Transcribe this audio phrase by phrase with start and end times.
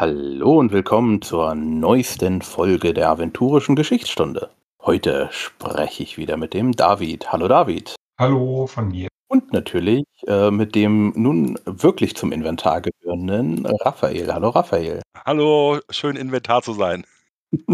[0.00, 4.48] Hallo und willkommen zur neuesten Folge der Aventurischen Geschichtsstunde.
[4.80, 7.30] Heute spreche ich wieder mit dem David.
[7.30, 7.96] Hallo David.
[8.18, 9.08] Hallo von mir.
[9.28, 14.32] Und natürlich äh, mit dem nun wirklich zum Inventar gehörenden Raphael.
[14.32, 15.02] Hallo Raphael.
[15.26, 17.04] Hallo, schön Inventar zu sein.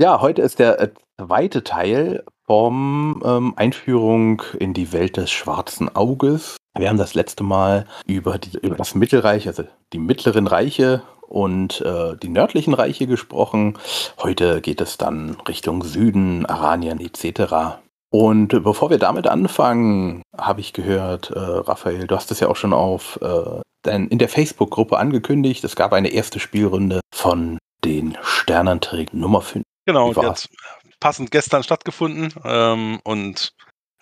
[0.00, 5.94] ja, heute ist der äh, zweite Teil vom ähm, Einführung in die Welt des schwarzen
[5.94, 6.56] Auges.
[6.76, 11.80] Wir haben das letzte Mal über, die, über das Mittelreich, also die mittleren Reiche und
[11.82, 13.78] äh, die nördlichen Reiche gesprochen.
[14.20, 17.78] Heute geht es dann Richtung Süden, Aranien etc.
[18.10, 22.56] Und bevor wir damit anfangen, habe ich gehört, äh, Raphael, du hast es ja auch
[22.56, 25.62] schon auf äh, dein, in der Facebook-Gruppe angekündigt.
[25.64, 29.64] Es gab eine erste Spielrunde von den Sternenträgen Nummer 5.
[29.86, 30.48] Genau, die hat
[31.00, 33.52] passend gestern stattgefunden ähm, und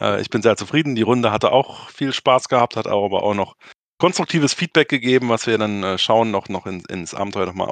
[0.03, 0.95] äh, ich bin sehr zufrieden.
[0.95, 3.57] Die Runde hatte auch viel Spaß gehabt, hat aber auch noch
[3.99, 7.69] konstruktives Feedback gegeben, was wir dann äh, schauen, noch, noch in, ins Abenteuer nochmal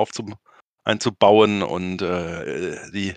[0.85, 3.15] einzubauen und äh, die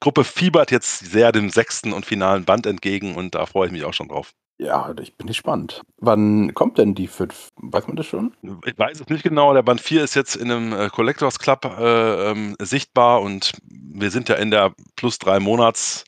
[0.00, 3.84] Gruppe fiebert jetzt sehr dem sechsten und finalen Band entgegen und da freue ich mich
[3.84, 4.32] auch schon drauf.
[4.60, 5.82] Ja, ich bin gespannt.
[5.98, 7.48] Wann kommt denn die fünf?
[7.56, 8.34] Weiß man das schon?
[8.66, 9.54] Ich weiß es nicht genau.
[9.54, 14.10] Der Band 4 ist jetzt in einem äh, Collectors Club äh, ähm, sichtbar und wir
[14.10, 16.04] sind ja in der plus drei Monats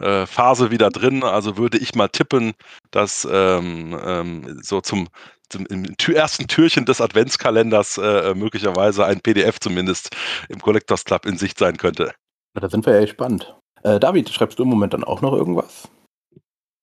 [0.00, 1.22] äh, Phase wieder drin.
[1.22, 2.52] Also würde ich mal tippen,
[2.90, 5.08] dass ähm, ähm, so zum,
[5.48, 10.14] zum im ersten Türchen des Adventskalenders äh, möglicherweise ein PDF zumindest
[10.48, 12.12] im Collectors Club in Sicht sein könnte.
[12.54, 13.54] Da sind wir ja gespannt.
[13.82, 15.88] Äh, David, schreibst du im Moment dann auch noch irgendwas?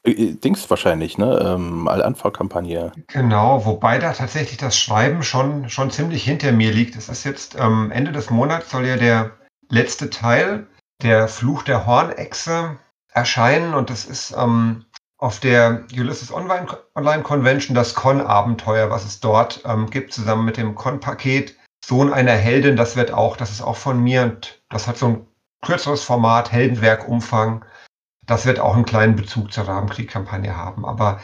[0.05, 1.39] Äh, äh, Dings wahrscheinlich, ne?
[1.41, 2.91] Ähm, All-Anfang-Kampagne.
[3.07, 6.95] Genau, wobei da tatsächlich das Schreiben schon, schon ziemlich hinter mir liegt.
[6.95, 9.31] Es ist jetzt ähm, Ende des Monats soll ja der
[9.69, 10.67] letzte Teil,
[11.01, 12.77] der Fluch der Hornechse,
[13.15, 14.85] erscheinen und das ist ähm,
[15.17, 20.75] auf der Ulysses Online, Convention das Con-Abenteuer, was es dort ähm, gibt, zusammen mit dem
[20.75, 21.55] Con-Paket.
[21.83, 25.07] Sohn einer Heldin, das wird auch, das ist auch von mir und das hat so
[25.07, 25.27] ein
[25.61, 27.63] kürzeres Format, Heldenwerk-Umfang.
[28.25, 30.83] Das wird auch einen kleinen Bezug zur Rabenkrieg-Kampagne haben.
[30.83, 31.21] Aber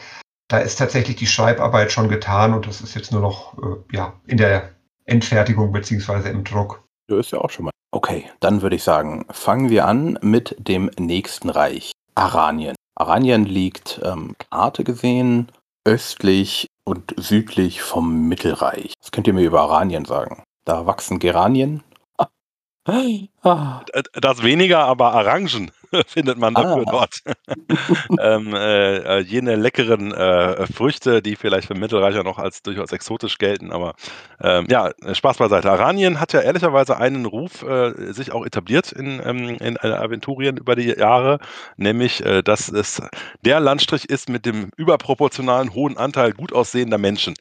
[0.48, 4.14] da ist tatsächlich die Schreibarbeit schon getan und das ist jetzt nur noch äh, ja,
[4.26, 4.70] in der
[5.04, 6.84] Endfertigung beziehungsweise im Druck.
[7.08, 7.72] Du ist ja auch schon mal.
[7.94, 12.74] Okay, dann würde ich sagen, fangen wir an mit dem nächsten Reich, Aranien.
[12.94, 15.52] Aranien liegt, ähm, Karte gesehen,
[15.84, 18.94] östlich und südlich vom Mittelreich.
[18.98, 20.42] Was könnt ihr mir über Aranien sagen?
[20.64, 21.82] Da wachsen Geranien,
[23.42, 23.82] Ah.
[24.14, 25.72] Das weniger, aber Orangen
[26.06, 26.90] findet man dafür ah.
[26.90, 27.22] dort.
[28.20, 33.38] ähm, äh, äh, jene leckeren äh, Früchte, die vielleicht für Mittelreicher noch als durchaus exotisch
[33.38, 33.94] gelten, aber
[34.40, 35.70] ähm, ja, Spaß beiseite.
[35.70, 40.76] Aranien hat ja ehrlicherweise einen Ruf äh, sich auch etabliert in, ähm, in Aventurien über
[40.76, 41.38] die Jahre,
[41.76, 43.02] nämlich, äh, dass es
[43.44, 47.34] der Landstrich ist mit dem überproportionalen hohen Anteil gut aussehender Menschen.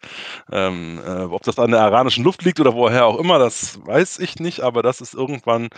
[0.52, 4.20] Ähm, äh, ob das an der aranischen Luft liegt oder woher auch immer, das weiß
[4.20, 5.70] ich nicht, aber das ist irgendwann,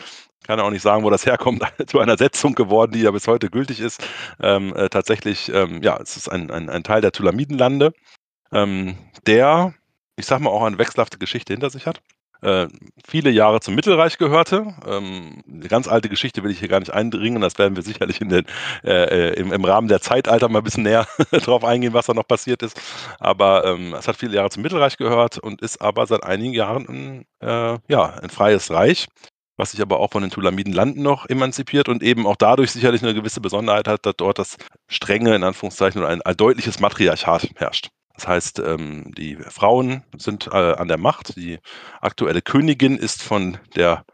[0.44, 3.50] kann auch nicht sagen, wo das herkommt, zu einer Setzung geworden, die ja bis heute
[3.50, 4.06] gültig ist.
[4.41, 7.94] Ähm, äh, tatsächlich, ähm, ja, es ist ein, ein, ein Teil der Tulamidenlande,
[8.51, 9.74] ähm, der,
[10.18, 12.01] ich sag mal, auch eine wechselhafte Geschichte hinter sich hat.
[12.41, 12.68] Äh,
[13.07, 14.75] viele Jahre zum Mittelreich gehörte.
[14.85, 17.41] Ähm, eine ganz alte Geschichte will ich hier gar nicht eindringen.
[17.41, 18.45] Das werden wir sicherlich in den,
[18.84, 22.13] äh, äh im, im, Rahmen der Zeitalter mal ein bisschen näher drauf eingehen, was da
[22.13, 22.78] noch passiert ist.
[23.19, 26.85] Aber ähm, es hat viele Jahre zum Mittelreich gehört und ist aber seit einigen Jahren
[26.90, 29.07] ein, äh, ja, ein freies Reich
[29.58, 33.14] was sich aber auch von den Tulamidenlanden noch emanzipiert und eben auch dadurch sicherlich eine
[33.14, 37.90] gewisse Besonderheit hat, dass dort das strenge, in Anführungszeichen, oder ein, ein deutliches Matriarchat herrscht.
[38.16, 41.36] Das heißt, ähm, die Frauen sind äh, an der Macht.
[41.36, 41.59] Die
[42.02, 44.06] aktuelle Königin ist von der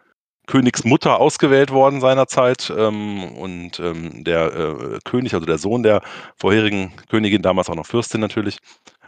[0.47, 6.01] Königsmutter ausgewählt worden seinerzeit ähm, und ähm, der äh, König, also der Sohn der
[6.37, 8.57] vorherigen Königin, damals auch noch Fürstin natürlich,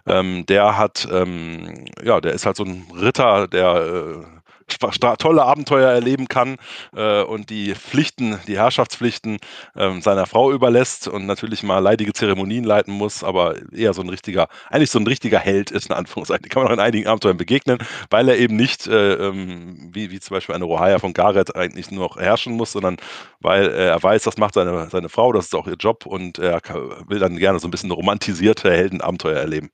[0.03, 6.57] der hat, ja, der ist halt so ein Ritter, der äh, tolle Abenteuer erleben kann
[6.95, 9.37] äh, und die Pflichten, die Herrschaftspflichten
[9.75, 14.09] äh, seiner Frau überlässt und natürlich mal leidige Zeremonien leiten muss, aber eher so ein
[14.09, 16.49] richtiger, eigentlich so ein richtiger Held ist, in Anführungszeichen.
[16.49, 17.79] Kann man auch in einigen Abenteuern begegnen,
[18.09, 21.91] weil er eben nicht, äh, ähm, wie, wie zum Beispiel eine Rohaya von Gareth, eigentlich
[21.91, 22.97] nur noch herrschen muss, sondern
[23.39, 26.61] weil er weiß, das macht seine, seine Frau, das ist auch ihr Job und er
[27.07, 29.69] will dann gerne so ein bisschen romantisierte Heldenabenteuer erleben.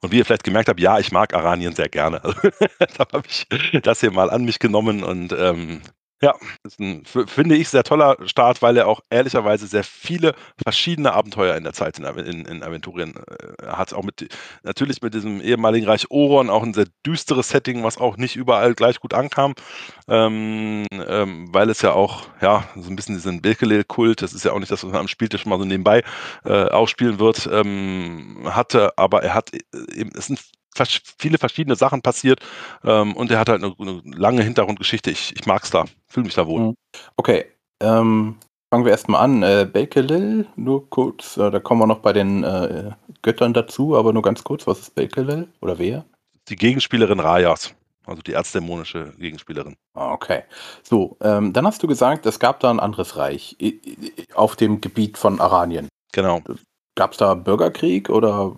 [0.00, 2.20] Und wie ihr vielleicht gemerkt habt, ja, ich mag Aranien sehr gerne.
[2.78, 3.46] da habe ich
[3.82, 5.82] das hier mal an mich genommen und ähm,
[6.22, 11.12] ja, ist ein, finde ich, sehr toller Start, weil er auch ehrlicherweise sehr viele verschiedene
[11.12, 13.92] Abenteuer in der Zeit in, in, in Aventurien äh, hat.
[13.92, 14.28] Auch mit,
[14.62, 18.74] natürlich mit diesem ehemaligen Reich Oron, auch ein sehr düsteres Setting, was auch nicht überall
[18.74, 19.54] gleich gut ankam,
[20.08, 24.52] ähm, ähm, weil es ja auch, ja, so ein bisschen diesen Birkele-Kult, das ist ja
[24.52, 26.04] auch nicht das, was man am Spieltisch mal so nebenbei
[26.44, 29.60] äh, ausspielen wird, ähm, hatte, aber er hat, äh,
[29.92, 30.38] eben, es sind
[31.18, 32.40] viele verschiedene Sachen passiert
[32.84, 35.10] ähm, und er hat halt eine, eine lange Hintergrundgeschichte.
[35.10, 36.60] Ich, ich mag es da, fühle mich da wohl.
[36.60, 36.74] Mhm.
[37.16, 37.46] Okay,
[37.80, 38.36] ähm,
[38.70, 39.42] fangen wir erstmal an.
[39.42, 42.92] Äh, Bakelil, nur kurz, äh, da kommen wir noch bei den äh,
[43.22, 46.04] Göttern dazu, aber nur ganz kurz, was ist Bakelil oder wer?
[46.48, 47.74] Die Gegenspielerin Rajas.
[48.04, 49.76] Also die erzdämonische Gegenspielerin.
[49.94, 50.42] Ah, okay.
[50.82, 53.56] So, ähm, dann hast du gesagt, es gab da ein anderes Reich
[54.34, 55.86] auf dem Gebiet von Aranien.
[56.12, 56.42] Genau.
[56.96, 58.56] Gab es da Bürgerkrieg oder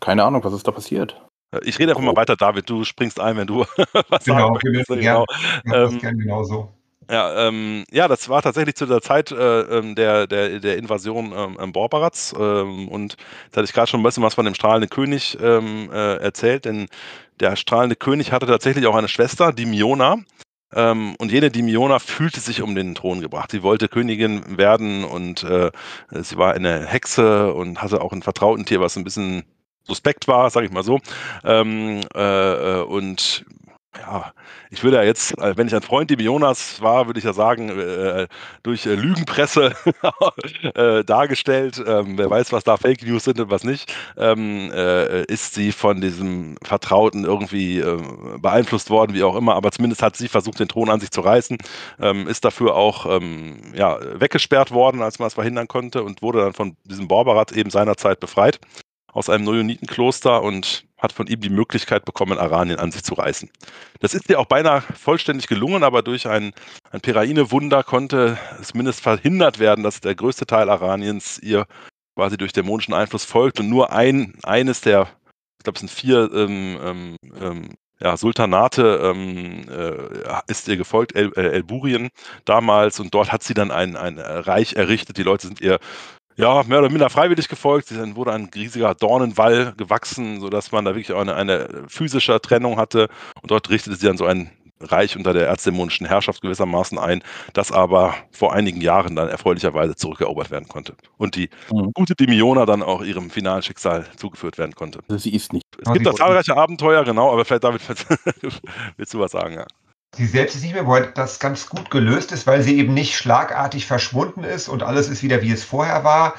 [0.00, 1.20] keine Ahnung, was ist da passiert?
[1.62, 2.68] Ich rede einfach mal weiter, David.
[2.70, 3.60] Du springst ein, wenn du
[4.08, 4.88] was genau, sagen möchtest.
[4.88, 5.24] Genau,
[5.72, 6.72] ähm, gerne genauso.
[7.10, 11.32] Ja, ähm, ja, das war tatsächlich zu der Zeit äh, ähm, der, der, der Invasion
[11.60, 12.32] ähm, Borbarats.
[12.38, 13.16] Ähm, und
[13.50, 16.66] da hatte ich gerade schon ein bisschen was von dem strahlenden König ähm, äh, erzählt,
[16.66, 16.86] denn
[17.40, 20.18] der strahlende König hatte tatsächlich auch eine Schwester, die Miona.
[20.72, 23.50] Ähm, und jene Dimiona fühlte sich um den Thron gebracht.
[23.50, 25.72] Sie wollte Königin werden und äh,
[26.12, 29.44] sie war eine Hexe und hatte auch ein Vertrautentier, was ein bisschen
[29.84, 31.00] suspekt war, sage ich mal so.
[31.44, 33.44] Ähm, äh, äh und
[33.98, 34.32] ja,
[34.70, 37.32] ich würde ja jetzt, äh, wenn ich ein Freund dem Jonas war, würde ich ja
[37.32, 38.28] sagen, äh,
[38.62, 39.74] durch äh, Lügenpresse
[40.74, 45.24] äh, dargestellt, ähm, wer weiß, was da Fake News sind und was nicht, ähm, äh,
[45.24, 47.82] ist sie von diesem Vertrauten irgendwie
[48.38, 51.20] beeinflusst worden, wie auch immer, aber zumindest hat sie versucht, den Thron an sich zu
[51.20, 51.58] reißen,
[52.00, 56.40] ähm, ist dafür auch ähm, ja, weggesperrt worden, als man es verhindern konnte und wurde
[56.40, 58.60] dann von diesem Borberat eben seinerzeit befreit
[59.12, 63.50] aus einem Neonitenkloster und hat von ihm die Möglichkeit bekommen, Aranien an sich zu reißen.
[64.00, 66.52] Das ist ihr auch beinahe vollständig gelungen, aber durch ein,
[66.90, 71.66] ein Peraine-Wunder konnte es zumindest verhindert werden, dass der größte Teil Araniens ihr
[72.16, 75.08] quasi durch dämonischen Einfluss folgt und nur ein, eines der,
[75.58, 77.68] ich glaube, es sind vier ähm, ähm, ähm
[78.02, 82.08] ja, Sultanate ähm, äh, ist ihr gefolgt, El, äh, Elburien
[82.46, 85.18] damals, und dort hat sie dann ein, ein Reich errichtet.
[85.18, 85.78] Die Leute sind ihr
[86.40, 87.90] ja, mehr oder minder freiwillig gefolgt.
[87.90, 92.78] Dann wurde ein riesiger Dornenwall gewachsen, sodass man da wirklich auch eine, eine physische Trennung
[92.78, 93.08] hatte.
[93.42, 94.50] Und dort richtete sie dann so ein
[94.82, 97.22] Reich unter der erzdämonischen Herrschaft gewissermaßen ein,
[97.52, 100.94] das aber vor einigen Jahren dann erfreulicherweise zurückerobert werden konnte.
[101.18, 101.92] Und die mhm.
[101.92, 105.00] gute Demiona dann auch ihrem finalen Schicksal zugeführt werden konnte.
[105.08, 105.66] Also sie ist nicht.
[105.84, 107.82] Es gibt da zahlreiche Abenteuer, genau, aber vielleicht damit
[108.96, 109.66] willst du was sagen, ja.
[110.16, 113.16] Sie selbst ist nicht mehr, wobei das ganz gut gelöst ist, weil sie eben nicht
[113.16, 116.34] schlagartig verschwunden ist und alles ist wieder wie es vorher war,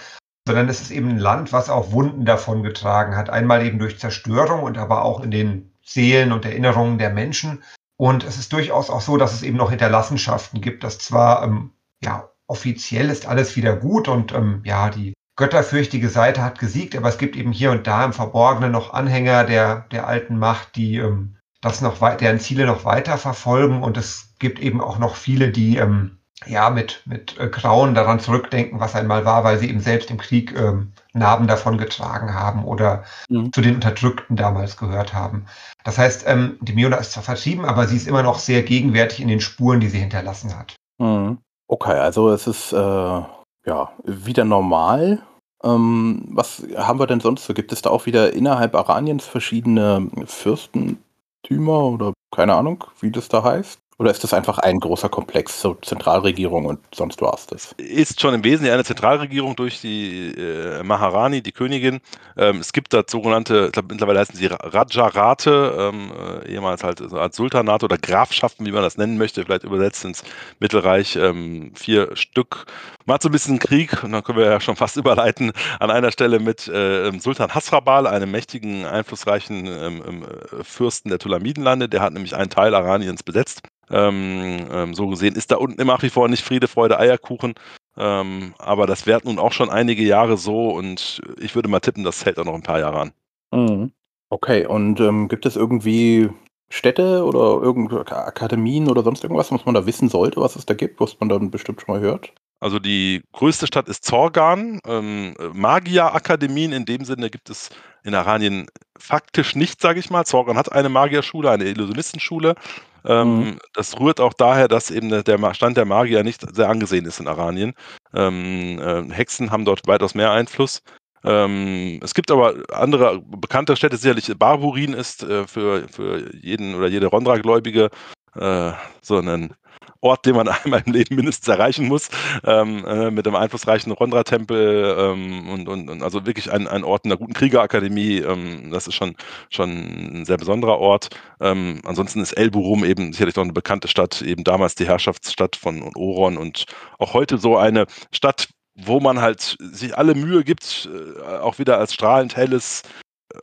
[0.45, 3.29] sondern es ist eben ein Land, was auch Wunden davon getragen hat.
[3.29, 7.63] Einmal eben durch Zerstörung und aber auch in den Seelen und Erinnerungen der Menschen.
[7.97, 11.71] Und es ist durchaus auch so, dass es eben noch Hinterlassenschaften gibt, dass zwar ähm,
[12.03, 17.07] ja offiziell ist alles wieder gut und ähm, ja die götterfürchtige Seite hat gesiegt, aber
[17.07, 20.97] es gibt eben hier und da im Verborgenen noch Anhänger der der alten Macht, die
[20.97, 25.49] ähm, das noch deren Ziele noch weiter verfolgen und es gibt eben auch noch viele,
[25.51, 26.17] die ähm,
[26.47, 30.17] ja mit mit äh, Grauen daran zurückdenken, was einmal war, weil sie eben selbst im
[30.17, 33.53] Krieg ähm, Narben davon getragen haben oder mhm.
[33.53, 35.45] zu den Unterdrückten damals gehört haben.
[35.83, 39.21] Das heißt, ähm, die Miona ist zwar vertrieben, aber sie ist immer noch sehr gegenwärtig
[39.21, 40.75] in den Spuren, die sie hinterlassen hat.
[40.97, 41.37] Mhm.
[41.67, 45.21] Okay, also es ist äh, ja wieder normal.
[45.63, 47.53] Ähm, was haben wir denn sonst so?
[47.53, 50.97] Gibt es da auch wieder innerhalb Araniens verschiedene Fürsten,
[51.43, 53.79] Tümer oder keine Ahnung, wie das da heißt?
[54.01, 57.75] Oder ist das einfach ein großer Komplex zur Zentralregierung und sonst war es das?
[57.77, 61.99] Ist schon im Wesentlichen eine Zentralregierung durch die äh, Maharani, die Königin.
[62.35, 66.97] Ähm, es gibt da sogenannte, ich glaube mittlerweile heißen sie Rajarate, ähm, äh, ehemals halt
[66.97, 70.23] so als Sultanate oder Grafschaften, wie man das nennen möchte, vielleicht übersetzt ins
[70.59, 72.65] Mittelreich, ähm, vier Stück.
[73.07, 76.11] Hat so ein bisschen Krieg und dann können wir ja schon fast überleiten an einer
[76.11, 80.25] Stelle mit äh, Sultan Hasrabal, einem mächtigen, einflussreichen ähm, ähm,
[80.63, 81.87] Fürsten der Tulamidenlande.
[81.87, 83.61] Der hat nämlich einen Teil Araniens besetzt.
[83.91, 87.55] Ähm, ähm, so gesehen ist da unten nach wie vor nicht Friede, Freude, Eierkuchen.
[87.97, 92.03] Ähm, aber das währt nun auch schon einige Jahre so und ich würde mal tippen,
[92.03, 93.11] das hält auch noch ein paar Jahre an.
[93.51, 93.91] Mhm.
[94.29, 96.29] Okay, und ähm, gibt es irgendwie
[96.69, 100.73] Städte oder irgendwelche Akademien oder sonst irgendwas, was man da wissen sollte, was es da
[100.73, 102.33] gibt, was man dann bestimmt schon mal hört?
[102.61, 104.79] Also die größte Stadt ist Zorgan.
[104.85, 107.69] Ähm, Magierakademien in dem Sinne gibt es
[108.03, 110.25] in Aranien faktisch nicht, sage ich mal.
[110.25, 112.55] Zorgan hat eine Magierschule, eine Illusionistenschule.
[113.03, 113.59] Ähm, mhm.
[113.73, 117.27] Das rührt auch daher, dass eben der Stand der Magier nicht sehr angesehen ist in
[117.27, 117.73] Aranien.
[118.13, 120.83] Ähm, äh, Hexen haben dort weitaus mehr Einfluss.
[121.23, 126.87] Ähm, es gibt aber andere bekannte Städte, sicherlich Barburin ist äh, für, für jeden oder
[126.87, 127.89] jede Rondra-Gläubige
[128.35, 128.71] äh,
[129.01, 129.53] so ein
[130.01, 132.09] Ort, den man einmal im Leben mindestens erreichen muss,
[132.43, 137.05] ähm, äh, mit einem einflussreichen Rondra-Tempel ähm, und, und, und, also wirklich ein, ein Ort
[137.05, 138.17] in einer guten Kriegerakademie.
[138.17, 139.15] Ähm, das ist schon,
[139.49, 141.09] schon ein sehr besonderer Ort.
[141.39, 145.83] Ähm, ansonsten ist Elburum eben sicherlich noch eine bekannte Stadt, eben damals die Herrschaftsstadt von
[145.95, 146.65] Oron und
[146.97, 151.77] auch heute so eine Stadt, wo man halt sich alle Mühe gibt, äh, auch wieder
[151.77, 152.83] als strahlend helles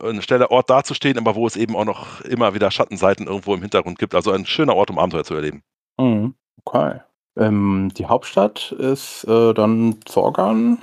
[0.01, 3.61] ein schneller Ort dazustehen, aber wo es eben auch noch immer wieder Schattenseiten irgendwo im
[3.61, 4.15] Hintergrund gibt.
[4.15, 5.63] Also ein schöner Ort, um Abenteuer zu erleben.
[5.99, 6.33] Mhm.
[6.63, 6.99] Okay.
[7.37, 10.79] Ähm, die Hauptstadt ist äh, dann Zorgan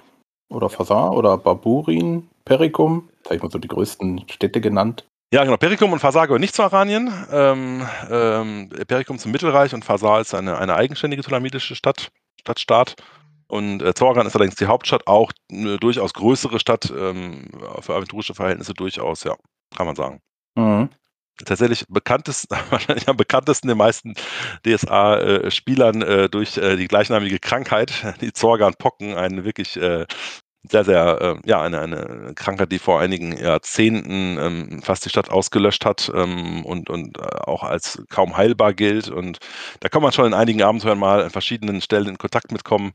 [0.48, 3.08] oder Fasar oder Baburin, Perikum.
[3.24, 5.04] Sag ich mal so die größten Städte genannt.
[5.32, 5.56] Ja, genau.
[5.56, 7.12] Perikum und Fasar gehören nicht zu Aranien.
[7.32, 12.10] Ähm, ähm, Perikum zum Mittelreich und Fasar ist eine, eine eigenständige tulamidische Stadt,
[12.40, 12.94] Stadtstaat.
[13.48, 17.48] Und äh, Zorgan ist allerdings die Hauptstadt, auch eine durchaus größere Stadt, ähm,
[17.80, 19.36] für aventurische Verhältnisse durchaus, ja,
[19.76, 20.20] kann man sagen.
[20.56, 20.88] Mhm.
[21.44, 24.14] Tatsächlich bekanntesten, wahrscheinlich am bekanntesten den meisten
[24.64, 30.06] DSA-Spielern äh, äh, durch äh, die gleichnamige Krankheit, die Zorgan-Pocken, eine wirklich äh,
[30.70, 35.30] sehr, sehr, äh, ja, eine, eine Krankheit, die vor einigen Jahrzehnten ähm, fast die Stadt
[35.30, 39.08] ausgelöscht hat ähm, und, und äh, auch als kaum heilbar gilt.
[39.08, 39.38] Und
[39.80, 42.92] da kann man schon in einigen Abenteuern mal an verschiedenen Stellen in Kontakt mitkommen.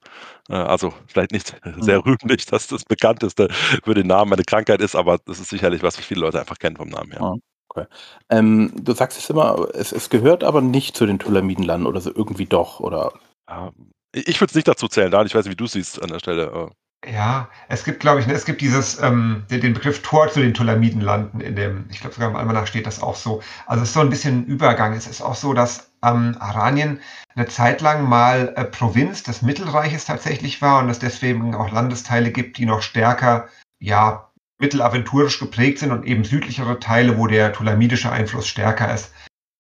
[0.50, 1.82] Äh, also vielleicht nicht mhm.
[1.82, 5.84] sehr rühmlich, dass das bekannteste für den Namen eine Krankheit ist, aber das ist sicherlich
[5.84, 7.22] was, was viele Leute einfach kennen vom Namen her.
[7.22, 7.34] Ja.
[7.70, 7.86] Okay.
[8.30, 12.12] Ähm, du sagst es immer, es, es gehört aber nicht zu den Tulamidenlanden oder so
[12.14, 13.14] irgendwie doch, oder?
[13.48, 13.72] Ja,
[14.14, 16.20] ich würde es nicht dazu zählen, da ich weiß nicht, wie du siehst an der
[16.20, 16.70] Stelle.
[17.04, 20.40] Ja, es gibt, glaube ich, ne, es gibt dieses, ähm, den, den Begriff Tor zu
[20.40, 23.42] den Tulamidenlanden in dem, ich glaube sogar im Almanach steht das auch so.
[23.66, 24.94] Also es ist so ein bisschen ein Übergang.
[24.94, 27.00] Es ist auch so, dass ähm, Aranien
[27.34, 32.32] eine Zeit lang mal äh, Provinz des Mittelreiches tatsächlich war und es deswegen auch Landesteile
[32.32, 33.48] gibt, die noch stärker,
[33.80, 34.30] ja,
[34.60, 39.12] mittelaventurisch geprägt sind und eben südlichere Teile, wo der tulamidische Einfluss stärker ist.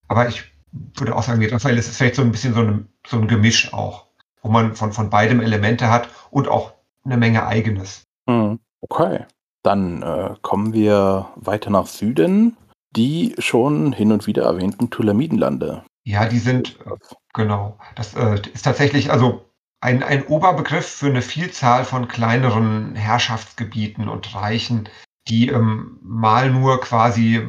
[0.07, 3.27] Aber ich würde auch sagen, mittlerweile ist vielleicht so ein bisschen so, eine, so ein
[3.27, 4.05] Gemisch auch,
[4.43, 8.03] wo man von, von beidem Elemente hat und auch eine Menge Eigenes.
[8.29, 9.25] Hm, okay.
[9.63, 12.57] Dann äh, kommen wir weiter nach Süden.
[12.93, 15.83] Die schon hin und wieder erwähnten Tulamidenlande.
[16.03, 16.97] Ja, die sind, äh,
[17.33, 17.77] genau.
[17.95, 19.45] Das äh, ist tatsächlich also
[19.79, 24.89] ein, ein Oberbegriff für eine Vielzahl von kleineren Herrschaftsgebieten und Reichen,
[25.29, 27.47] die ähm, mal nur quasi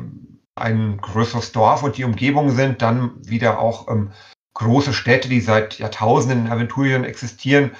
[0.55, 4.13] ein größeres Dorf und die Umgebung sind, dann wieder auch ähm,
[4.55, 7.73] große Städte, die seit Jahrtausenden in Aventurien existieren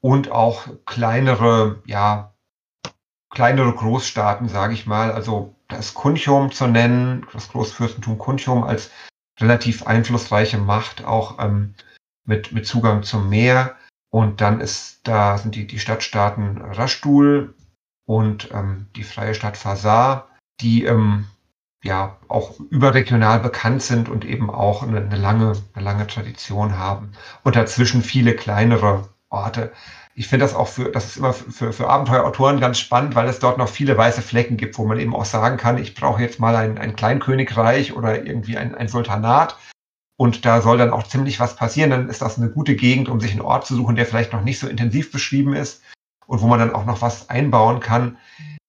[0.00, 2.34] und auch kleinere, ja,
[3.30, 5.12] kleinere Großstaaten, sage ich mal.
[5.12, 8.90] Also da ist Kunchum zu nennen, das Großfürstentum Kunchum als
[9.40, 11.74] relativ einflussreiche Macht, auch ähm,
[12.24, 13.76] mit, mit Zugang zum Meer.
[14.10, 17.54] Und dann ist da sind die, die Stadtstaaten Raschtul
[18.06, 20.28] und ähm, die freie Stadt Fasar,
[20.60, 21.26] die ähm,
[21.84, 27.12] ja auch überregional bekannt sind und eben auch eine, eine, lange, eine lange Tradition haben.
[27.44, 29.72] Und dazwischen viele kleinere Orte.
[30.14, 33.38] Ich finde das auch für, das ist immer für, für Abenteuerautoren ganz spannend, weil es
[33.38, 36.40] dort noch viele weiße Flecken gibt, wo man eben auch sagen kann, ich brauche jetzt
[36.40, 39.56] mal ein, ein Kleinkönigreich oder irgendwie ein, ein Sultanat.
[40.16, 41.90] Und da soll dann auch ziemlich was passieren.
[41.90, 44.42] Dann ist das eine gute Gegend, um sich einen Ort zu suchen, der vielleicht noch
[44.42, 45.82] nicht so intensiv beschrieben ist
[46.26, 48.18] und wo man dann auch noch was einbauen kann,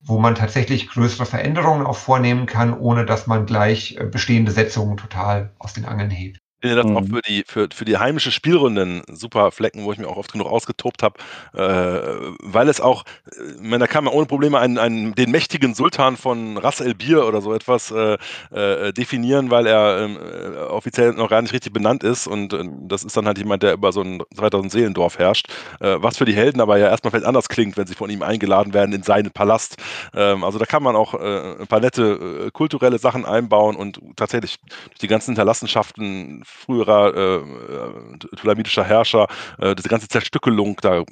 [0.01, 4.97] wo man tatsächlich größere Veränderungen auch vornehmen kann, ohne dass man gleich äh, bestehende Setzungen
[4.97, 6.97] total aus den Angeln hebt finde das mhm.
[6.97, 10.31] auch für die, für, für die heimische Spielrunden super Flecken, wo ich mich auch oft
[10.31, 11.19] genug ausgetobt habe,
[11.53, 15.73] äh, weil es auch, ich meine, da kann man ohne Probleme einen, einen, den mächtigen
[15.73, 18.17] Sultan von Ras El Bir oder so etwas äh,
[18.51, 22.63] äh, definieren, weil er ähm, äh, offiziell noch gar nicht richtig benannt ist und äh,
[22.81, 25.47] das ist dann halt jemand, der über so ein 2000 Seelendorf herrscht,
[25.79, 28.21] äh, was für die Helden aber ja erstmal vielleicht anders klingt, wenn sie von ihm
[28.21, 29.77] eingeladen werden in seinen Palast.
[30.13, 34.99] Ähm, also da kann man auch ein paar nette kulturelle Sachen einbauen und tatsächlich durch
[34.99, 39.27] die ganzen Hinterlassenschaften früherer äh, äh, tulamidischer Herrscher,
[39.59, 41.03] äh, diese ganze Zerstückelung, da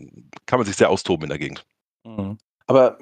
[0.45, 1.65] kann man sich sehr austoben in der Gegend.
[2.05, 2.37] Mhm.
[2.67, 2.97] Aber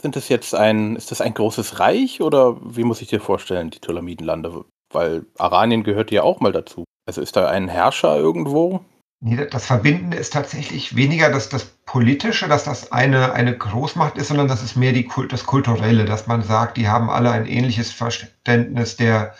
[0.00, 3.70] sind das jetzt ein, ist das ein großes Reich oder wie muss ich dir vorstellen,
[3.70, 4.64] die Tulamidenlande?
[4.92, 6.84] Weil Aranien gehört ja auch mal dazu.
[7.06, 8.84] Also ist da ein Herrscher irgendwo?
[9.22, 14.28] Nee, das Verbindende ist tatsächlich weniger das, das Politische, dass das eine, eine Großmacht ist,
[14.28, 17.92] sondern das ist mehr die, das Kulturelle, dass man sagt, die haben alle ein ähnliches
[17.92, 19.34] Verständnis der,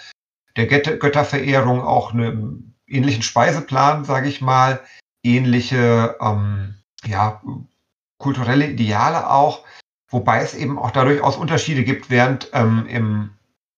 [0.57, 4.81] der Götterverehrung auch einen ähnlichen Speiseplan, sage ich mal,
[5.23, 7.41] ähnliche ähm, ja,
[8.19, 9.65] kulturelle Ideale auch,
[10.09, 13.31] wobei es eben auch da durchaus Unterschiede gibt, während ähm, im,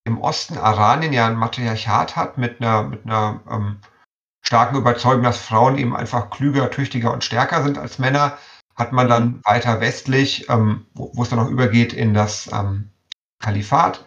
[0.05, 3.79] im Osten Aranien ja ein Matriarchat hat mit einer, mit einer ähm,
[4.43, 8.38] starken Überzeugung, dass Frauen eben einfach klüger, tüchtiger und stärker sind als Männer,
[8.75, 12.91] hat man dann weiter westlich, ähm, wo, wo, es dann auch übergeht in das ähm,
[13.38, 14.05] Kalifat,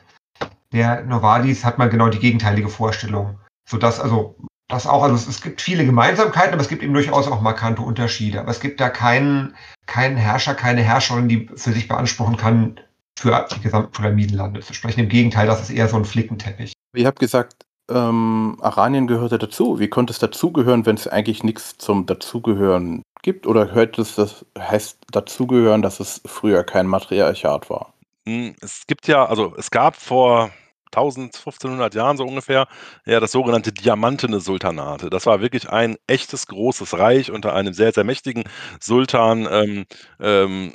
[0.75, 3.39] der Novalis hat man genau die gegenteilige Vorstellung.
[3.67, 4.35] Sodass also
[4.67, 7.81] das auch, also es, es, gibt viele Gemeinsamkeiten, aber es gibt eben durchaus auch markante
[7.81, 8.41] Unterschiede.
[8.41, 9.55] Aber es gibt da keinen,
[9.85, 12.79] keinen Herrscher, keine Herrscherin, die für sich beanspruchen kann,
[13.17, 15.01] für die gesamten Pyramidenlande zu sprechen.
[15.01, 16.73] Im Gegenteil, das ist eher so ein Flickenteppich.
[16.95, 19.79] Ihr habt gesagt, ähm, Aranien gehörte dazu.
[19.79, 23.47] Wie konnte es dazugehören, wenn es eigentlich nichts zum Dazugehören gibt?
[23.47, 27.93] Oder hört es das heißt dazugehören, dass es früher kein Matriarchat war?
[28.27, 30.49] Hm, es gibt ja also, es gab vor
[30.87, 32.67] 1000, 1500 Jahren so ungefähr,
[33.05, 35.09] ja, das sogenannte Diamantene Sultanate.
[35.09, 38.43] Das war wirklich ein echtes großes Reich unter einem sehr, sehr mächtigen
[38.79, 39.47] Sultan.
[39.49, 39.85] Ähm,
[40.19, 40.73] ähm,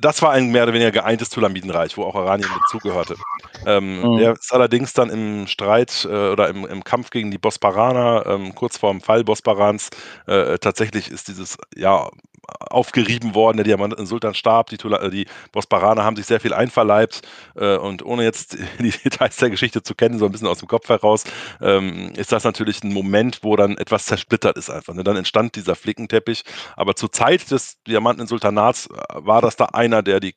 [0.00, 3.16] das war ein mehr oder weniger geeintes Tulamidenreich, wo auch Oranien dazugehörte.
[3.66, 4.18] Ähm, mhm.
[4.18, 8.54] Der ist allerdings dann im Streit äh, oder im, im, Kampf gegen die Bosparaner, ähm,
[8.54, 9.90] kurz vor dem Fall Bosparans,
[10.26, 12.08] äh, tatsächlich ist dieses, ja,
[12.70, 17.22] aufgerieben worden, der Diamant Sultan starb, die, Tula, die Bosparaner haben sich sehr viel einverleibt
[17.56, 20.68] äh, und ohne jetzt die Details der Geschichte zu kennen, so ein bisschen aus dem
[20.68, 21.24] Kopf heraus,
[21.60, 24.94] ähm, ist das natürlich ein Moment, wo dann etwas zersplittert ist einfach.
[24.94, 25.04] Ne?
[25.04, 26.42] Dann entstand dieser Flickenteppich,
[26.76, 30.34] aber zur Zeit des Diamanten Sultanats äh, war das da einer, der die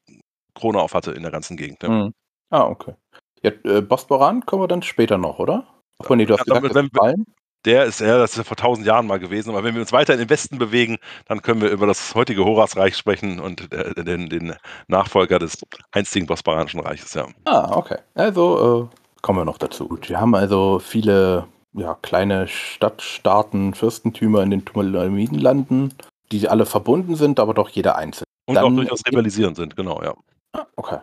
[0.53, 1.84] Krone auf hatte in der ganzen Gegend.
[1.84, 1.89] Ne?
[1.89, 2.13] Mhm.
[2.50, 2.96] Ah, okay.
[3.44, 5.65] Ja, äh, Bosporan kommen wir dann später noch, oder?
[6.00, 7.25] Ach, nee, du hast ja, gesagt, wenn, wenn,
[7.65, 9.50] der ist ja, das ist ja vor tausend Jahren mal gewesen.
[9.51, 12.44] Aber wenn wir uns weiter in den Westen bewegen, dann können wir über das heutige
[12.44, 14.56] Horasreich sprechen und äh, den, den,
[14.88, 15.58] Nachfolger des
[15.91, 17.27] einstigen Bosporanischen Reiches, ja.
[17.46, 17.98] Ah, okay.
[18.15, 19.88] Also äh, kommen wir noch dazu.
[19.88, 25.94] Gut, wir haben also viele ja, kleine Stadtstaaten, Fürstentümer in den Tumulamidenlanden,
[26.32, 28.25] die alle verbunden sind, aber doch jeder einzeln.
[28.46, 30.13] Und dann, auch durchaus rivalisierend sind, genau, ja.
[30.53, 31.00] Ah, okay.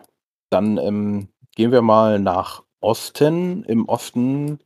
[0.49, 3.63] Dann ähm, gehen wir mal nach Osten.
[3.63, 4.59] Im Osten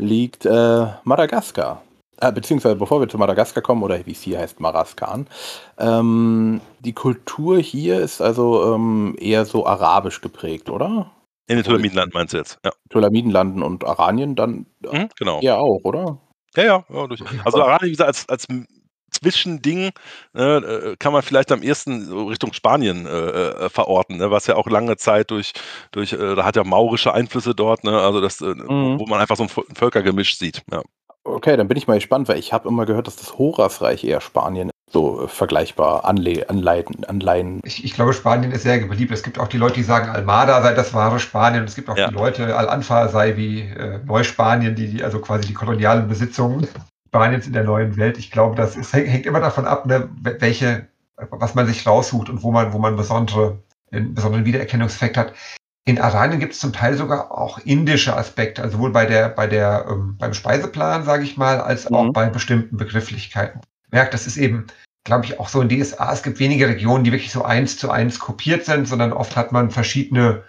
[0.00, 1.82] liegt äh, Madagaskar.
[2.20, 5.26] Äh, beziehungsweise bevor wir zu Madagaskar kommen, oder wie es hier heißt, Maraskan.
[5.78, 11.10] Ähm, die Kultur hier ist also ähm, eher so arabisch geprägt, oder?
[11.48, 12.72] In den Tulamidenlanden meinst du jetzt, ja.
[12.90, 15.40] Tulamidenlanden und Aranien dann mhm, genau.
[15.40, 16.18] eher auch, oder?
[16.56, 17.08] Ja, ja, ja
[17.44, 18.46] also Aranien, wie gesagt, als, als
[19.10, 19.90] Zwischending
[20.32, 24.46] ne, äh, kann man vielleicht am ersten so Richtung Spanien äh, äh, verorten, ne, was
[24.46, 25.52] ja auch lange Zeit durch,
[25.92, 28.98] durch äh, da hat ja maurische Einflüsse dort, ne, also das, äh, mhm.
[28.98, 30.62] wo man einfach so ein Völkergemisch sieht.
[30.70, 30.82] Ja.
[31.24, 34.22] Okay, dann bin ich mal gespannt, weil ich habe immer gehört, dass das Horasreich eher
[34.22, 37.60] Spanien so äh, vergleichbar anle anleiten, anleihen.
[37.64, 39.12] Ich, ich, glaube, Spanien ist sehr beliebt.
[39.12, 41.64] Es gibt auch die Leute, die sagen, Almada sei das wahre Spanien.
[41.64, 42.08] Es gibt auch ja.
[42.08, 46.66] die Leute, Al-Anfa sei wie äh, Neuspanien, die, die, also quasi die kolonialen Besitzungen
[47.10, 48.18] Spaniens in der neuen Welt.
[48.18, 50.86] Ich glaube, das ist, hängt immer davon ab, ne, welche,
[51.16, 53.58] was man sich raussucht und wo man, wo man besondere,
[53.90, 55.34] einen besonderen Wiedererkennungseffekt hat.
[55.84, 59.48] In Aranien gibt es zum Teil sogar auch indische Aspekte, also sowohl bei der, bei
[59.48, 62.12] der, ähm, beim Speiseplan, sage ich mal, als auch mhm.
[62.12, 63.60] bei bestimmten Begrifflichkeiten.
[63.90, 64.68] Merkt, das ist eben,
[65.02, 66.12] glaube ich, auch so in DSA.
[66.12, 69.50] Es gibt wenige Regionen, die wirklich so eins zu eins kopiert sind, sondern oft hat
[69.50, 70.44] man verschiedene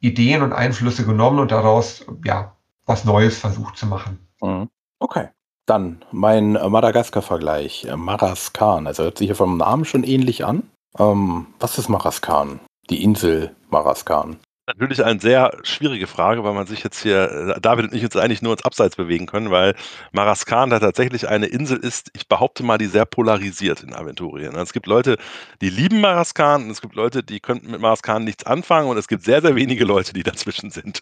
[0.00, 4.26] Ideen und Einflüsse genommen und daraus, ja, was Neues versucht zu machen.
[4.40, 4.70] Mhm.
[4.98, 5.28] Okay.
[5.66, 7.88] Dann mein Madagaskar-Vergleich.
[7.96, 8.86] Maraskan.
[8.86, 10.62] Also hört sich hier vom Namen schon ähnlich an.
[10.98, 12.60] Ähm, was ist Maraskan?
[12.88, 14.36] Die Insel Maraskan.
[14.68, 18.16] Natürlich eine sehr schwierige Frage, weil man sich jetzt hier, äh, David und ich uns
[18.16, 19.76] eigentlich nur ins Abseits bewegen können, weil
[20.10, 24.54] Maraskan da tatsächlich eine Insel ist, ich behaupte mal, die sehr polarisiert in Aventurien.
[24.54, 25.18] Also es gibt Leute,
[25.60, 29.06] die lieben Maraskan und es gibt Leute, die könnten mit Maraskan nichts anfangen und es
[29.06, 30.98] gibt sehr, sehr wenige Leute, die dazwischen sind.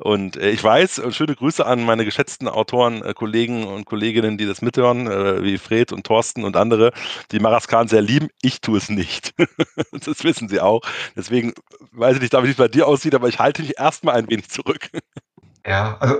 [0.00, 4.38] Und äh, ich weiß, und schöne Grüße an meine geschätzten Autoren, äh, Kollegen und Kolleginnen,
[4.38, 5.06] die das mithören,
[5.44, 6.92] wie Fred und Thorsten und andere,
[7.30, 8.28] die Maraskan sehr lieben.
[8.42, 9.34] Ich tue es nicht.
[9.92, 10.82] das wissen sie auch.
[11.16, 11.54] Deswegen
[11.92, 14.28] weiß ich nicht, David, wie es bei dir aussieht, aber ich halte mich erstmal ein
[14.28, 14.90] wenig zurück.
[15.66, 16.16] Ja, also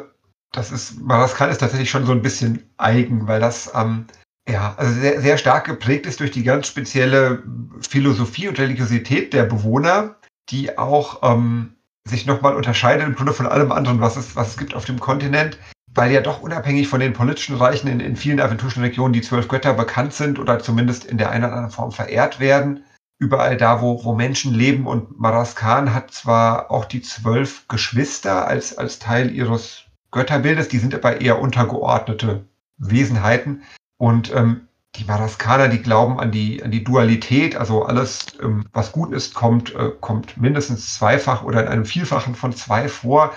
[0.52, 4.06] das ist, Maraskan ist tatsächlich schon so ein bisschen eigen, weil das ähm,
[4.48, 7.42] ja, also sehr, sehr stark geprägt ist durch die ganz spezielle
[7.86, 10.16] Philosophie und Religiosität der Bewohner,
[10.48, 11.74] die auch ähm,
[12.08, 14.98] sich nochmal unterscheidet im Grunde von allem anderen, was es, was es gibt auf dem
[14.98, 15.58] Kontinent,
[15.92, 19.46] weil ja doch unabhängig von den politischen Reichen in, in vielen aventurischen Regionen die zwölf
[19.48, 22.82] Götter bekannt sind oder zumindest in der einen oder anderen Form verehrt werden
[23.18, 24.86] überall da, wo, wo Menschen leben.
[24.86, 30.94] Und Maraskan hat zwar auch die zwölf Geschwister als, als Teil ihres Götterbildes, die sind
[30.94, 32.44] aber eher untergeordnete
[32.78, 33.62] Wesenheiten.
[33.98, 38.92] Und ähm, die Maraskaner, die glauben an die, an die Dualität, also alles, ähm, was
[38.92, 43.32] gut ist, kommt, äh, kommt mindestens zweifach oder in einem Vielfachen von zwei vor.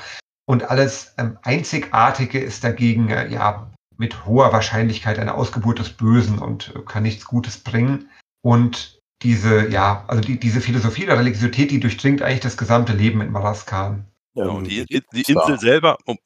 [0.46, 6.40] Und alles ähm, Einzigartige ist dagegen äh, ja mit hoher Wahrscheinlichkeit eine Ausgeburt des Bösen
[6.40, 8.10] und äh, kann nichts Gutes bringen.
[8.42, 13.22] Und diese, ja, also die, diese Philosophie der Religiosität, die durchdringt eigentlich das gesamte Leben
[13.22, 14.06] in Maraskan.
[14.36, 16.18] Ja, und die, die Insel selber, um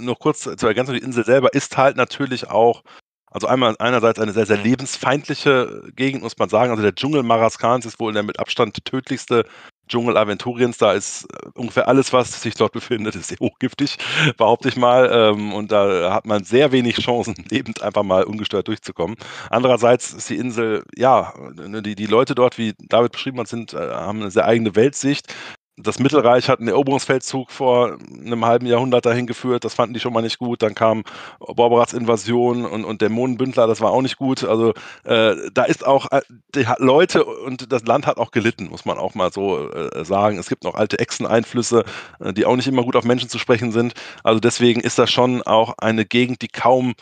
[0.00, 2.82] noch kurz zu ergänzen, die Insel selber ist halt natürlich auch,
[3.30, 6.70] also einmal einerseits eine sehr, sehr lebensfeindliche Gegend, muss man sagen.
[6.70, 9.44] Also der Dschungel Maraskans ist wohl der mit Abstand tödlichste
[9.88, 13.96] Dschungel Aventuriens, da ist äh, ungefähr alles, was sich dort befindet, ist sehr hochgiftig,
[14.36, 15.10] behaupte ich mal.
[15.12, 19.16] Ähm, und da hat man sehr wenig Chancen, lebend einfach mal ungestört durchzukommen.
[19.50, 23.74] Andererseits ist die Insel, ja, ne, die, die Leute dort, wie David beschrieben hat, sind,
[23.74, 25.32] äh, haben eine sehr eigene Weltsicht.
[25.76, 30.12] Das Mittelreich hat einen Eroberungsfeldzug vor einem halben Jahrhundert dahin geführt, das fanden die schon
[30.12, 30.62] mal nicht gut.
[30.62, 31.02] Dann kam
[31.40, 34.44] Borberats Invasion und, und Dämonenbündler, das war auch nicht gut.
[34.44, 36.20] Also äh, da ist auch, äh,
[36.54, 40.38] die Leute und das Land hat auch gelitten, muss man auch mal so äh, sagen.
[40.38, 41.84] Es gibt noch alte Echseneinflüsse,
[42.20, 43.94] äh, die auch nicht immer gut auf Menschen zu sprechen sind.
[44.22, 46.94] Also deswegen ist das schon auch eine Gegend, die kaum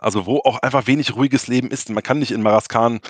[0.00, 1.88] also wo auch einfach wenig ruhiges Leben ist.
[1.88, 3.00] Man kann nicht in Maraskan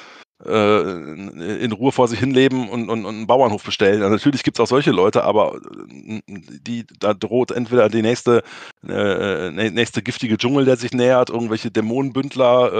[0.44, 4.02] in Ruhe vor sich hinleben und, und, und einen Bauernhof bestellen.
[4.02, 8.42] Also natürlich gibt es auch solche Leute, aber äh, die, da droht entweder die nächste,
[8.86, 12.72] äh, nächste giftige Dschungel, der sich nähert, irgendwelche Dämonenbündler,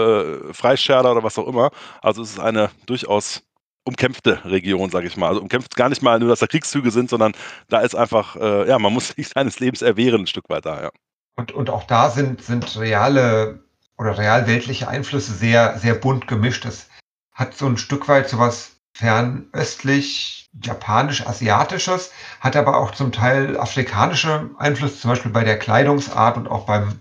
[0.49, 1.71] äh, Freischärler oder was auch immer.
[2.01, 3.41] Also es ist eine durchaus
[3.85, 5.29] umkämpfte Region, sage ich mal.
[5.29, 7.33] Also umkämpft gar nicht mal nur, dass da Kriegszüge sind, sondern
[7.69, 10.81] da ist einfach, äh, ja, man muss sich seines Lebens erwehren ein Stück weit da,
[10.83, 10.89] ja.
[11.37, 13.63] Und, und auch da sind, sind reale
[13.97, 16.65] oder realweltliche Einflüsse sehr, sehr bunt gemischt.
[16.65, 16.89] Das
[17.37, 24.99] hat so ein Stück weit sowas fernöstlich, japanisch-asiatisches, hat aber auch zum Teil afrikanische Einflüsse,
[24.99, 26.99] zum Beispiel bei der Kleidungsart und auch beim,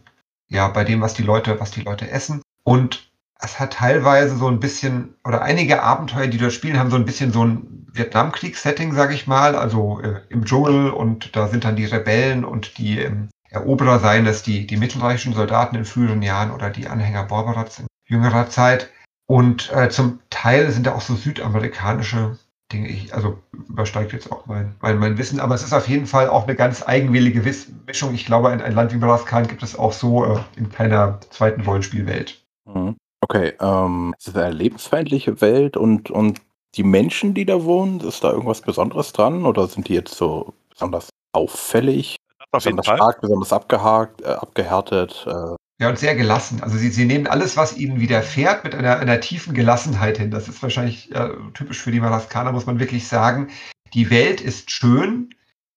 [0.49, 2.43] ja, bei dem, was die Leute, was die Leute essen.
[2.65, 6.97] Und es hat teilweise so ein bisschen, oder einige Abenteuer, die dort spielen, haben so
[6.97, 11.65] ein bisschen so ein Vietnamkriegs-Setting, sage ich mal, also äh, im Dschungel und da sind
[11.65, 16.21] dann die Rebellen und die ähm, Eroberer, seien es die, die mittelreichischen Soldaten in früheren
[16.21, 18.91] Jahren oder die Anhänger Borberats in jüngerer Zeit.
[19.27, 22.39] Und äh, zum Teil sind da auch so südamerikanische
[22.73, 26.07] Dinge, ich, also übersteigt jetzt auch mein, mein, mein Wissen, aber es ist auf jeden
[26.07, 27.43] Fall auch eine ganz eigenwillige
[27.87, 28.15] Mischung.
[28.15, 31.61] Ich glaube, ein, ein Land wie Maraskan gibt es auch so äh, in keiner zweiten
[31.63, 32.45] Rollenspielwelt.
[32.65, 32.97] Mhm.
[33.21, 36.41] Okay, ähm, es ist eine lebensfeindliche Welt und, und
[36.75, 40.55] die Menschen, die da wohnen, ist da irgendwas Besonderes dran oder sind die jetzt so
[40.71, 42.17] besonders auffällig?
[42.53, 42.97] Auf jeden besonders Fall.
[42.97, 45.27] stark, besonders abgehakt, äh, abgehärtet?
[45.29, 46.63] Äh, Ja, und sehr gelassen.
[46.63, 50.31] Also sie, sie nehmen alles, was ihnen widerfährt, mit einer, einer tiefen Gelassenheit hin.
[50.31, 53.49] Das ist wahrscheinlich äh, typisch für die Maraskaner, muss man wirklich sagen.
[53.93, 55.35] Die Welt ist schön.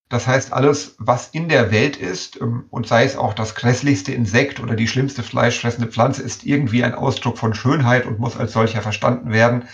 [0.07, 4.13] Das heißt, alles, was in der Welt ist, ähm, und sei es auch das grässlichste
[4.13, 8.53] Insekt oder die schlimmste fleischfressende Pflanze, ist irgendwie ein Ausdruck von Schönheit und muss als
[8.53, 9.67] solcher verstanden werden.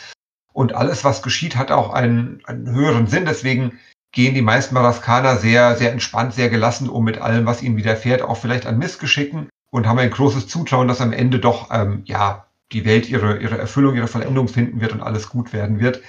[0.53, 3.25] Und alles, was geschieht, hat auch einen, einen höheren Sinn.
[3.25, 3.79] Deswegen
[4.11, 8.23] gehen die meisten Maraskaner sehr, sehr entspannt, sehr gelassen um mit allem, was ihnen widerfährt,
[8.23, 12.45] auch vielleicht an Missgeschicken und haben ein großes Zutrauen, dass am Ende doch ähm, ja
[12.71, 16.01] die Welt ihre, ihre Erfüllung, ihre Vollendung finden wird und alles gut werden wird.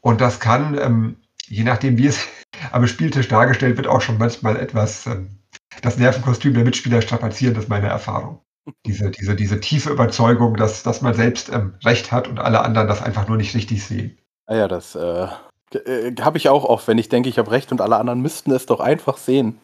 [0.00, 2.26] Und das kann, ähm, je nachdem, wie es
[2.72, 5.38] am Spieltisch dargestellt wird, auch schon manchmal etwas ähm,
[5.82, 8.40] das Nervenkostüm der Mitspieler strapazieren, das ist meine Erfahrung.
[8.86, 12.88] Diese, diese, diese tiefe Überzeugung, dass, dass man selbst ähm, Recht hat und alle anderen
[12.88, 14.16] das einfach nur nicht richtig sehen.
[14.46, 15.26] ah ja, das äh,
[15.74, 18.52] äh, habe ich auch oft, wenn ich denke, ich habe recht und alle anderen müssten
[18.52, 19.60] es doch einfach sehen.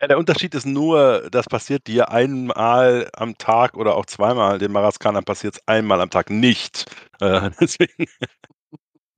[0.00, 4.58] Ja, der Unterschied ist nur, das passiert dir einmal am Tag oder auch zweimal.
[4.58, 6.84] Den Maraskanern passiert es einmal am Tag nicht.
[7.20, 8.06] Äh, deswegen.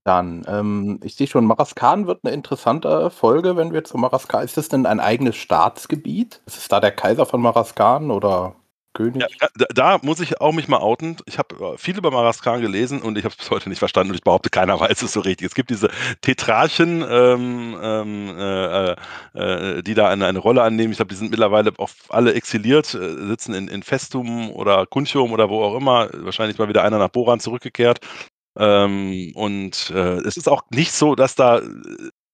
[0.04, 4.44] Dann, ähm, ich sehe schon, Maraskan wird eine interessante Folge, wenn wir zu Maraskan.
[4.44, 6.42] Ist das denn ein eigenes Staatsgebiet?
[6.46, 8.54] Ist es da der Kaiser von Maraskan oder
[8.94, 9.22] König?
[9.22, 11.16] Ja, da, da muss ich auch mich mal outen.
[11.26, 14.16] Ich habe viel über Maraskan gelesen und ich habe es bis heute nicht verstanden und
[14.16, 15.46] ich behaupte, keiner weiß es so richtig.
[15.46, 18.92] Es gibt diese Tetrarchen, ähm, ähm, äh,
[19.34, 20.92] äh, die da eine, eine Rolle annehmen.
[20.92, 25.32] Ich glaube, die sind mittlerweile auch alle exiliert, äh, sitzen in, in Festum oder Kunchum
[25.32, 26.08] oder wo auch immer.
[26.12, 28.00] Wahrscheinlich mal wieder einer nach Boran zurückgekehrt.
[28.58, 31.64] Ähm, und äh, es ist auch nicht so, dass da äh,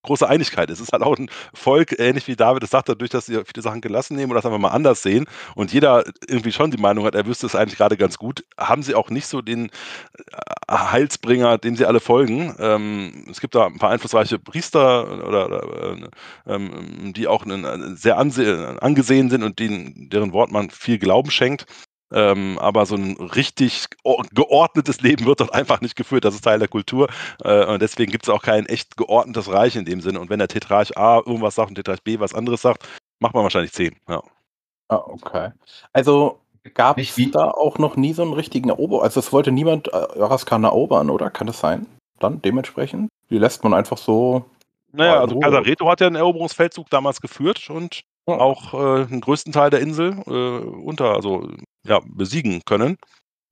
[0.04, 0.78] große Einigkeit ist.
[0.78, 3.62] Es ist halt auch ein Volk, ähnlich wie David es sagt, dadurch, dass sie viele
[3.62, 7.04] Sachen gelassen nehmen oder das einfach mal anders sehen und jeder irgendwie schon die Meinung
[7.04, 9.70] hat, er wüsste es eigentlich gerade ganz gut, haben sie auch nicht so den äh,
[10.70, 12.54] Heilsbringer, dem sie alle folgen.
[12.58, 17.96] Ähm, es gibt da ein paar einflussreiche Priester oder, oder äh, ähm, die auch einen,
[17.96, 21.66] sehr anse angesehen sind und denen, deren Wort man viel Glauben schenkt.
[22.12, 23.86] Ähm, aber so ein richtig
[24.34, 26.24] geordnetes Leben wird dort einfach nicht geführt.
[26.24, 27.08] Das ist Teil der Kultur.
[27.42, 30.20] Äh, und deswegen gibt es auch kein echt geordnetes Reich in dem Sinne.
[30.20, 32.86] Und wenn der Tetrarch A irgendwas sagt und Tetrarch B was anderes sagt,
[33.20, 33.96] macht man wahrscheinlich 10.
[34.08, 34.22] Ja.
[34.88, 35.50] Ah, okay.
[35.92, 36.40] Also
[36.74, 39.02] gab es da auch noch nie so einen richtigen Erober.
[39.02, 41.30] Also es wollte niemand äh, Araskan erobern, oder?
[41.30, 41.86] Kann das sein?
[42.20, 43.10] Dann dementsprechend?
[43.30, 44.44] Die lässt man einfach so.
[44.92, 49.52] Naja, also Kaiser Reto hat ja einen Eroberungsfeldzug damals geführt und auch äh, den größten
[49.52, 51.48] Teil der Insel äh, unter, also
[51.84, 52.96] ja, besiegen können.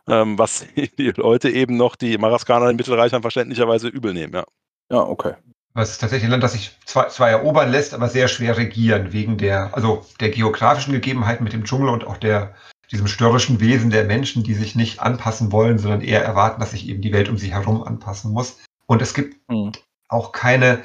[0.08, 0.66] Ähm, was
[0.98, 4.44] die Leute eben noch, die Maraskaner im Mittelreich verständlicherweise übel nehmen, ja.
[4.90, 5.34] Ja, okay.
[5.74, 9.12] Es ist tatsächlich ein Land, das sich zwar, zwar erobern lässt, aber sehr schwer regieren,
[9.12, 12.54] wegen der, also der geografischen Gegebenheiten mit dem Dschungel und auch der,
[12.90, 16.88] diesem störrischen Wesen der Menschen, die sich nicht anpassen wollen, sondern eher erwarten, dass sich
[16.88, 18.58] eben die Welt um sie herum anpassen muss.
[18.86, 19.72] Und es gibt mhm.
[20.08, 20.82] auch keine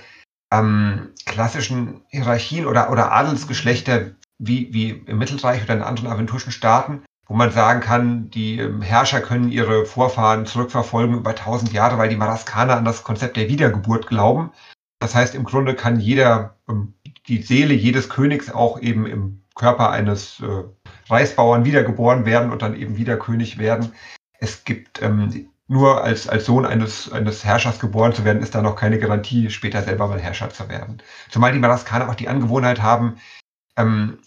[0.53, 7.03] ähm, klassischen Hierarchien oder, oder Adelsgeschlechter wie, wie im Mittelreich oder in anderen aventurischen Staaten,
[7.27, 12.09] wo man sagen kann, die ähm, Herrscher können ihre Vorfahren zurückverfolgen über tausend Jahre, weil
[12.09, 14.51] die Maraskaner an das Konzept der Wiedergeburt glauben.
[14.99, 16.93] Das heißt, im Grunde kann jeder, ähm,
[17.27, 20.63] die Seele jedes Königs auch eben im Körper eines äh,
[21.09, 23.93] Reisbauern wiedergeboren werden und dann eben wieder König werden.
[24.39, 28.61] Es gibt ähm, nur als, als Sohn eines, eines Herrschers geboren zu werden, ist da
[28.61, 31.01] noch keine Garantie, später selber mal Herrscher zu werden.
[31.29, 33.17] Zumal die Madaskaner auch die Angewohnheit haben,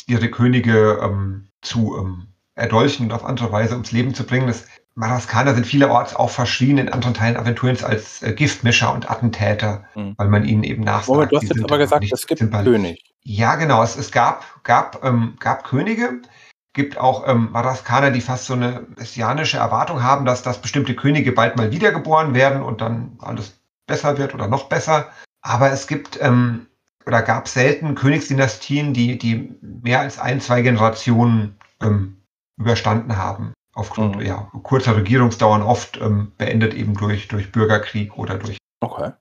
[0.07, 2.30] ihre Könige zu
[2.61, 4.47] erdolchen und auf andere Weise ums Leben zu bringen.
[4.47, 9.85] Das Madaskaner sind vielerorts auch verschrien in anderen Teilen Aventuriens als äh, Giftmischer und Attentäter,
[9.95, 10.15] mhm.
[10.17, 11.09] weil man ihnen eben nachsagt.
[11.09, 13.03] Moment, du hast jetzt aber gesagt, es gibt einen König.
[13.23, 13.83] Ja, genau.
[13.83, 16.21] Es, es gab, gab, ähm, gab Könige,
[16.73, 21.33] gibt auch ähm, Madaskaner, die fast so eine messianische Erwartung haben, dass, dass bestimmte Könige
[21.33, 25.09] bald mal wiedergeboren werden und dann alles besser wird oder noch besser.
[25.43, 26.67] Aber es gibt ähm,
[27.07, 32.20] oder gab selten Königsdynastien, die, die mehr als ein, zwei Generationen ähm,
[32.61, 33.53] überstanden haben.
[33.75, 34.23] Aufgrund mhm.
[34.23, 38.59] ja, kurzer Regierungsdauern, oft ähm, beendet eben durch, durch Bürgerkrieg oder durch.
[38.81, 39.13] Okay.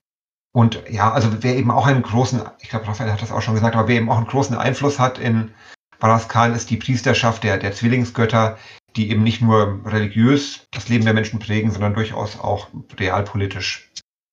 [0.51, 3.53] Und ja, also wer eben auch einen großen, ich glaube, Raphael hat das auch schon
[3.53, 5.51] gesagt, aber wer eben auch einen großen Einfluss hat in
[5.99, 8.57] Baraskan ist die Priesterschaft der, der Zwillingsgötter,
[8.95, 13.91] die eben nicht nur religiös das Leben der Menschen prägen, sondern durchaus auch realpolitisch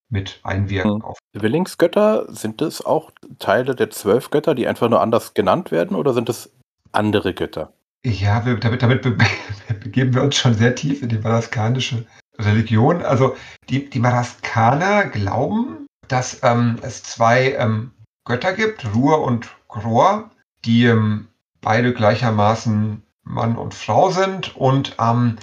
[0.09, 1.03] mit einwirken.
[1.03, 1.13] Hm.
[1.37, 6.13] Zwillingsgötter, sind es auch Teile der zwölf Götter, die einfach nur anders genannt werden, oder
[6.13, 6.51] sind es
[6.93, 7.73] andere Götter?
[8.05, 9.17] Ja, wir, damit, damit be
[9.79, 12.05] begeben wir uns schon sehr tief in die madaskanische
[12.39, 13.01] Religion.
[13.01, 13.35] Also
[13.69, 17.91] die, die Madaskaner glauben, dass ähm, es zwei ähm,
[18.25, 20.29] Götter gibt, Ruhr und Gror,
[20.65, 21.27] die ähm,
[21.61, 25.37] beide gleichermaßen Mann und Frau sind und ähm,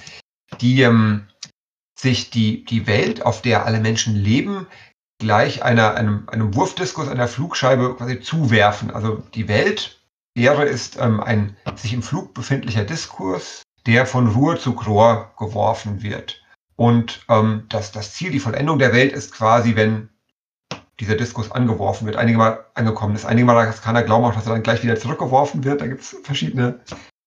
[0.61, 1.27] die ähm,
[1.99, 4.67] sich die, die Welt, auf der alle Menschen leben,
[5.19, 8.91] gleich einer, einem, einem Wurfdiskus, einer Flugscheibe quasi zuwerfen.
[8.91, 10.01] Also die Welt,
[10.35, 16.03] Erde ist ähm, ein sich im Flug befindlicher Diskurs, der von Ruhe zu Chlor geworfen
[16.03, 16.43] wird.
[16.77, 20.09] Und ähm, das, das Ziel, die Vollendung der Welt ist quasi, wenn
[21.01, 23.25] dieser Diskus angeworfen wird, einige Mal angekommen ist.
[23.25, 25.81] Einige Mal kann er glauben auch, dass er dann gleich wieder zurückgeworfen wird.
[25.81, 26.81] Da gibt es verschiedene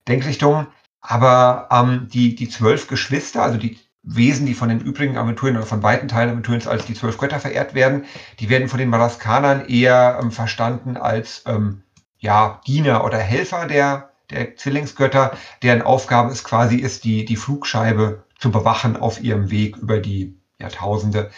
[0.08, 0.68] Denkrichtungen.
[1.00, 5.66] Aber ähm, die, die zwölf Geschwister, also die Wesen, die von den übrigen Aventurien oder
[5.66, 8.06] von weiten Teilen Aventuriens als die zwölf Götter verehrt werden,
[8.40, 11.84] die werden von den Maraskanern eher ähm, verstanden als ähm,
[12.20, 18.24] ja, Diener oder Helfer der, der Zwillingsgötter, deren Aufgabe es quasi ist, die, die Flugscheibe
[18.40, 21.32] zu bewachen auf ihrem Weg über die Jahrtausende.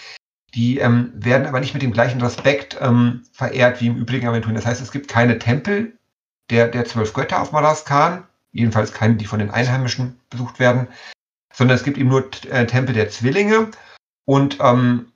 [0.56, 4.56] Die ähm, werden aber nicht mit dem gleichen Respekt ähm, verehrt wie im übrigen Aventurien.
[4.56, 5.98] Das heißt, es gibt keine Tempel
[6.50, 10.88] der, der zwölf Götter auf Malaskan, jedenfalls keine, die von den Einheimischen besucht werden,
[11.54, 13.70] sondern es gibt eben nur äh, Tempel der Zwillinge
[14.26, 15.12] und ähm,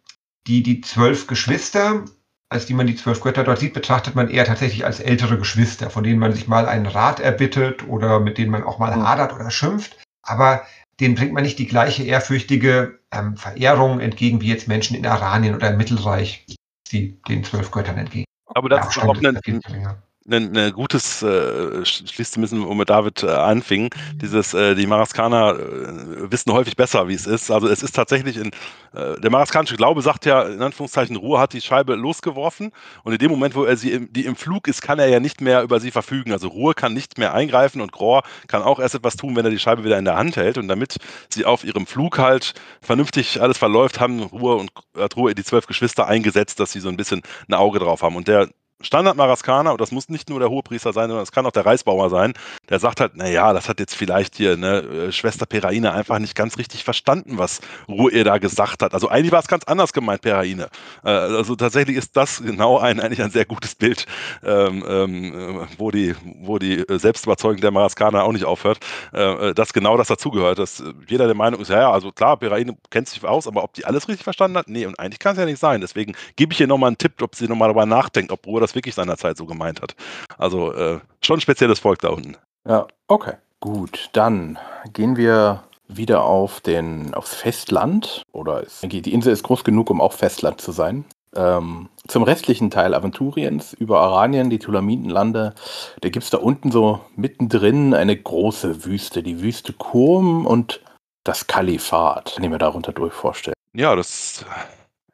[0.45, 2.05] die, die zwölf Geschwister,
[2.53, 5.89] als die man die zwölf Götter dort sieht, betrachtet man eher tatsächlich als ältere Geschwister,
[5.89, 9.07] von denen man sich mal einen Rat erbittet oder mit denen man auch mal hm.
[9.07, 9.97] hadert oder schimpft.
[10.21, 10.65] Aber
[10.99, 15.55] denen bringt man nicht die gleiche ehrfürchtige ähm, Verehrung entgegen wie jetzt Menschen in Aranien
[15.55, 16.45] oder im Mittelreich,
[16.91, 18.25] die den zwölf Göttern entgegen.
[18.45, 23.27] Aber das ja, ist auch ein, ein, ein gutes äh, schließt müssen, womit David äh,
[23.27, 23.89] anfing.
[24.15, 27.51] Dieses, äh, die Maraskaner äh, wissen häufig besser, wie es ist.
[27.51, 28.51] Also es ist tatsächlich in,
[28.93, 32.71] äh, der maraskanische Glaube sagt ja, in Anführungszeichen, Ruhe hat die Scheibe losgeworfen
[33.03, 35.19] und in dem Moment, wo er sie im, die im Flug ist, kann er ja
[35.19, 36.31] nicht mehr über sie verfügen.
[36.31, 39.51] Also Ruhe kann nicht mehr eingreifen und Gror kann auch erst etwas tun, wenn er
[39.51, 40.57] die Scheibe wieder in der Hand hält.
[40.57, 40.97] Und damit
[41.29, 45.67] sie auf ihrem Flug halt vernünftig alles verläuft, haben Ruhe und hat Ruhe die zwölf
[45.67, 48.15] Geschwister eingesetzt, dass sie so ein bisschen ein Auge drauf haben.
[48.15, 48.49] Und der
[48.83, 52.09] Standard-Maraskaner, und das muss nicht nur der Hohepriester sein, sondern es kann auch der Reisbauer
[52.09, 52.33] sein,
[52.69, 56.35] der sagt halt, naja, das hat jetzt vielleicht hier ne, äh, Schwester Peraine einfach nicht
[56.35, 58.93] ganz richtig verstanden, was Ruhe da gesagt hat.
[58.93, 60.69] Also eigentlich war es ganz anders gemeint, Peraine.
[61.03, 64.05] Äh, also tatsächlich ist das genau ein, eigentlich ein sehr gutes Bild,
[64.43, 68.79] ähm, ähm, wo die, wo die Selbstüberzeugung der Maraskaner auch nicht aufhört,
[69.13, 72.37] äh, äh dass genau das dazugehört, dass jeder der Meinung ist, ja, ja, also klar,
[72.37, 74.67] Peraine kennt sich aus, aber ob die alles richtig verstanden hat?
[74.67, 75.81] Nee, und eigentlich kann es ja nicht sein.
[75.81, 78.72] Deswegen gebe ich ihr nochmal einen Tipp, ob sie nochmal darüber nachdenkt, ob Ruhe das
[78.75, 79.95] wirklich seinerzeit so gemeint hat.
[80.37, 82.37] Also äh, schon ein spezielles Volk da unten.
[82.67, 83.33] Ja, okay.
[83.59, 84.59] Gut, dann
[84.91, 88.23] gehen wir wieder auf den, aufs Festland.
[88.31, 91.05] Oder ist, die Insel ist groß genug, um auch Festland zu sein.
[91.35, 95.55] Ähm, zum restlichen Teil Aventuriens über Aranien, die Tulamitenlande,
[96.01, 100.81] da gibt es da unten so mittendrin eine große Wüste, die Wüste Kurm und
[101.23, 103.55] das Kalifat, kann ich mir darunter durch vorstellen.
[103.73, 104.45] Ja, das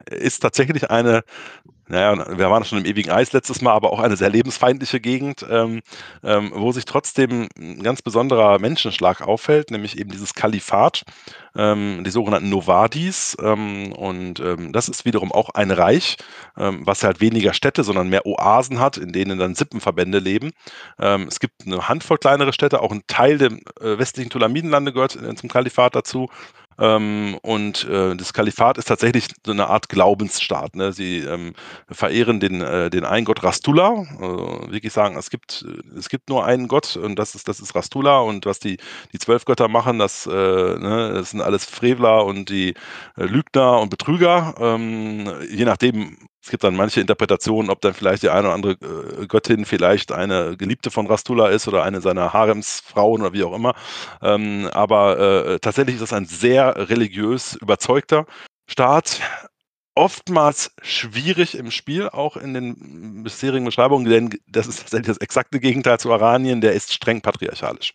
[0.09, 1.23] ist tatsächlich eine
[1.89, 5.45] naja, wir waren schon im ewigen Eis letztes Mal, aber auch eine sehr lebensfeindliche Gegend,
[5.49, 5.81] ähm,
[6.23, 11.03] ähm, wo sich trotzdem ein ganz besonderer Menschenschlag auffällt, nämlich eben dieses Kalifat,
[11.55, 13.35] ähm, die sogenannten Novadis.
[13.41, 16.17] Ähm, und ähm, das ist wiederum auch ein Reich,
[16.57, 20.51] ähm, was halt weniger Städte, sondern mehr Oasen hat, in denen dann Sippenverbände leben.
[20.97, 25.35] es gibt eine Handvoll kleinere Städte, auch ein Teil der äh, westlichen Tulamidenlande gehört äh,
[25.35, 26.29] zum Kalifat dazu.
[26.79, 30.75] Ähm, und äh, das Kalifat ist tatsächlich so eine Art Glaubensstaat.
[30.75, 30.93] Ne?
[30.93, 31.53] Sie ähm,
[31.89, 34.05] verehren den, äh, den einen Gott Rastula.
[34.19, 35.65] Äh, wirklich sagen, es gibt,
[35.97, 38.19] es gibt nur einen Gott und das ist, das ist Rastula.
[38.19, 38.77] Und was die,
[39.11, 42.75] die zwölf Götter machen, das, äh, ne, das sind alles Frevler und die
[43.17, 44.55] äh, Lügner und Betrüger.
[44.59, 48.73] Ähm, je nachdem, es gibt dann manche Interpretationen, ob dann vielleicht die eine oder andere
[49.21, 53.53] äh, Göttin vielleicht eine Geliebte von Rastula ist oder eine seiner Haremsfrauen oder wie auch
[53.53, 53.75] immer.
[54.21, 58.25] Ähm, aber äh, tatsächlich ist das ein sehr religiös überzeugter
[58.67, 59.19] Staat.
[59.95, 65.59] Oftmals schwierig im Spiel, auch in den bisherigen Beschreibungen, denn das ist tatsächlich das exakte
[65.59, 67.91] Gegenteil zu Aranien, der ist streng patriarchalisch.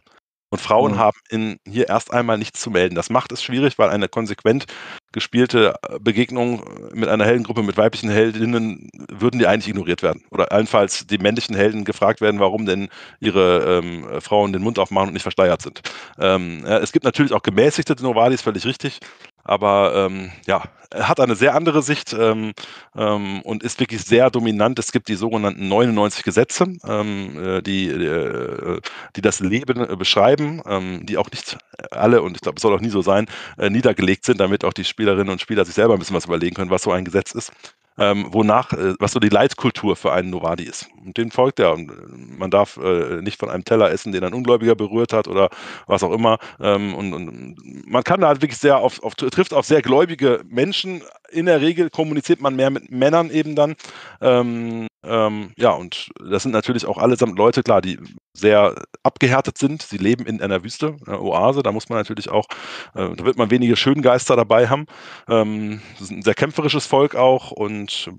[0.54, 0.98] Und Frauen mhm.
[0.98, 2.94] haben in, hier erst einmal nichts zu melden.
[2.94, 4.66] Das macht es schwierig, weil eine konsequent
[5.10, 6.62] gespielte äh, Begegnung
[6.92, 10.22] mit einer Heldengruppe mit weiblichen Heldinnen würden die eigentlich ignoriert werden.
[10.30, 12.88] Oder allenfalls die männlichen Helden gefragt werden, warum denn
[13.18, 15.80] ihre ähm, Frauen den Mund aufmachen und nicht versteuert sind.
[16.20, 19.00] Ähm, es gibt natürlich auch gemäßigte Novadis, völlig richtig.
[19.44, 22.52] Aber ähm, ja, er hat eine sehr andere Sicht ähm,
[22.96, 24.78] ähm, und ist wirklich sehr dominant.
[24.78, 28.80] Es gibt die sogenannten 99 Gesetze, ähm, äh, die, äh,
[29.16, 31.58] die das Leben äh, beschreiben, ähm, die auch nicht
[31.90, 33.26] alle, und ich glaube, es soll auch nie so sein,
[33.58, 36.54] äh, niedergelegt sind, damit auch die Spielerinnen und Spieler sich selber ein bisschen was überlegen
[36.54, 37.52] können, was so ein Gesetz ist
[37.98, 40.88] ähm, wonach, äh, was so die Leitkultur für einen Novadi ist.
[41.04, 41.72] Und den folgt er.
[41.72, 41.94] Und äh,
[42.38, 45.50] man darf äh, nicht von einem Teller essen, den ein Ungläubiger berührt hat oder
[45.86, 46.38] was auch immer.
[46.60, 50.42] Ähm, und, und, man kann da halt wirklich sehr auf, auf, trifft auf sehr gläubige
[50.48, 51.02] Menschen.
[51.30, 53.74] In der Regel kommuniziert man mehr mit Männern eben dann.
[54.20, 57.98] Ähm, ähm, ja, und das sind natürlich auch allesamt Leute, klar, die
[58.32, 59.82] sehr abgehärtet sind.
[59.82, 61.62] Sie leben in einer Wüste, einer Oase.
[61.62, 62.46] Da muss man natürlich auch,
[62.94, 64.86] äh, da wird man wenige Schöngeister dabei haben.
[65.28, 68.10] Ähm, das ist ein sehr kämpferisches Volk auch und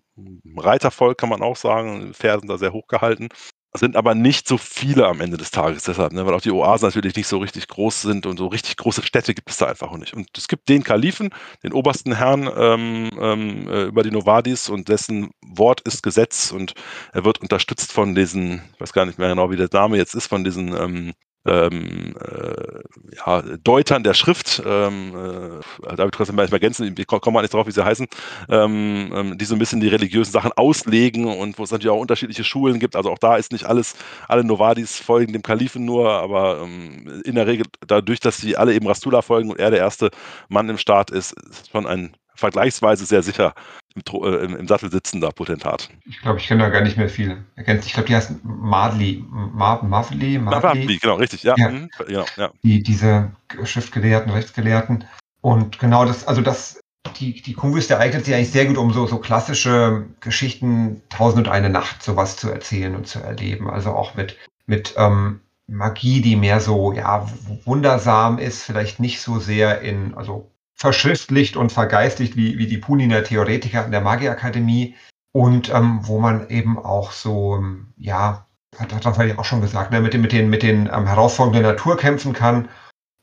[0.58, 2.14] Reitervolk kann man auch sagen.
[2.14, 3.30] Pferde sind da sehr hoch gehalten
[3.78, 6.26] sind aber nicht so viele am Ende des Tages deshalb, ne?
[6.26, 9.34] weil auch die Oasen natürlich nicht so richtig groß sind und so richtig große Städte
[9.34, 10.14] gibt es da einfach auch nicht.
[10.14, 11.30] Und es gibt den Kalifen,
[11.64, 16.74] den obersten Herrn ähm, ähm, äh, über die Novadis und dessen Wort ist Gesetz und
[17.14, 20.16] er wird unterstützt von diesen, ich weiß gar nicht mehr genau, wie der Name jetzt
[20.16, 21.14] ist, von diesen ähm,
[21.46, 27.42] ähm, äh, ja, Deutern der Schrift, ähm, äh, David trotzdem manchmal ergänzen, wir kommen mal
[27.42, 28.08] nicht drauf, wie sie heißen,
[28.50, 32.00] ähm, ähm, die so ein bisschen die religiösen Sachen auslegen und wo es natürlich auch
[32.00, 32.96] unterschiedliche Schulen gibt.
[32.96, 33.96] Also auch da ist nicht alles,
[34.28, 38.74] alle Novadis folgen dem Kalifen nur, aber ähm, in der Regel dadurch, dass sie alle
[38.74, 40.12] eben Rastula folgen und er der erste
[40.50, 43.54] Mann im Staat ist, ist schon ein vergleichsweise sehr sicher
[43.96, 45.90] im, äh, im, im Sattel sitzender Potentat.
[46.06, 47.88] Ich glaube, ich kenne da gar nicht mehr viel ergänzt.
[47.88, 49.24] Ich glaube, die heißt Madli.
[49.30, 50.98] Mavli, Mavli.
[50.98, 51.56] Genau, richtig, ja.
[51.58, 51.70] ja.
[51.70, 52.52] Mhm, genau, ja.
[52.64, 53.32] Die, diese
[53.64, 55.06] Schriftgelehrten, Rechtsgelehrten.
[55.42, 56.82] Und genau das, also das,
[57.20, 61.54] die, die Kuhwüste eignet sich eigentlich sehr gut, um so, so klassische Geschichten Tausend und
[61.54, 63.70] eine Nacht sowas zu erzählen und zu erleben.
[63.70, 67.28] Also auch mit, mit ähm, Magie, die mehr so, ja,
[67.64, 73.24] wundersam ist, vielleicht nicht so sehr in, also verschriftlicht und vergeistigt wie, wie die Puniner
[73.24, 74.96] Theoretiker in der Magierakademie
[75.32, 78.46] und ähm, wo man eben auch so, ähm, ja,
[78.78, 81.62] hat, das ja auch schon gesagt, ne, mit den, mit den, mit den ähm, Herausforderungen
[81.62, 82.70] der Natur kämpfen kann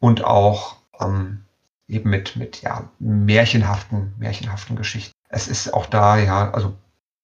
[0.01, 1.45] und auch ähm,
[1.89, 5.13] eben mit, mit ja, märchenhaften, märchenhaften Geschichten.
[5.29, 6.75] Es ist auch da, ja, also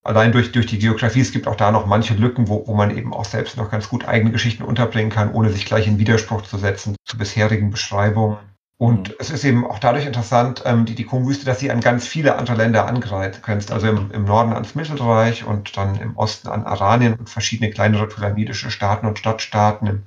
[0.03, 2.97] allein durch, durch die Geografie, es gibt auch da noch manche Lücken, wo, wo man
[2.97, 6.43] eben auch selbst noch ganz gut eigene Geschichten unterbringen kann, ohne sich gleich in Widerspruch
[6.43, 8.39] zu setzen zu bisherigen Beschreibungen.
[8.79, 9.15] Und mhm.
[9.19, 12.57] es ist eben auch dadurch interessant, ähm, die, Kongwüste, dass sie an ganz viele andere
[12.57, 13.73] Länder angrenzt.
[13.73, 18.07] Also im, im Norden ans Mittelreich und dann im Osten an Aranien und verschiedene kleinere
[18.07, 19.87] pyramidische Staaten und Stadtstaaten.
[19.89, 20.03] Im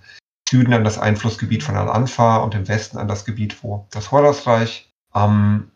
[0.50, 4.90] Süden an das Einflussgebiet von Al-Anfa und im Westen an das Gebiet, wo das Horusreich
[5.14, 5.72] ähm,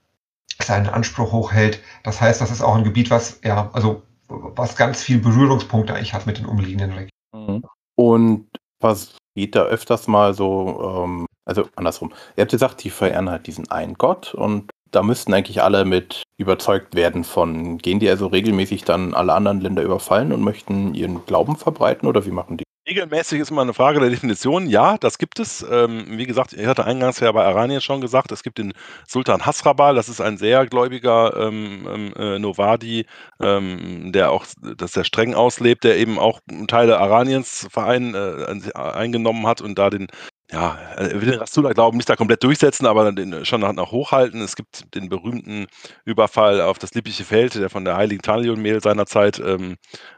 [0.62, 1.81] seinen Anspruch hochhält.
[2.03, 6.13] Das heißt, das ist auch ein Gebiet, was, ja, also was ganz viel Berührungspunkte eigentlich
[6.13, 7.10] hat mit den umliegenden Regionen.
[7.34, 7.63] Mhm.
[7.95, 8.47] Und
[8.79, 12.12] was geht da öfters mal so ähm, also andersrum.
[12.36, 16.23] Ihr habt gesagt, die verehren halt diesen einen Gott und da müssten eigentlich alle mit
[16.38, 17.77] überzeugt werden von.
[17.77, 22.25] Gehen die also regelmäßig dann alle anderen Länder überfallen und möchten ihren Glauben verbreiten oder
[22.25, 22.65] wie machen die?
[22.88, 24.67] Regelmäßig ist immer eine Frage der Definition.
[24.67, 25.65] Ja, das gibt es.
[25.69, 28.73] Ähm, wie gesagt, ich hatte eingangs ja bei Aranien schon gesagt, es gibt den
[29.08, 33.08] Sultan Hasrabal, das ist ein sehr gläubiger ähm, ähm äh, Novadi,
[33.41, 34.45] ähm, der auch
[34.77, 39.89] das sehr streng auslebt, der eben auch Teile Araniens Verein äh, eingenommen hat und da
[39.89, 40.08] den
[40.51, 44.41] ja, er will den Rastula-Glauben nicht da komplett durchsetzen, aber den schon nach hochhalten.
[44.41, 45.65] Es gibt den berühmten
[46.05, 49.77] Überfall auf das liebliche Feld, der von der heiligen Talion-Mehl seinerzeit ähm,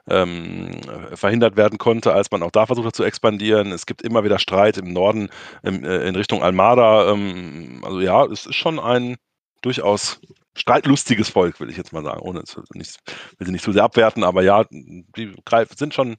[0.09, 0.81] ähm,
[1.13, 3.71] verhindert werden konnte, als man auch da versucht hat zu expandieren.
[3.71, 5.29] Es gibt immer wieder Streit im Norden
[5.63, 7.09] ähm, in Richtung Almada.
[7.11, 9.15] Ähm, also ja, es ist schon ein
[9.61, 10.19] durchaus
[10.55, 12.97] streitlustiges Volk, will ich jetzt mal sagen, ohne zu, nicht,
[13.37, 15.33] will sie nicht zu sehr abwerten, aber ja, die
[15.75, 16.15] sind schon äh,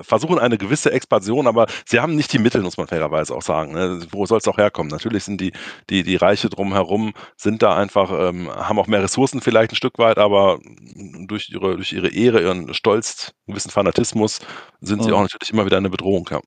[0.00, 3.72] versuchen eine gewisse Expansion, aber sie haben nicht die Mittel, muss man fairerweise auch sagen.
[3.72, 4.00] Ne?
[4.10, 4.90] Wo soll es auch herkommen?
[4.90, 5.52] Natürlich sind die,
[5.88, 9.98] die, die Reiche drumherum, sind da einfach, ähm, haben auch mehr Ressourcen vielleicht ein Stück
[9.98, 10.58] weit, aber
[11.26, 14.40] durch ihre, durch ihre Ehre, ihren Stolz, einen gewissen Fanatismus
[14.80, 15.04] sind mhm.
[15.04, 16.28] sie auch natürlich immer wieder eine Bedrohung.
[16.30, 16.40] Ja.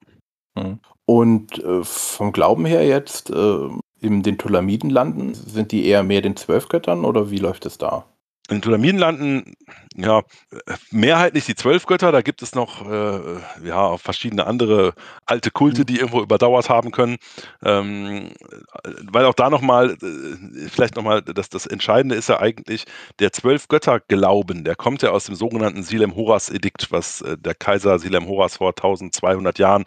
[0.56, 0.80] Mhm.
[1.06, 3.70] Und äh, vom Glauben her jetzt, äh,
[4.00, 8.06] in den Tulamidenlanden, sind die eher mehr den Zwölfgöttern oder wie läuft es da?
[8.52, 9.56] In den Tulamidenlanden,
[9.96, 10.24] ja,
[10.92, 14.94] mehrheitlich die Zwölfgötter, da gibt es noch äh, ja, verschiedene andere
[15.26, 15.86] alte Kulte, mhm.
[15.86, 17.16] die irgendwo überdauert haben können.
[17.64, 18.32] Ähm,
[19.10, 22.84] weil auch da nochmal, äh, vielleicht nochmal, das, das Entscheidende ist ja eigentlich,
[23.20, 28.72] der Zwölfgötter-Glauben, der kommt ja aus dem sogenannten Silem-Horas-Edikt, was äh, der Kaiser Silem-Horas vor
[28.72, 29.86] 1200 Jahren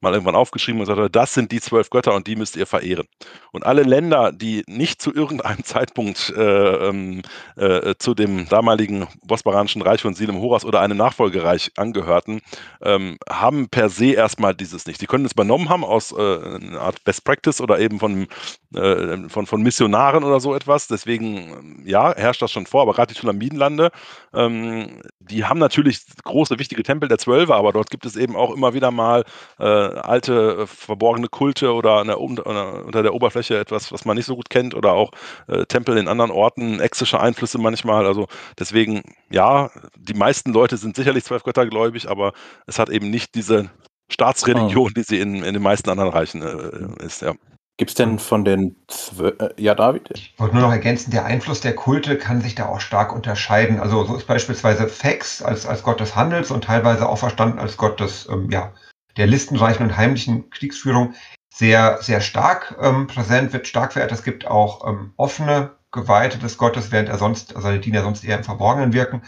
[0.00, 3.06] mal irgendwann aufgeschrieben und sagte, das sind die zwölf Götter und die müsst ihr verehren.
[3.52, 7.22] Und alle Länder, die nicht zu irgendeinem Zeitpunkt äh, ähm,
[7.56, 12.40] äh, zu dem damaligen Bosporanischen Reich von Silem Horas oder einem Nachfolgereich angehörten,
[12.82, 15.00] ähm, haben per se erstmal dieses nicht.
[15.00, 18.26] Sie können es übernommen haben aus äh, einer Art Best Practice oder eben von,
[18.74, 20.88] äh, von, von Missionaren oder so etwas.
[20.88, 23.90] Deswegen, ja, herrscht das schon vor, aber gerade die Tulamidenlande,
[24.34, 28.54] ähm, die haben natürlich große, wichtige Tempel der Zwölfe, aber dort gibt es eben auch
[28.54, 29.24] immer wieder mal
[29.58, 34.36] äh, alte, äh, verborgene Kulte oder der, unter der Oberfläche etwas, was man nicht so
[34.36, 35.10] gut kennt oder auch
[35.48, 38.06] äh, Tempel in anderen Orten, exische Einflüsse manchmal.
[38.06, 38.26] Also
[38.58, 42.32] deswegen, ja, die meisten Leute sind sicherlich zwölfgöttergläubig, aber
[42.66, 43.70] es hat eben nicht diese
[44.08, 44.94] Staatsreligion, oh.
[44.94, 47.34] die sie in, in den meisten anderen Reichen äh, ist, ja.
[47.78, 50.08] Gibt es denn von den Zwölf, äh, ja, David?
[50.14, 53.80] Ich wollte nur noch ergänzen, der Einfluss der Kulte kann sich da auch stark unterscheiden.
[53.80, 57.76] Also so ist beispielsweise Fex als, als Gott des Handels und teilweise auch verstanden als
[57.76, 58.72] Gott des ähm, ja,
[59.16, 61.14] der listenreichen und heimlichen Kriegsführung
[61.52, 64.12] sehr, sehr stark ähm, präsent, wird stark verehrt.
[64.12, 68.24] Es gibt auch ähm, offene Geweihte des Gottes, während er sonst, also seine Diener sonst
[68.24, 69.22] eher im Verborgenen wirken.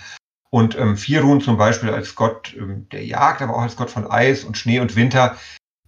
[0.51, 4.11] Und ähm, Firun zum Beispiel als Gott ähm, der Jagd, aber auch als Gott von
[4.11, 5.37] Eis und Schnee und Winter,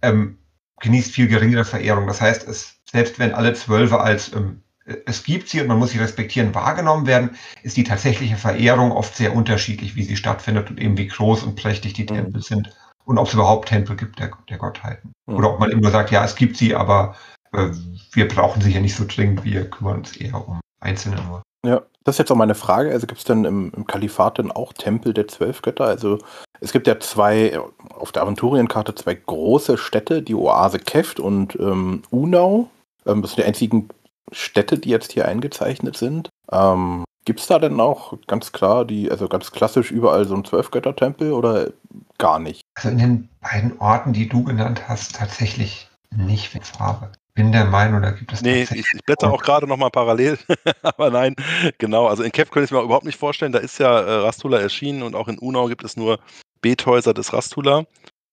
[0.01, 0.39] ähm,
[0.79, 2.07] genießt viel geringere Verehrung.
[2.07, 4.63] Das heißt, es, selbst wenn alle Zwölfe als ähm,
[5.05, 9.15] es gibt sie und man muss sie respektieren, wahrgenommen werden, ist die tatsächliche Verehrung oft
[9.15, 12.07] sehr unterschiedlich, wie sie stattfindet und eben wie groß und prächtig die mhm.
[12.07, 12.75] Tempel sind
[13.05, 15.13] und ob es überhaupt Tempel gibt der, der Gottheiten.
[15.27, 15.35] Mhm.
[15.35, 17.15] Oder ob man immer sagt, ja, es gibt sie, aber
[17.53, 17.69] äh,
[18.13, 21.41] wir brauchen sie ja nicht so dringend, wir kümmern uns eher um einzelne nur.
[21.65, 22.91] Ja, das ist jetzt auch meine Frage.
[22.91, 25.85] Also gibt es denn im, im Kalifat denn auch Tempel der zwölf Götter?
[25.85, 26.17] Also
[26.59, 32.01] es gibt ja zwei, auf der Aventurienkarte zwei große Städte, die Oase Keft und ähm,
[32.09, 32.69] Unau.
[33.05, 33.89] Ähm, das sind die einzigen
[34.31, 36.29] Städte, die jetzt hier eingezeichnet sind.
[36.51, 40.43] Ähm, Gibt es da denn auch ganz klar die, also ganz klassisch überall so ein
[40.43, 41.71] Zwölfgötter-Tempel oder
[42.17, 42.61] gar nicht?
[42.75, 47.11] Also in den beiden Orten, die du genannt hast, tatsächlich nicht mit Farbe.
[47.33, 48.41] Bin der Meinung, da gibt es.
[48.41, 50.37] Nee, ich, ich blätter auch gerade nochmal parallel.
[50.81, 51.35] Aber nein,
[51.77, 52.07] genau.
[52.07, 53.53] Also in Kev könnte ich mir überhaupt nicht vorstellen.
[53.53, 56.19] Da ist ja äh, Rastula erschienen und auch in Unau gibt es nur
[56.61, 57.85] Bethäuser des Rastula.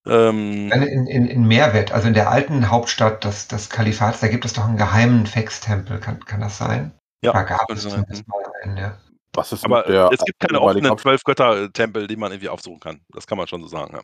[0.05, 4.45] Ähm, in, in, in Meerwett, also in der alten Hauptstadt des, des Kalifats, da gibt
[4.45, 6.01] es doch einen geheimen Fex-Tempel.
[6.01, 6.93] Kann, kann das sein?
[7.25, 8.99] Ja, da gab es zumindest mal einen, ja.
[9.35, 13.01] Was ist Aber es gibt keine offenen Zwölf-Götter-Tempel, die man irgendwie aufsuchen kann.
[13.11, 14.03] Das kann man schon so sagen, ja.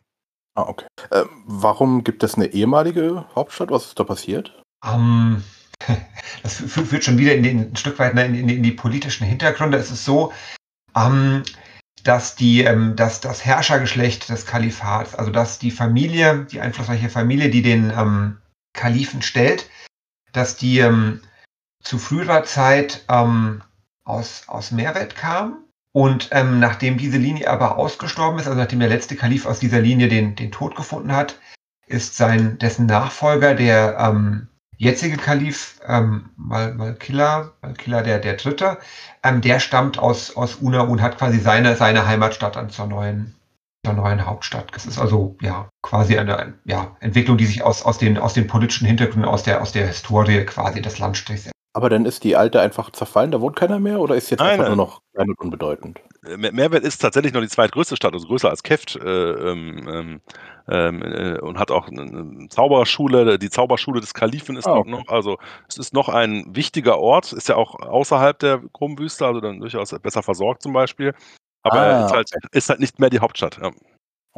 [0.57, 0.87] Ah, okay.
[1.11, 3.71] Ähm, warum gibt es eine ehemalige Hauptstadt?
[3.71, 4.63] Was ist da passiert?
[4.85, 5.43] Um,
[6.43, 9.79] das führt schon wieder in den, ein Stück weit in, in, in, die politischen Hintergründe.
[9.79, 10.33] Es ist so,
[10.95, 11.43] um,
[12.05, 17.51] dass, die, ähm, dass das Herrschergeschlecht des Kalifats, also dass die Familie, die einflussreiche Familie,
[17.51, 18.39] die den ähm,
[18.75, 19.69] Kalifen stellt,
[20.33, 21.21] dass die ähm,
[21.85, 23.63] zu früherer Zeit ähm,
[24.05, 25.59] aus, aus Meerwett kam.
[25.93, 29.81] Und ähm, nachdem diese Linie aber ausgestorben ist, also nachdem der letzte Kalif aus dieser
[29.81, 31.39] Linie den, den Tod gefunden hat,
[31.87, 38.79] ist sein, dessen Nachfolger, der ähm, jetzige Kalif, ähm, Mal, Malkilla, Malkilla der, der Dritte,
[39.23, 43.37] ähm, der stammt aus, aus Una und hat quasi seine, seine Heimatstadt dann zur neuen,
[43.87, 44.75] zur neuen Hauptstadt.
[44.75, 48.49] Das ist also ja quasi eine ja, Entwicklung, die sich aus, aus, den, aus den
[48.49, 52.61] politischen Hintergründen, aus der, aus der Historie quasi des Landstrichs aber dann ist die alte
[52.61, 54.77] einfach zerfallen, da wohnt keiner mehr oder ist jetzt nein, einfach nein.
[54.77, 56.01] nur noch klein und unbedeutend?
[56.25, 60.21] Äh, Mehrwert ist tatsächlich noch die zweitgrößte Stadt, also größer als Keft äh, ähm, ähm,
[60.69, 64.91] ähm, äh, und hat auch eine Zauberschule, die Zauberschule des Kalifen ist ah, okay.
[64.91, 65.37] noch, also
[65.69, 69.91] es ist noch ein wichtiger Ort, ist ja auch außerhalb der Krummwüste, also dann durchaus
[70.01, 71.13] besser versorgt zum Beispiel,
[71.65, 72.49] aber ah, ist, halt, okay.
[72.53, 73.59] ist, halt, nicht mehr die Hauptstadt.
[73.61, 73.73] Ja.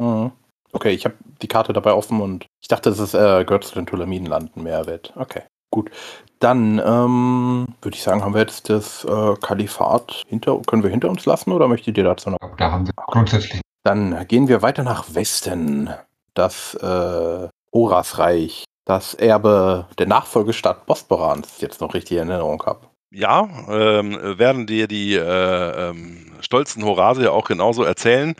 [0.03, 0.31] Mhm.
[0.73, 3.85] Okay, ich habe die Karte dabei offen und ich dachte, es äh, gehört zu den
[3.85, 5.13] Tulamidenlanden, Mehrwert.
[5.15, 5.43] Okay.
[5.71, 5.91] Gut,
[6.39, 11.09] dann ähm, würde ich sagen, haben wir jetzt das äh, Kalifat hinter, können wir hinter
[11.09, 12.37] uns lassen oder möchtet ihr dazu noch?
[12.57, 13.61] Da haben wir grundsätzlich.
[13.83, 15.89] Dann gehen wir weiter nach Westen.
[16.33, 22.81] Das äh, Horasreich, das Erbe der Nachfolgestadt Bosporans, jetzt noch richtig in Erinnerung habe.
[23.09, 28.35] Ja, ähm, werden dir die äh, ähm, stolzen Horase ja auch genauso erzählen.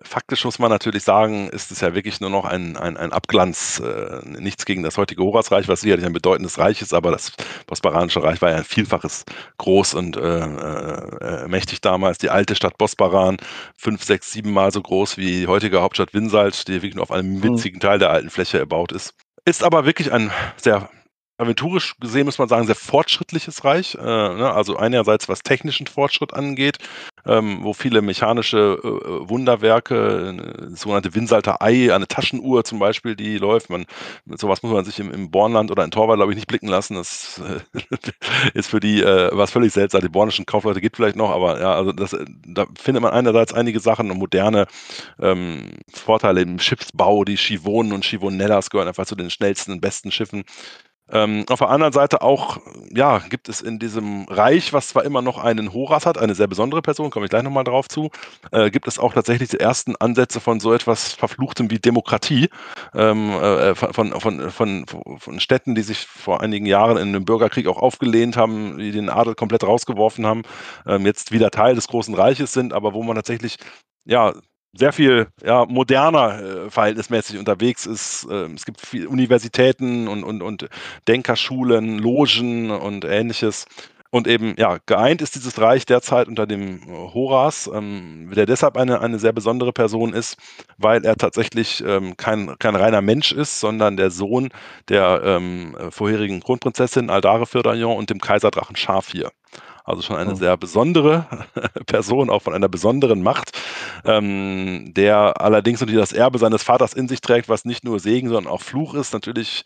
[0.00, 3.80] Faktisch muss man natürlich sagen, ist es ja wirklich nur noch ein, ein, ein Abglanz,
[3.84, 7.32] äh, nichts gegen das heutige Horasreich, was sicherlich ein bedeutendes Reich ist, aber das
[7.66, 9.24] Bosparanische Reich war ja ein Vielfaches
[9.58, 12.18] groß und äh, äh, mächtig damals.
[12.18, 13.38] Die alte Stadt Bosbaran,
[13.76, 17.12] fünf, sechs, sieben Mal so groß wie die heutige Hauptstadt Winsalt, die wirklich nur auf
[17.12, 17.42] einem mhm.
[17.42, 19.14] winzigen Teil der alten Fläche erbaut ist.
[19.44, 20.88] Ist aber wirklich ein sehr
[21.38, 23.94] aventurisch gesehen muss man sagen, sehr fortschrittliches Reich.
[23.94, 24.52] Äh, ne?
[24.52, 26.78] Also einerseits was technischen Fortschritt angeht,
[27.26, 33.16] ähm, wo viele mechanische äh, äh Wunderwerke, eine sogenannte Winsalter Ei, eine Taschenuhr zum Beispiel,
[33.16, 33.70] die läuft.
[33.70, 33.86] Man,
[34.26, 36.94] sowas muss man sich im, im Bornland oder in Torwald, glaube ich, nicht blicken lassen.
[36.94, 37.78] Das äh,
[38.54, 40.02] ist für die äh, was völlig seltsam.
[40.02, 42.16] Die bornischen Kaufleute geht vielleicht noch, aber ja, also das,
[42.46, 44.66] da findet man einerseits einige Sachen und moderne
[45.20, 47.24] ähm, Vorteile im Schiffsbau.
[47.24, 50.44] Die Chivonen und Chivonellas gehören einfach zu den schnellsten und besten Schiffen
[51.12, 52.58] ähm, auf der anderen Seite auch,
[52.90, 56.46] ja, gibt es in diesem Reich, was zwar immer noch einen Horas hat, eine sehr
[56.46, 58.10] besondere Person, komme ich gleich nochmal drauf zu,
[58.50, 62.48] äh, gibt es auch tatsächlich die ersten Ansätze von so etwas Verfluchtem wie Demokratie
[62.94, 67.66] ähm, äh, von, von, von, von, Städten, die sich vor einigen Jahren in einem Bürgerkrieg
[67.66, 70.42] auch aufgelehnt haben, die den Adel komplett rausgeworfen haben,
[70.86, 73.58] ähm, jetzt wieder Teil des Großen Reiches sind, aber wo man tatsächlich
[74.04, 74.34] ja,
[74.74, 78.26] sehr viel ja, moderner äh, verhältnismäßig unterwegs ist.
[78.30, 80.68] Ähm, es gibt viele Universitäten und, und, und
[81.08, 83.66] Denkerschulen, Logen und ähnliches.
[84.14, 88.76] Und eben, ja, geeint ist dieses Reich derzeit unter dem äh, Horas, ähm, der deshalb
[88.76, 90.36] eine, eine sehr besondere Person ist,
[90.76, 94.50] weil er tatsächlich ähm, kein, kein reiner Mensch ist, sondern der Sohn
[94.88, 99.30] der ähm, vorherigen Kronprinzessin Aldare Firdaillon und dem Kaiserdrachen Schafir.
[99.84, 100.36] Also schon eine oh.
[100.36, 101.26] sehr besondere
[101.86, 103.58] Person, auch von einer besonderen Macht,
[104.04, 108.28] ähm, der allerdings natürlich das Erbe seines Vaters in sich trägt, was nicht nur Segen,
[108.28, 109.12] sondern auch Fluch ist.
[109.12, 109.64] Natürlich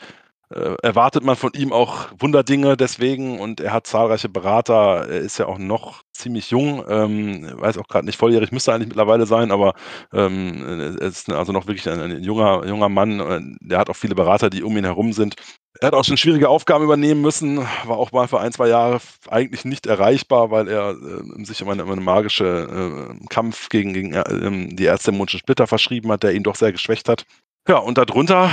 [0.50, 5.08] äh, erwartet man von ihm auch Wunderdinge deswegen und er hat zahlreiche Berater.
[5.08, 8.88] Er ist ja auch noch ziemlich jung, ähm, weiß auch gerade nicht volljährig, müsste eigentlich
[8.88, 9.74] mittlerweile sein, aber
[10.12, 13.58] ähm, er ist also noch wirklich ein, ein, junger, junger Mann.
[13.60, 15.34] Der hat auch viele Berater, die um ihn herum sind.
[15.80, 19.00] Er hat auch schon schwierige Aufgaben übernehmen müssen, war auch mal für ein, zwei Jahre
[19.28, 24.12] eigentlich nicht erreichbar, weil er äh, sich immer eine, eine magische äh, Kampf gegen, gegen
[24.14, 27.26] äh, die Ärzte Splitter verschrieben hat, der ihn doch sehr geschwächt hat.
[27.68, 28.50] Ja, und darunter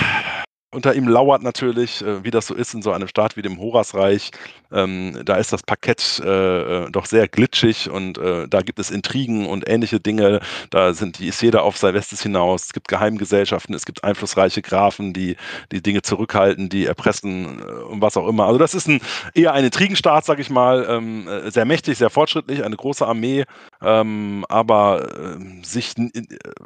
[0.74, 3.60] unter ihm lauert natürlich, äh, wie das so ist in so einem Staat wie dem
[3.60, 4.32] Horasreich,
[4.74, 8.92] ähm, da ist das Parkett äh, äh, doch sehr glitschig und äh, da gibt es
[8.92, 10.42] Intrigen und ähnliche Dinge.
[10.70, 12.66] Da sind die, ist jeder auf sein hinaus.
[12.66, 15.38] Es gibt Geheimgesellschaften, es gibt einflussreiche Grafen, die
[15.72, 18.46] die Dinge zurückhalten, die erpressen äh, und was auch immer.
[18.46, 19.00] Also das ist ein,
[19.34, 23.46] eher ein Intrigenstaat, sag ich mal, ähm, äh, sehr mächtig, sehr fortschrittlich, eine große Armee,
[23.82, 25.94] ähm, aber ähm, sich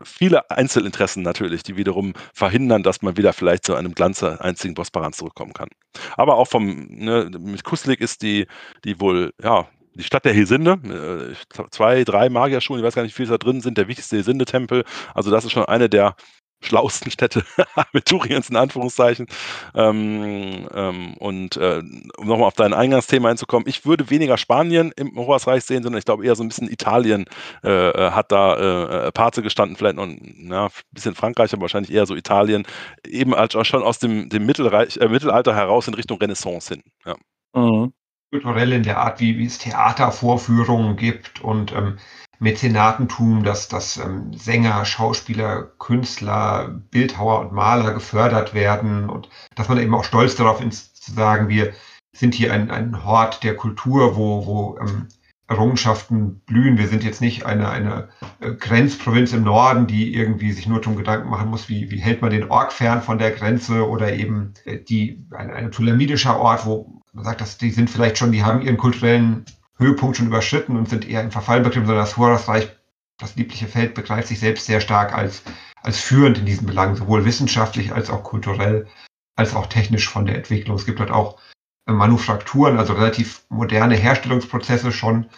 [0.03, 5.14] viele Einzelinteressen natürlich, die wiederum verhindern, dass man wieder vielleicht zu einem Glanz einzigen Bossbaran
[5.14, 5.70] zurückkommen kann.
[6.15, 8.47] Aber auch vom, ne, mit Kuslik ist die,
[8.83, 13.13] die wohl, ja, die Stadt der Hesinde, äh, zwei, drei Magierschulen, ich weiß gar nicht,
[13.13, 14.83] wie viele da drin sind, der wichtigste Hesinde-Tempel.
[15.13, 16.15] Also das ist schon eine der
[16.62, 17.43] schlauesten Städte
[17.76, 19.28] Aventuriens in Anführungszeichen.
[19.76, 21.82] Ähm, ähm, und äh,
[22.18, 26.05] um nochmal auf dein Eingangsthema einzukommen, ich würde weniger Spanien im Horasreich sehen, sondern ich
[26.05, 27.26] glaube eher so ein bisschen Italien
[27.64, 31.93] äh, äh hat da äh, Pate gestanden, vielleicht noch ein ja, bisschen Frankreich, aber wahrscheinlich
[31.93, 32.66] eher so Italien,
[33.05, 36.84] eben als auch schon aus dem, dem Mittelreich, äh, Mittelalter heraus in Richtung Renaissance hin.
[37.05, 37.16] Ja.
[37.53, 37.93] Mhm.
[38.32, 41.97] Kulturell in der Art, wie, wie es Theatervorführungen gibt und ähm,
[42.39, 49.79] Mäzenatentum, dass, dass ähm, Sänger, Schauspieler, Künstler, Bildhauer und Maler gefördert werden und dass man
[49.79, 51.73] eben auch stolz darauf ist, zu sagen, wir
[52.13, 55.07] sind hier ein, ein Hort der Kultur, wo, wo ähm,
[55.47, 56.77] Errungenschaften blühen.
[56.77, 58.09] Wir sind jetzt nicht eine, eine
[58.41, 62.21] äh, Grenzprovinz im Norden, die irgendwie sich nur zum Gedanken machen muss, wie, wie hält
[62.21, 66.65] man den Ork fern von der Grenze oder eben äh, die, ein, ein tulamidischer Ort,
[66.65, 69.45] wo man sagt, dass die sind vielleicht schon, die haben ihren kulturellen
[69.78, 72.75] Höhepunkt schon überschritten und sind eher im Verfall begriffen, sondern das Horasreich,
[73.17, 75.43] das liebliche Feld, begreift sich selbst sehr stark als,
[75.82, 78.88] als führend in diesen Belangen, sowohl wissenschaftlich als auch kulturell,
[79.36, 80.75] als auch technisch von der Entwicklung.
[80.75, 81.39] Es gibt dort auch
[81.88, 85.30] äh, Manufakturen, also relativ moderne Herstellungsprozesse schon,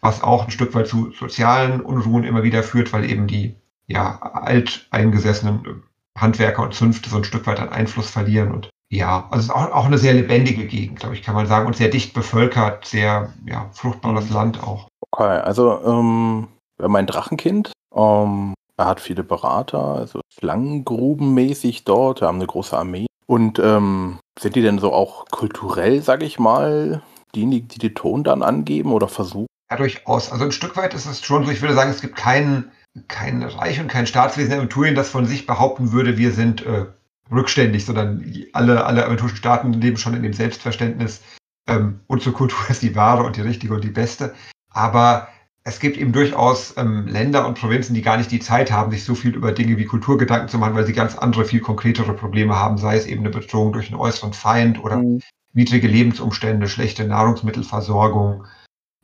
[0.00, 4.20] was auch ein Stück weit zu sozialen Unruhen immer wieder führt, weil eben die ja,
[4.20, 5.82] alteingesessenen
[6.16, 9.50] Handwerker und Zünfte so ein Stück weit an Einfluss verlieren und ja, also es ist
[9.50, 12.84] auch, auch eine sehr lebendige Gegend, glaube ich, kann man sagen, und sehr dicht bevölkert,
[12.84, 14.34] sehr ja, fruchtbares mhm.
[14.34, 14.88] Land auch.
[15.10, 22.36] Okay, also ähm, mein Drachenkind, ähm, er hat viele Berater, also Schlangengrubenmäßig dort, wir haben
[22.36, 23.06] eine große Armee.
[23.26, 27.02] Und ähm, sind die denn so auch kulturell, sage ich mal,
[27.34, 29.46] diejenigen, die den Ton dann angeben oder versuchen?
[29.70, 30.30] Ja, durchaus.
[30.30, 32.70] Also ein Stück weit ist es schon so, ich würde sagen, es gibt kein,
[33.08, 36.86] kein Reich und kein Staatswesen in Aventurien, das von sich behaupten würde, wir sind äh,
[37.30, 41.22] rückständig, sondern alle, alle aventurischen Staaten leben schon in dem Selbstverständnis,
[41.68, 44.34] ähm, unsere Kultur ist die wahre und die richtige und die beste.
[44.70, 45.28] Aber
[45.64, 49.02] es gibt eben durchaus ähm, Länder und Provinzen, die gar nicht die Zeit haben, sich
[49.02, 52.14] so viel über Dinge wie Kultur Gedanken zu machen, weil sie ganz andere, viel konkretere
[52.14, 55.20] Probleme haben, sei es eben eine Bedrohung durch einen äußeren Feind oder mhm.
[55.54, 58.44] niedrige Lebensumstände, schlechte Nahrungsmittelversorgung,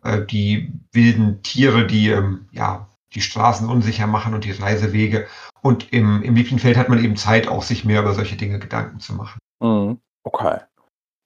[0.05, 5.27] äh, die wilden Tiere, die ähm, ja die Straßen unsicher machen und die Reisewege.
[5.61, 9.01] Und im, im Lieblingsfeld hat man eben Zeit, auch sich mehr über solche Dinge Gedanken
[9.01, 9.39] zu machen.
[9.61, 9.99] Mhm.
[10.25, 10.59] Okay.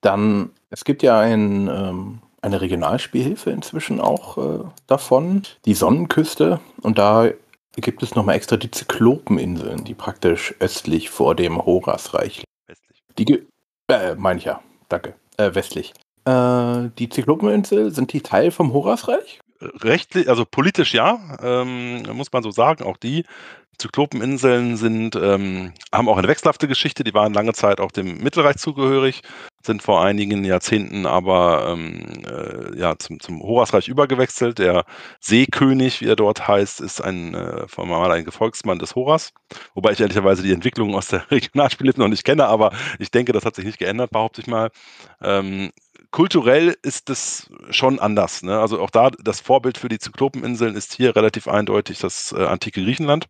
[0.02, 6.60] Dann, es gibt ja ein, ähm, eine Regionalspielhilfe inzwischen auch äh, davon, die Sonnenküste.
[6.82, 7.30] Und da
[7.76, 12.46] gibt es nochmal extra die Zyklopeninseln, die praktisch östlich vor dem Horasreich liegen.
[12.66, 13.02] Westlich.
[13.18, 13.46] Die,
[13.88, 15.14] äh, meine ich ja, danke.
[15.36, 15.92] Äh, westlich.
[16.24, 19.40] Äh, die Zyklopeninsel, sind die Teil vom Horasreich?
[19.60, 22.84] Rechtlich, also politisch ja, ähm, muss man so sagen.
[22.84, 23.24] Auch die
[23.78, 27.04] Zyklopeninseln sind, ähm, haben auch eine wechselhafte Geschichte.
[27.04, 29.22] Die waren lange Zeit auch dem Mittelreich zugehörig,
[29.64, 34.58] sind vor einigen Jahrzehnten aber ähm, äh, ja, zum, zum Horasreich übergewechselt.
[34.58, 34.84] Der
[35.20, 39.32] Seekönig, wie er dort heißt, ist ein äh, formal ein Gefolgsmann des Horas.
[39.74, 43.44] Wobei ich ehrlicherweise die Entwicklung aus der Regionalspielhilfe noch nicht kenne, aber ich denke, das
[43.44, 44.70] hat sich nicht geändert, behaupte ich mal.
[45.22, 45.70] Ähm,
[46.10, 48.42] kulturell ist es schon anders.
[48.42, 48.58] Ne?
[48.58, 52.82] Also auch da, das Vorbild für die Zyklopeninseln ist hier relativ eindeutig das äh, antike
[52.82, 53.26] Griechenland.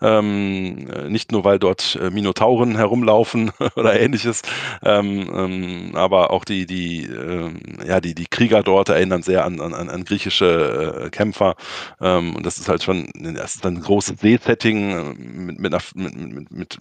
[0.00, 4.42] Ähm, äh, nicht nur, weil dort äh, Minotauren herumlaufen oder ähnliches,
[4.82, 9.60] ähm, ähm, aber auch die, die, ähm, ja, die, die Krieger dort erinnern sehr an,
[9.60, 11.56] an, an griechische äh, Kämpfer.
[12.00, 15.82] Ähm, und das ist halt schon das ist ein großes Seesetting äh, mit, mit, einer,
[15.94, 16.78] mit, mit,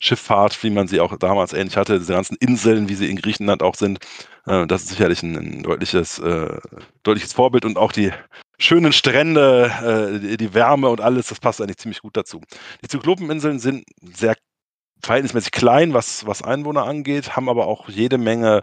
[0.00, 3.62] Schifffahrt, wie man sie auch damals ähnlich hatte, diese ganzen Inseln, wie sie in Griechenland
[3.62, 4.00] auch sind.
[4.46, 6.58] Äh, das ist sicherlich ein, ein deutliches, äh,
[7.02, 8.12] deutliches Vorbild und auch die
[8.60, 12.40] schönen Strände, äh, die Wärme und alles, das passt eigentlich ziemlich gut dazu.
[12.82, 14.36] Die Zyklopeninseln sind sehr
[15.02, 18.62] verhältnismäßig klein, was, was Einwohner angeht, haben aber auch jede Menge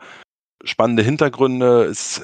[0.64, 1.86] spannende Hintergründe.
[1.86, 2.24] Es äh,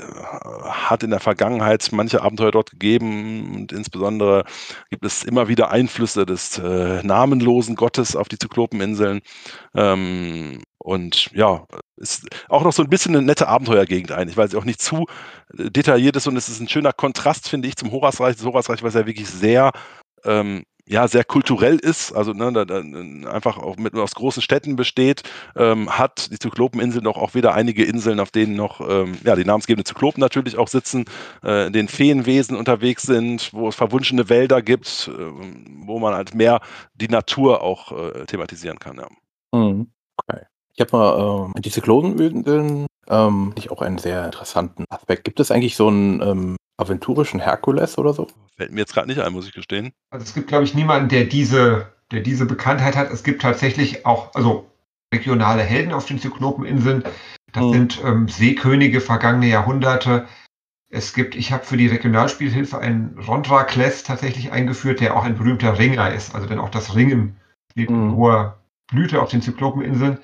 [0.63, 4.43] hat in der Vergangenheit manche Abenteuer dort gegeben und insbesondere
[4.89, 9.21] gibt es immer wieder Einflüsse des äh, namenlosen Gottes auf die Zyklopeninseln.
[9.75, 11.65] Ähm, und ja,
[12.03, 15.07] ist auch noch so ein bisschen eine nette Abenteuergegend eigentlich, weil sie auch nicht zu
[15.57, 18.35] äh, detailliert ist und es ist ein schöner Kontrast, finde ich, zum Horasreich.
[18.35, 19.71] Das Horasreich, was ja wirklich sehr
[20.25, 22.79] ähm, ja, sehr kulturell ist, also ne, da, da,
[23.29, 25.23] einfach auch mit, aus großen Städten besteht,
[25.55, 29.45] ähm, hat die Zyklopeninsel noch auch wieder einige Inseln, auf denen noch ähm, ja, die
[29.45, 31.05] namensgebenden Zyklopen natürlich auch sitzen,
[31.43, 35.21] äh, in denen Feenwesen unterwegs sind, wo es verwunschene Wälder gibt, äh,
[35.85, 36.59] wo man halt mehr
[36.95, 38.97] die Natur auch äh, thematisieren kann.
[38.97, 39.07] Ja.
[39.57, 39.92] Mhm.
[40.75, 45.23] Ich habe mal ähm, die Zykloneninseln, ähm, ich auch einen sehr interessanten Aspekt.
[45.23, 48.27] Gibt es eigentlich so einen ähm, aventurischen Herkules oder so?
[48.57, 49.91] Fällt mir jetzt gerade nicht ein, muss ich gestehen.
[50.09, 53.11] Also es gibt, glaube ich, niemanden, der diese, der diese Bekanntheit hat.
[53.11, 54.67] Es gibt tatsächlich auch, also
[55.13, 57.03] regionale Helden auf den Zyklopeninseln.
[57.51, 57.71] Das hm.
[57.71, 60.27] sind ähm, Seekönige vergangene Jahrhunderte.
[60.89, 65.77] Es gibt, ich habe für die Regionalspielhilfe einen Rondrakles tatsächlich eingeführt, der auch ein berühmter
[65.77, 66.33] Ringer ist.
[66.33, 67.37] Also denn auch das Ringen
[67.71, 67.95] steht hm.
[67.95, 68.57] in hoher
[68.87, 70.17] Blüte auf den Zyklopeninseln.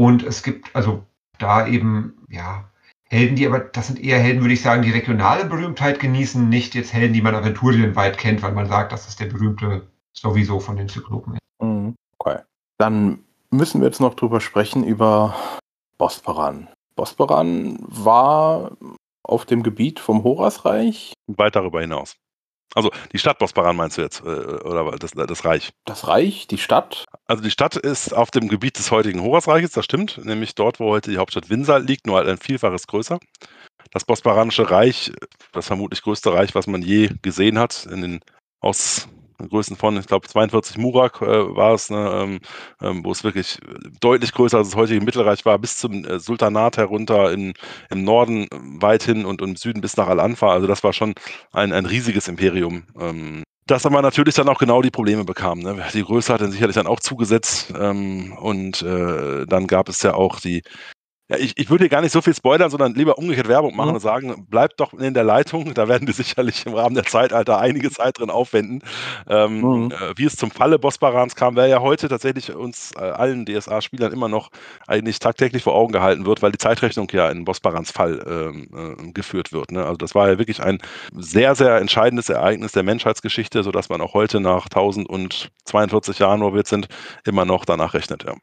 [0.00, 1.04] Und es gibt also
[1.38, 2.64] da eben, ja,
[3.04, 6.74] Helden, die aber, das sind eher Helden, würde ich sagen, die regionale Berühmtheit genießen, nicht
[6.74, 10.76] jetzt Helden, die man aventurienweit kennt, weil man sagt, das ist der berühmte sowieso von
[10.76, 11.36] den Zyklopen.
[11.60, 11.96] Mhm.
[12.16, 12.38] Okay.
[12.78, 13.18] Dann
[13.50, 15.34] müssen wir jetzt noch drüber sprechen, über
[15.98, 16.68] Bosporan.
[16.96, 18.78] Bosporan war
[19.22, 21.12] auf dem Gebiet vom Horasreich.
[21.26, 22.16] Weit darüber hinaus.
[22.74, 25.70] Also die Stadt Bosporan meinst du jetzt, äh, oder das, das Reich?
[25.84, 27.04] Das Reich, die Stadt?
[27.26, 30.90] Also die Stadt ist auf dem Gebiet des heutigen Horasreiches, das stimmt, nämlich dort, wo
[30.90, 33.18] heute die Hauptstadt Winsal liegt, nur halt ein Vielfaches größer.
[33.90, 35.12] Das Bosporanische Reich,
[35.52, 38.20] das vermutlich größte Reich, was man je gesehen hat, in den
[38.60, 39.08] aus
[39.48, 42.40] Größen von, ich glaube, 42 Murak äh, war es, ne, ähm,
[42.80, 43.58] ähm, wo es wirklich
[44.00, 47.54] deutlich größer als das heutige Mittelreich war, bis zum äh, Sultanat herunter in,
[47.90, 50.52] im Norden weithin und, und im Süden bis nach Al-Anfa.
[50.52, 51.14] Also das war schon
[51.52, 52.84] ein, ein riesiges Imperium.
[52.98, 55.60] Ähm, das aber natürlich dann auch genau die Probleme bekam.
[55.60, 55.84] Ne?
[55.94, 60.14] Die Größe hat dann sicherlich dann auch zugesetzt ähm, und äh, dann gab es ja
[60.14, 60.62] auch die
[61.30, 63.90] ja, ich, ich würde hier gar nicht so viel spoilern, sondern lieber umgekehrt Werbung machen
[63.90, 63.94] mhm.
[63.94, 65.74] und sagen, bleibt doch in der Leitung.
[65.74, 68.82] Da werden wir sicherlich im Rahmen der Zeitalter einige Zeit drin aufwenden.
[69.28, 69.92] Ähm, mhm.
[69.92, 74.12] äh, wie es zum Falle Bosporans kam, weil ja heute tatsächlich uns äh, allen DSA-Spielern
[74.12, 74.50] immer noch
[74.88, 79.12] eigentlich tagtäglich vor Augen gehalten wird, weil die Zeitrechnung ja in Bosporans Fall ähm, äh,
[79.12, 79.70] geführt wird.
[79.70, 79.84] Ne?
[79.84, 80.78] Also das war ja wirklich ein
[81.16, 86.58] sehr, sehr entscheidendes Ereignis der Menschheitsgeschichte, sodass man auch heute nach 1042 Jahren, wo wir
[86.58, 86.88] jetzt sind,
[87.24, 88.24] immer noch danach rechnet.
[88.24, 88.34] Ja.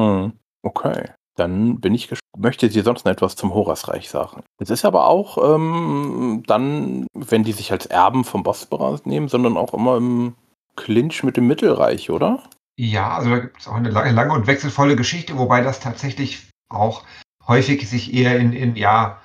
[0.00, 0.32] Mhm.
[0.62, 1.06] Okay.
[1.36, 4.42] Dann bin ich möchte sie sonst noch etwas zum Horasreich sagen.
[4.58, 9.56] Es ist aber auch ähm, dann, wenn die sich als Erben vom Bosporus nehmen, sondern
[9.56, 10.34] auch immer im
[10.76, 12.42] Clinch mit dem Mittelreich, oder?
[12.78, 16.50] Ja, also da gibt es auch eine lange, lange und wechselvolle Geschichte, wobei das tatsächlich
[16.68, 17.04] auch
[17.46, 19.20] häufig sich eher in, in ja,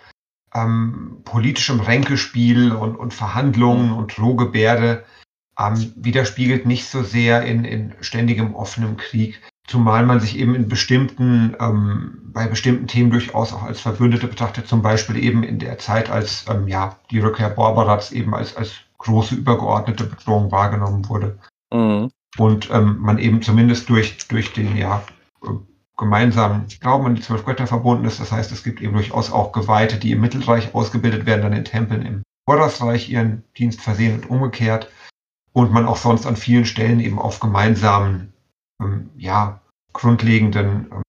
[0.53, 5.03] ähm, politischem Ränkespiel und, und Verhandlungen und Drohgebärde
[5.59, 9.41] ähm, widerspiegelt nicht so sehr in, in ständigem offenem Krieg,
[9.72, 14.67] zumal man sich eben in bestimmten, ähm, bei bestimmten Themen durchaus auch als Verbündete betrachtet,
[14.67, 18.74] zum Beispiel eben in der Zeit, als ähm, ja, die Rückkehr Borberats eben als, als
[18.97, 21.39] große übergeordnete Bedrohung wahrgenommen wurde.
[21.74, 22.11] Mhm.
[22.38, 25.01] Und ähm, man eben zumindest durch, durch den ja,
[25.97, 28.19] gemeinsamen Glauben an die zwölf Götter verbunden ist.
[28.19, 31.63] Das heißt, es gibt eben durchaus auch Geweihte, die im Mittelreich ausgebildet werden, dann in
[31.63, 34.89] Tempeln im Vordersreich ihren Dienst versehen und umgekehrt.
[35.53, 38.34] Und man auch sonst an vielen Stellen eben auf gemeinsamen,
[38.82, 39.61] ähm, ja,
[39.94, 41.02] grundlegenden, ähm,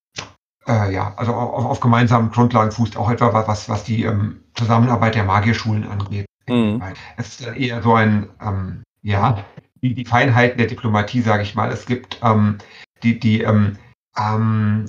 [0.67, 5.15] äh, ja, also auf, auf gemeinsamen Grundlagen fußt, auch etwa was, was die ähm, Zusammenarbeit
[5.15, 6.27] der Magierschulen angeht.
[6.49, 6.83] Mhm.
[7.17, 9.45] Es ist dann eher so ein, ähm, ja,
[9.83, 11.71] die, die Feinheiten der Diplomatie, sage ich mal.
[11.71, 12.59] Es gibt ähm,
[13.03, 13.77] die, die ähm,
[14.19, 14.87] ähm,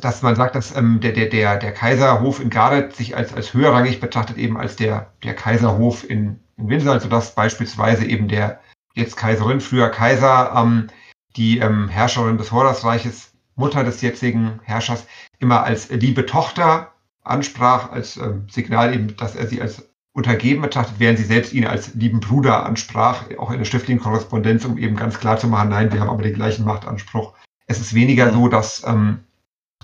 [0.00, 4.00] dass man sagt, dass der, der, der, der Kaiserhof in Gareth sich als, als höherrangig
[4.00, 8.60] betrachtet eben als der, der Kaiserhof in, in Windsor, sodass beispielsweise eben der
[8.94, 10.88] jetzt Kaiserin, früher Kaiser,
[11.36, 15.06] die Herrscherin des Hordersreiches, Mutter des jetzigen Herrschers,
[15.38, 16.92] immer als liebe Tochter
[17.22, 21.66] ansprach, als ähm, Signal eben, dass er sie als untergeben betrachtet, während sie selbst ihn
[21.66, 25.70] als lieben Bruder ansprach, auch in der schriftlichen Korrespondenz, um eben ganz klar zu machen,
[25.70, 27.34] nein, wir haben aber den gleichen Machtanspruch
[27.66, 29.24] es ist weniger so, dass ähm,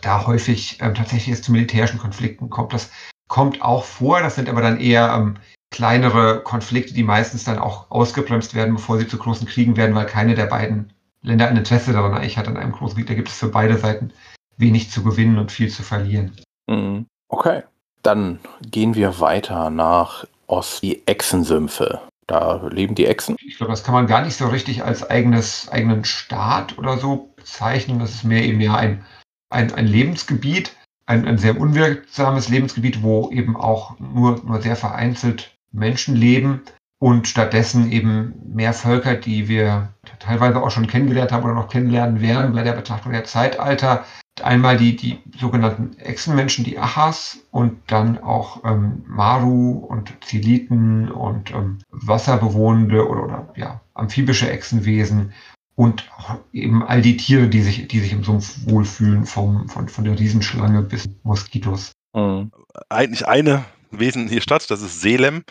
[0.03, 2.73] da häufig ähm, tatsächlich es zu militärischen Konflikten kommt.
[2.73, 2.91] Das
[3.29, 5.37] kommt auch vor, das sind aber dann eher ähm,
[5.71, 10.07] kleinere Konflikte, die meistens dann auch ausgebremst werden, bevor sie zu großen Kriegen werden, weil
[10.07, 10.93] keine der beiden
[11.23, 13.07] Länder ein Interesse daran eigentlich hat an einem großen Krieg.
[13.07, 14.13] Da gibt es für beide Seiten
[14.57, 16.33] wenig zu gewinnen und viel zu verlieren.
[16.67, 17.07] Mhm.
[17.29, 17.63] Okay,
[18.03, 22.01] dann gehen wir weiter nach Ost, die Echsensümpfe.
[22.27, 23.37] Da leben die Echsen.
[23.41, 27.31] Ich glaube, das kann man gar nicht so richtig als eigenes, eigenen Staat oder so
[27.37, 27.99] bezeichnen.
[27.99, 29.05] Das ist mehr eben ja ein,
[29.51, 35.57] ein, ein Lebensgebiet, ein, ein sehr unwirksames Lebensgebiet, wo eben auch nur, nur sehr vereinzelt
[35.73, 36.63] Menschen leben
[37.01, 39.89] und stattdessen eben mehr Völker, die wir
[40.21, 44.05] teilweise auch schon kennengelernt haben oder noch kennenlernen werden bei der Betrachtung der Zeitalter,
[44.43, 51.51] einmal die, die sogenannten Echsenmenschen, die Achas, und dann auch ähm, Maru und Ziliten und
[51.51, 55.33] ähm, wasserbewohnende oder, oder ja, amphibische Echsenwesen
[55.75, 56.11] und
[56.53, 60.19] eben all die Tiere, die sich, die sich im Sumpf wohlfühlen, vom, von, von der
[60.19, 61.93] Riesenschlange bis Moskitos.
[62.15, 62.51] Mhm.
[62.89, 65.43] Eigentlich eine wesentliche Stadt, das ist Selem.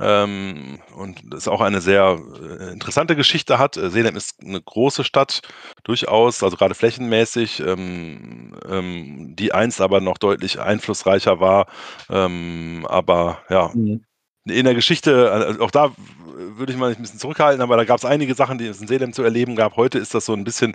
[0.00, 3.76] Ähm, und das auch eine sehr äh, interessante Geschichte hat.
[3.76, 5.42] Äh, Selem ist eine große Stadt,
[5.84, 11.66] durchaus, also gerade flächenmäßig, ähm, ähm, die einst aber noch deutlich einflussreicher war.
[12.08, 14.04] Ähm, aber ja, mhm.
[14.46, 15.92] in der Geschichte, also auch da
[16.34, 18.88] würde ich mal ein bisschen zurückhalten, aber da gab es einige Sachen, die es in
[18.88, 19.76] Selem zu erleben gab.
[19.76, 20.74] Heute ist das so ein bisschen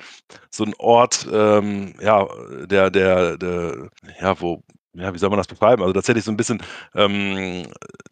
[0.49, 2.27] so ein Ort, ähm, ja,
[2.65, 3.89] der, der, der,
[4.21, 4.63] ja, wo
[4.97, 5.81] ja, wie soll man das beschreiben?
[5.81, 6.61] Also tatsächlich so ein bisschen
[6.95, 7.63] ähm,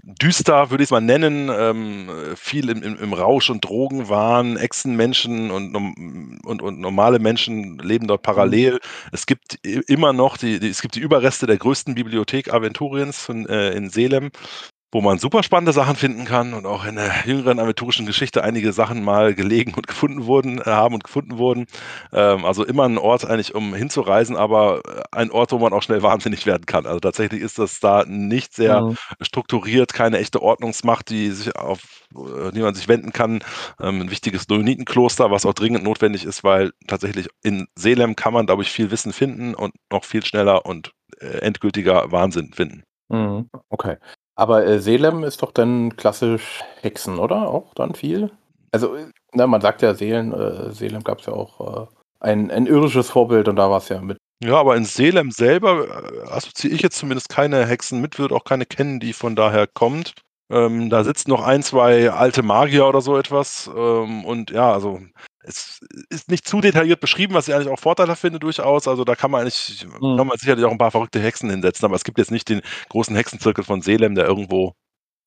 [0.04, 1.50] düster, würde ich es mal nennen.
[1.52, 8.08] Ähm, viel im, im, im, Rausch und Drogenwahn, Echsenmenschen und, und, und normale Menschen leben
[8.08, 8.74] dort parallel.
[8.74, 9.10] Mhm.
[9.12, 13.48] Es gibt immer noch die, die, es gibt die Überreste der größten Bibliothek Aventuriens von,
[13.48, 14.32] äh, in Selem
[14.96, 18.72] wo man super spannende Sachen finden kann und auch in der jüngeren aventurischen Geschichte einige
[18.72, 21.66] Sachen mal gelegen und gefunden wurden, äh, haben und gefunden wurden.
[22.14, 25.82] Ähm, also immer ein Ort eigentlich, um hinzureisen, aber äh, ein Ort, wo man auch
[25.82, 26.86] schnell wahnsinnig werden kann.
[26.86, 28.98] Also tatsächlich ist das da nicht sehr mhm.
[29.20, 31.82] strukturiert, keine echte Ordnungsmacht, die sich auf
[32.16, 33.44] äh, die man sich wenden kann.
[33.82, 38.46] Ähm, ein wichtiges Dolomitenkloster, was auch dringend notwendig ist, weil tatsächlich in Selem kann man,
[38.46, 42.84] glaube ich, viel Wissen finden und noch viel schneller und endgültiger Wahnsinn finden.
[43.10, 43.50] Mhm.
[43.70, 43.98] Okay.
[44.36, 47.48] Aber äh, Selem ist doch dann klassisch Hexen, oder?
[47.48, 48.32] Auch dann viel?
[48.72, 48.96] Also,
[49.32, 51.88] na, man sagt ja, Seelen, äh, Selem gab es ja auch äh,
[52.20, 54.18] ein, ein irisches Vorbild und da war es ja mit.
[54.44, 58.44] Ja, aber in Selem selber äh, assoziiere ich jetzt zumindest keine Hexen mit, würde auch
[58.44, 60.14] keine kennen, die von daher kommt.
[60.52, 63.70] Ähm, da sitzen noch ein, zwei alte Magier oder so etwas.
[63.76, 65.00] Ähm, und ja, also
[65.48, 65.80] es
[66.10, 68.88] ist nicht zu detailliert beschrieben, was ich eigentlich auch Vorteile finde durchaus.
[68.88, 70.18] Also da kann man eigentlich, mhm.
[70.18, 72.62] kann man sicherlich auch ein paar verrückte Hexen hinsetzen, aber es gibt jetzt nicht den
[72.90, 74.74] großen Hexenzirkel von Selem, der irgendwo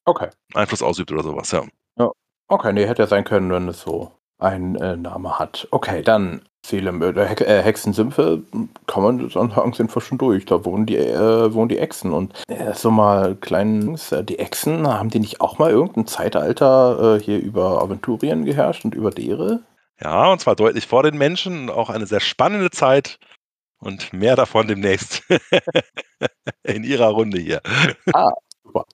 [0.04, 0.28] okay.
[0.54, 1.62] Einfluss ausübt oder sowas, ja.
[1.98, 2.10] ja.
[2.48, 5.68] Okay, nee, hätte ja sein können, wenn es so einen äh, Name hat.
[5.70, 8.42] Okay, dann Selem, äh, He äh, Hexensümpfe,
[8.86, 10.44] kann man sagen, sind wir schon durch.
[10.44, 12.12] Da wohnen die, äh, wohnen die Echsen.
[12.12, 17.16] Und äh, so mal kleinen, äh, die Echsen, haben die nicht auch mal irgendein Zeitalter
[17.16, 19.60] äh, hier über Aventurien geherrscht und über Dere?
[20.00, 21.70] Ja, und zwar deutlich vor den Menschen.
[21.70, 23.18] Auch eine sehr spannende Zeit.
[23.80, 25.22] Und mehr davon demnächst
[26.64, 27.60] in Ihrer Runde hier.
[28.12, 28.30] Ah,
[28.64, 28.84] super.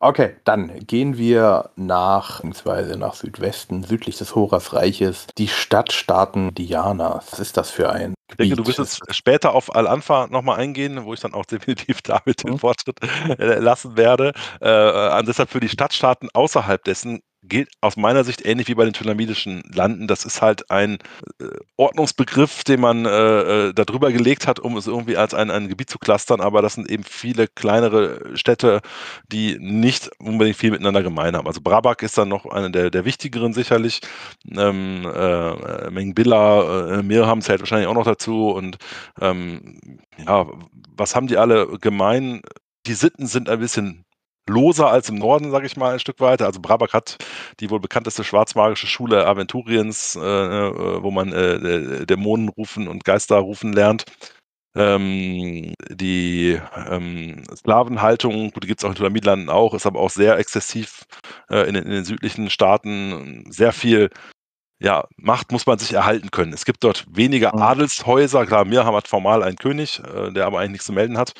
[0.00, 7.22] Okay, dann gehen wir nach, beziehungsweise nach Südwesten, südlich des Horasreiches, die Stadtstaaten Diana.
[7.30, 11.04] Was ist das für ein ich denke, du wirst jetzt später auf Al-Anfa nochmal eingehen,
[11.04, 12.58] wo ich dann auch definitiv damit den mhm.
[12.58, 12.98] Fortschritt
[13.38, 14.32] äh, lassen werde.
[14.60, 18.92] Äh, deshalb für die Stadtstaaten außerhalb dessen gilt aus meiner Sicht ähnlich wie bei den
[18.92, 20.06] Ptolemidischen Landen.
[20.06, 20.98] Das ist halt ein
[21.40, 25.50] äh, Ordnungsbegriff, den man äh, äh da drüber gelegt hat, um es irgendwie als ein,
[25.50, 28.80] ein Gebiet zu clustern, aber das sind eben viele kleinere Städte,
[29.30, 31.46] die nicht unbedingt viel miteinander gemein haben.
[31.46, 34.00] Also Brabak ist dann noch eine der, der wichtigeren sicherlich.
[34.50, 38.78] Ähm, äh, Mengbilla, äh, Mirham zählt wahrscheinlich auch noch dazu und
[39.20, 40.46] ähm, ja,
[40.96, 42.42] was haben die alle gemein?
[42.86, 44.05] Die Sitten sind ein bisschen
[44.48, 46.46] loser als im Norden, sage ich mal, ein Stück weiter.
[46.46, 47.16] Also Brabak hat
[47.60, 53.36] die wohl bekannteste schwarzmagische Schule Aventuriens, äh, äh, wo man äh, Dämonen rufen und Geister
[53.36, 54.04] rufen lernt.
[54.76, 60.36] Ähm, die ähm, Sklavenhaltung, die gibt es auch in Tulamidlanden auch, ist aber auch sehr
[60.38, 61.06] exzessiv
[61.48, 63.44] äh, in, in, den südlichen Staaten.
[63.50, 64.10] Sehr viel
[64.78, 66.52] ja, Macht muss man sich erhalten können.
[66.52, 67.62] Es gibt dort weniger mhm.
[67.62, 68.44] Adelshäuser.
[68.44, 71.32] Klar, Mirham hat formal einen König, äh, der aber eigentlich nichts zu melden hat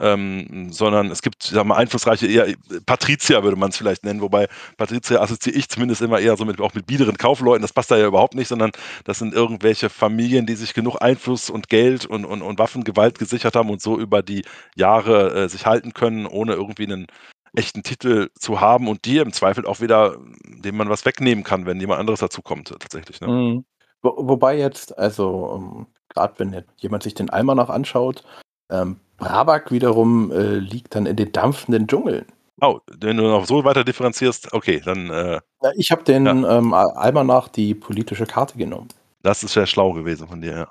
[0.00, 2.54] ähm, sondern es gibt, sagen wir, einflussreiche, eher
[2.86, 6.60] Patrizier würde man es vielleicht nennen, wobei Patrizier assoziiere ich zumindest immer eher so mit,
[6.60, 8.72] auch mit biederen Kaufleuten, das passt da ja überhaupt nicht, sondern
[9.04, 13.56] das sind irgendwelche Familien, die sich genug Einfluss und Geld und, und, und Waffengewalt gesichert
[13.56, 17.06] haben und so über die Jahre äh, sich halten können, ohne irgendwie einen
[17.54, 21.66] echten Titel zu haben und die im Zweifel auch wieder, dem man was wegnehmen kann,
[21.66, 23.20] wenn jemand anderes dazu kommt, tatsächlich.
[23.20, 23.28] Ne?
[23.28, 23.64] Mhm.
[24.02, 28.24] Wo, wobei jetzt, also um, ähm, gerade wenn jemand sich den Eimer noch anschaut,
[28.70, 32.26] ähm, Brabak wiederum äh, liegt dann in den dampfenden Dschungeln.
[32.60, 35.10] Oh, wenn du noch so weiter differenzierst, okay, dann.
[35.10, 36.58] Äh, ja, ich habe den ja.
[36.58, 38.88] ähm, Almanach die politische Karte genommen.
[39.22, 40.68] Das ist sehr schlau gewesen von dir,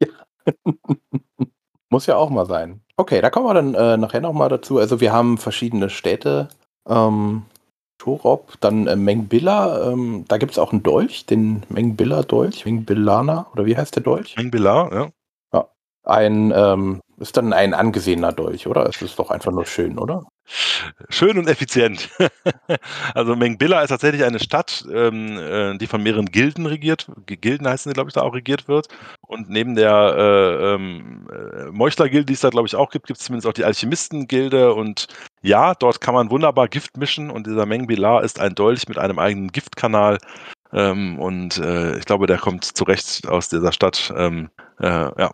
[0.00, 0.06] ja.
[0.06, 0.72] ja.
[1.90, 2.80] Muss ja auch mal sein.
[2.96, 4.78] Okay, da kommen wir dann äh, nachher nochmal dazu.
[4.78, 6.48] Also wir haben verschiedene Städte.
[6.88, 7.42] Ähm,
[7.98, 13.64] Torop, dann äh, Mengbilla, ähm, da gibt es auch einen Dolch, den Mengbilla-Dolch, Mengbillana, oder
[13.64, 14.36] wie heißt der Dolch?
[14.36, 15.08] Mengbilla, ja.
[15.54, 15.68] ja.
[16.04, 18.86] Ein ähm, ist dann ein angesehener Dolch, oder?
[18.86, 20.22] Es ist doch einfach nur schön, oder?
[21.08, 22.10] Schön und effizient.
[23.14, 27.90] also Mengbilla ist tatsächlich eine Stadt, ähm, äh, die von mehreren Gilden regiert, Gilden heißen
[27.90, 28.88] sie, glaube ich, da auch regiert wird.
[29.22, 33.18] Und neben der äh, ähm, äh, Meuchler-Gilde, die es da, glaube ich, auch gibt, gibt
[33.18, 34.74] es zumindest auch die Alchemisten-Gilde.
[34.74, 35.08] Und
[35.42, 37.30] ja, dort kann man wunderbar Gift mischen.
[37.30, 40.18] Und dieser Mengbilla ist ein Dolch mit einem eigenen Giftkanal.
[40.72, 44.12] Ähm, und äh, ich glaube, der kommt zurecht aus dieser Stadt.
[44.16, 44.50] Ähm,
[44.80, 45.30] äh, ja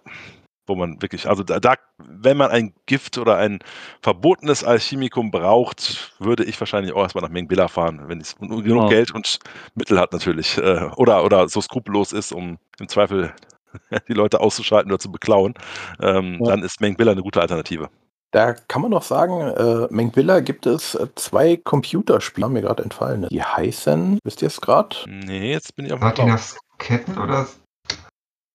[0.73, 3.59] wo man wirklich, also da, da, wenn man ein Gift oder ein
[4.03, 8.89] verbotenes Alchemikum braucht, würde ich wahrscheinlich auch erstmal nach Mengbilla fahren, wenn es genug ja.
[8.89, 9.39] Geld und
[9.75, 10.59] Mittel hat natürlich.
[10.59, 13.35] Äh, oder, oder so skrupellos ist, um im Zweifel
[14.09, 15.55] die Leute auszuschalten oder zu beklauen,
[16.01, 16.51] ähm, ja.
[16.51, 17.91] dann ist Mengbilla eine gute Alternative.
[18.33, 22.83] Da kann man noch sagen, äh, Mengbilla gibt es äh, zwei Computerspiele, haben mir gerade
[22.83, 23.27] entfallen.
[23.31, 24.97] Die heißen, wisst ihr es gerade?
[25.07, 27.47] Nee, jetzt bin ich auf dem Satinas Ketten oder?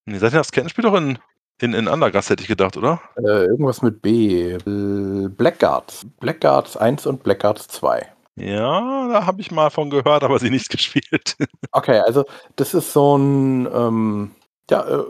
[0.07, 1.19] Nee, Satinas Ketten spielt doch in
[1.61, 3.01] in, in Andergast hätte ich gedacht, oder?
[3.17, 4.57] Äh, irgendwas mit B.
[4.65, 6.05] Blackguards.
[6.19, 8.07] Blackguards 1 und Blackguards 2.
[8.35, 11.35] Ja, da habe ich mal von gehört, aber sie nicht gespielt.
[11.71, 14.31] okay, also das ist so ein ähm,
[14.69, 15.03] ja, äh,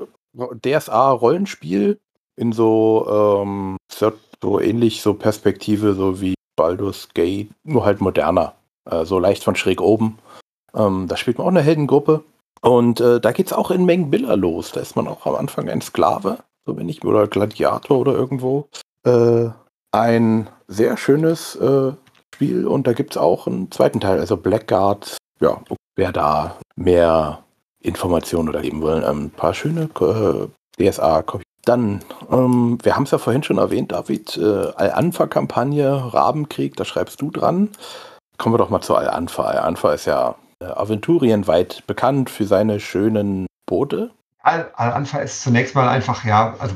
[0.61, 1.99] DSA-Rollenspiel
[2.37, 3.77] in so, ähm,
[4.41, 8.55] so ähnlich so Perspektive, so wie Baldur's Gate, nur halt moderner.
[8.89, 10.19] Äh, so leicht von schräg oben.
[10.73, 12.23] Ähm, da spielt man auch eine Heldengruppe.
[12.61, 14.71] Und äh, da geht es auch in Mengbilla los.
[14.71, 18.67] Da ist man auch am Anfang ein Sklave, so wenn ich, oder Gladiator oder irgendwo.
[19.03, 19.49] Äh,
[19.91, 21.91] ein sehr schönes äh,
[22.35, 25.17] Spiel und da gibt es auch einen zweiten Teil, also Blackguard.
[25.39, 25.61] Ja,
[25.95, 27.39] wer da mehr
[27.79, 30.47] Informationen oder geben wollen, ein paar schöne äh,
[30.89, 31.43] DSA-Copies.
[31.63, 32.01] Dann,
[32.31, 37.29] ähm, wir haben es ja vorhin schon erwähnt, David, äh, Al-Anfa-Kampagne, Rabenkrieg, da schreibst du
[37.29, 37.69] dran.
[38.37, 39.43] Kommen wir doch mal zu Al-Anfa.
[39.43, 44.11] Al-Anfa ist ja Aventurienweit bekannt für seine schönen Boote.
[44.41, 46.75] Al-Anfa ist zunächst mal einfach, ja, also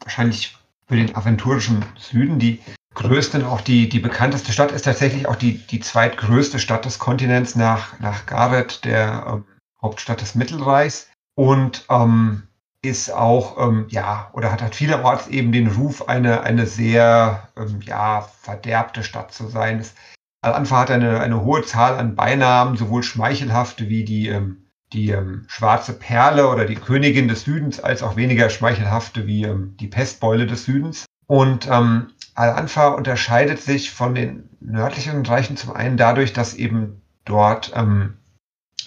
[0.00, 0.56] wahrscheinlich
[0.86, 2.60] für den aventurischen Süden die
[2.94, 6.98] größte und auch die, die bekannteste Stadt ist tatsächlich auch die, die zweitgrößte Stadt des
[6.98, 9.44] Kontinents nach, nach Gareth, der ähm,
[9.80, 11.08] Hauptstadt des Mittelreichs.
[11.34, 12.42] Und ähm,
[12.84, 17.80] ist auch, ähm, ja, oder hat, hat vielerorts eben den Ruf, eine, eine sehr, ähm,
[17.82, 19.78] ja, verderbte Stadt zu sein.
[19.78, 19.94] Es
[20.42, 25.44] Al-Anfa hat eine, eine hohe Zahl an Beinamen, sowohl schmeichelhafte wie die, ähm, die ähm,
[25.48, 30.46] schwarze Perle oder die Königin des Südens, als auch weniger schmeichelhafte wie ähm, die Pestbeule
[30.46, 31.06] des Südens.
[31.26, 37.72] Und ähm, Al-Anfa unterscheidet sich von den nördlichen Reichen zum einen dadurch, dass eben dort
[37.76, 38.14] ähm,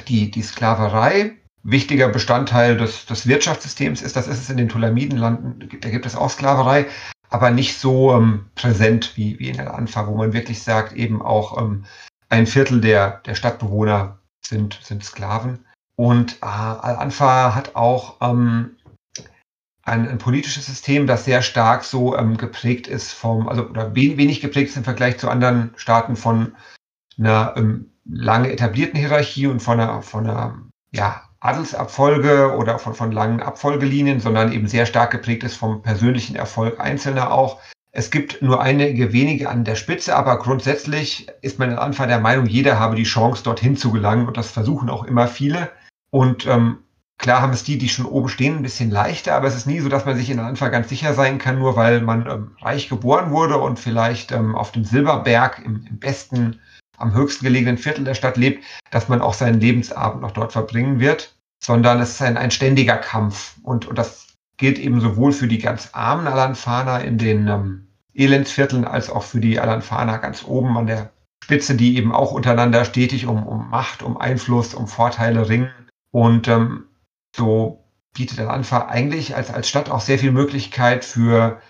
[0.09, 4.15] die, die Sklaverei wichtiger Bestandteil des, des Wirtschaftssystems ist.
[4.15, 6.85] Das ist es in den Tulamidenlanden, da gibt es auch Sklaverei.
[7.29, 11.21] Aber nicht so ähm, präsent wie, wie in der Anfang, wo man wirklich sagt, eben
[11.21, 11.85] auch ähm,
[12.29, 15.65] ein Viertel der, der Stadtbewohner sind, sind Sklaven.
[15.95, 18.77] Und äh, Al-Anfa hat auch ähm,
[19.83, 24.41] ein, ein, politisches System, das sehr stark so ähm, geprägt ist vom, also oder wenig
[24.41, 26.55] geprägt ist im Vergleich zu anderen Staaten von
[27.17, 30.61] einer ähm, lange etablierten Hierarchie und von einer, von einer
[30.91, 36.35] ja, Adelsabfolge oder von, von langen Abfolgelinien, sondern eben sehr stark geprägt ist vom persönlichen
[36.35, 37.59] Erfolg Einzelner auch.
[37.91, 42.19] Es gibt nur einige wenige an der Spitze, aber grundsätzlich ist man am Anfang der
[42.19, 45.69] Meinung, jeder habe die Chance, dorthin zu gelangen und das versuchen auch immer viele.
[46.09, 46.79] Und ähm,
[47.17, 49.79] klar haben es die, die schon oben stehen, ein bisschen leichter, aber es ist nie
[49.79, 52.89] so, dass man sich in Anfang ganz sicher sein kann, nur weil man ähm, reich
[52.89, 56.59] geboren wurde und vielleicht ähm, auf dem Silberberg im, im besten
[56.97, 60.99] am höchsten gelegenen Viertel der Stadt lebt, dass man auch seinen Lebensabend noch dort verbringen
[60.99, 63.55] wird, sondern es ist ein, ein ständiger Kampf.
[63.63, 64.27] Und, und das
[64.57, 69.39] gilt eben sowohl für die ganz armen Alanfaner in den ähm, Elendsvierteln als auch für
[69.39, 71.11] die Alanfaner ganz oben an der
[71.43, 75.69] Spitze, die eben auch untereinander stetig um, um Macht, um Einfluss, um Vorteile ringen.
[76.11, 76.85] Und ähm,
[77.35, 77.83] so
[78.13, 81.61] bietet Alanfa eigentlich als, als Stadt auch sehr viel Möglichkeit für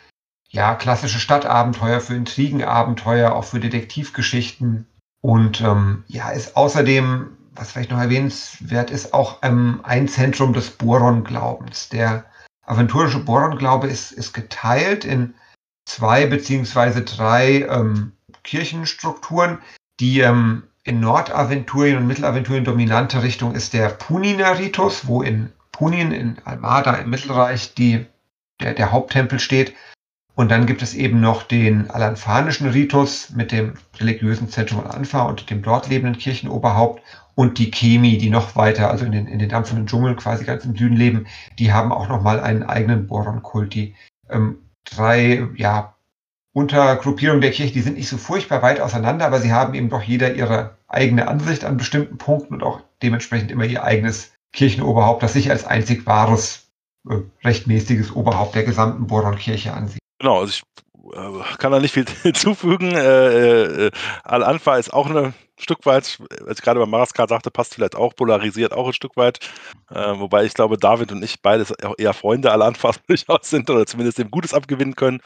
[0.49, 4.88] ja, klassische Stadtabenteuer, für Intrigenabenteuer, auch für Detektivgeschichten.
[5.21, 10.72] Und ähm, ja, ist außerdem, was vielleicht noch erwähnenswert ist, auch ähm, ein Zentrum des
[10.72, 11.89] Boron-Glaubens.
[11.89, 12.26] Der
[12.66, 15.34] aventurische Boron-Glaube ist, ist geteilt in
[15.86, 19.60] zwei beziehungsweise drei ähm, Kirchenstrukturen.
[19.99, 26.38] Die ähm, in Nordaventurien und Mittelaventurien dominante Richtung ist der Punina-Ritus, wo in Punin, in
[26.45, 28.06] Almada im Mittelreich, die,
[28.62, 29.74] der, der Haupttempel steht.
[30.36, 35.49] Und dann gibt es eben noch den alanfanischen Ritus mit dem religiösen Zentrum Alanfa und
[35.49, 37.01] dem dort lebenden Kirchenoberhaupt
[37.36, 40.65] und die Kemi, die noch weiter, also in den, in den dampfenden Dschungel quasi ganz
[40.65, 41.27] im Süden leben,
[41.59, 43.73] die haben auch nochmal einen eigenen Boron-Kult.
[43.73, 43.95] Die
[44.29, 45.95] ähm, drei, ja,
[46.53, 50.01] Untergruppierungen der Kirche, die sind nicht so furchtbar weit auseinander, aber sie haben eben doch
[50.01, 55.33] jeder ihre eigene Ansicht an bestimmten Punkten und auch dementsprechend immer ihr eigenes Kirchenoberhaupt, das
[55.33, 56.69] sich als einzig wahres,
[57.09, 59.99] äh, rechtmäßiges Oberhaupt der gesamten Boron-Kirche ansieht.
[60.19, 60.63] Genau, also ich
[61.13, 62.93] äh, kann da nicht viel hinzufügen.
[62.93, 63.91] Äh, äh,
[64.23, 68.16] Al-Anfa ist auch ein Stück weit, als ich gerade bei Maraskar sagte, passt vielleicht auch,
[68.16, 69.39] polarisiert auch ein Stück weit.
[69.89, 73.86] Äh, wobei ich glaube, David und ich beides auch eher Freunde Al-Anfa durchaus sind oder
[73.86, 75.22] zumindest dem Gutes abgewinnen können.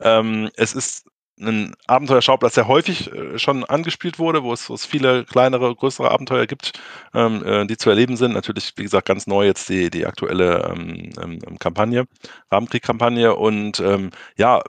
[0.00, 1.06] Ähm, es ist
[1.40, 6.10] ein Abenteuerschauplatz, der häufig äh, schon angespielt wurde, wo es, wo es, viele kleinere, größere
[6.10, 6.72] Abenteuer gibt,
[7.14, 8.32] ähm, äh, die zu erleben sind.
[8.32, 12.06] Natürlich, wie gesagt, ganz neu jetzt die, die aktuelle ähm, ähm, Kampagne,
[12.50, 14.62] Rahmenkrieg-Kampagne und ähm, ja,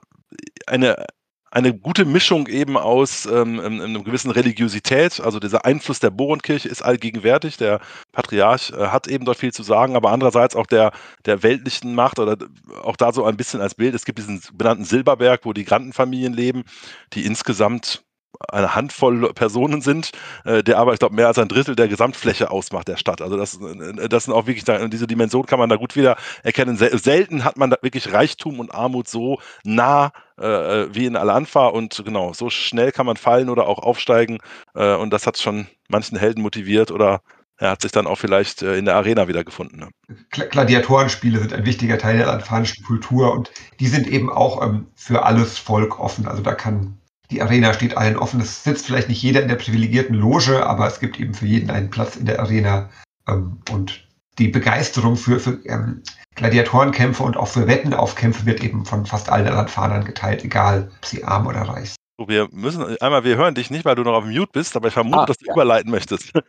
[0.66, 1.06] eine,
[1.52, 5.20] eine gute Mischung eben aus ähm, einer gewissen Religiosität.
[5.20, 7.58] Also dieser Einfluss der Boronkirche ist allgegenwärtig.
[7.58, 7.80] Der
[8.10, 10.92] Patriarch äh, hat eben dort viel zu sagen, aber andererseits auch der,
[11.26, 12.38] der weltlichen Macht oder
[12.82, 13.94] auch da so ein bisschen als Bild.
[13.94, 16.64] Es gibt diesen benannten Silberberg, wo die Grandenfamilien leben,
[17.12, 18.02] die insgesamt
[18.48, 20.12] eine Handvoll Personen sind,
[20.44, 23.22] äh, der aber, ich glaube, mehr als ein Drittel der Gesamtfläche ausmacht der Stadt.
[23.22, 26.76] Also das, äh, das sind auch wirklich, diese Dimension kann man da gut wieder erkennen.
[26.76, 31.66] Selten hat man da wirklich Reichtum und Armut so nah äh, äh, wie in Al-Anfa
[31.68, 34.38] und genau, so schnell kann man fallen oder auch aufsteigen
[34.74, 37.20] äh, und das hat schon manchen Helden motiviert oder
[37.58, 39.78] er hat sich dann auch vielleicht äh, in der Arena wiedergefunden.
[39.78, 39.88] Ne?
[40.30, 45.24] Gladiatorenspiele sind ein wichtiger Teil der alfanischen Kultur und die sind eben auch ähm, für
[45.24, 46.26] alles Volk offen.
[46.26, 46.98] Also da kann
[47.32, 48.40] die Arena steht allen offen.
[48.40, 51.70] Es sitzt vielleicht nicht jeder in der privilegierten Loge, aber es gibt eben für jeden
[51.70, 52.90] einen Platz in der Arena.
[53.26, 54.06] Ähm, und
[54.38, 56.02] die Begeisterung für, für ähm,
[56.34, 60.90] Gladiatorenkämpfe und auch für Wetten auf Kämpfe wird eben von fast allen Landfahrern geteilt, egal
[60.98, 62.28] ob sie arm oder reich sind.
[62.28, 64.94] Wir müssen einmal, wir hören dich nicht, weil du noch auf Mute bist, aber ich
[64.94, 65.52] vermute, ah, dass du ja.
[65.54, 66.32] überleiten möchtest.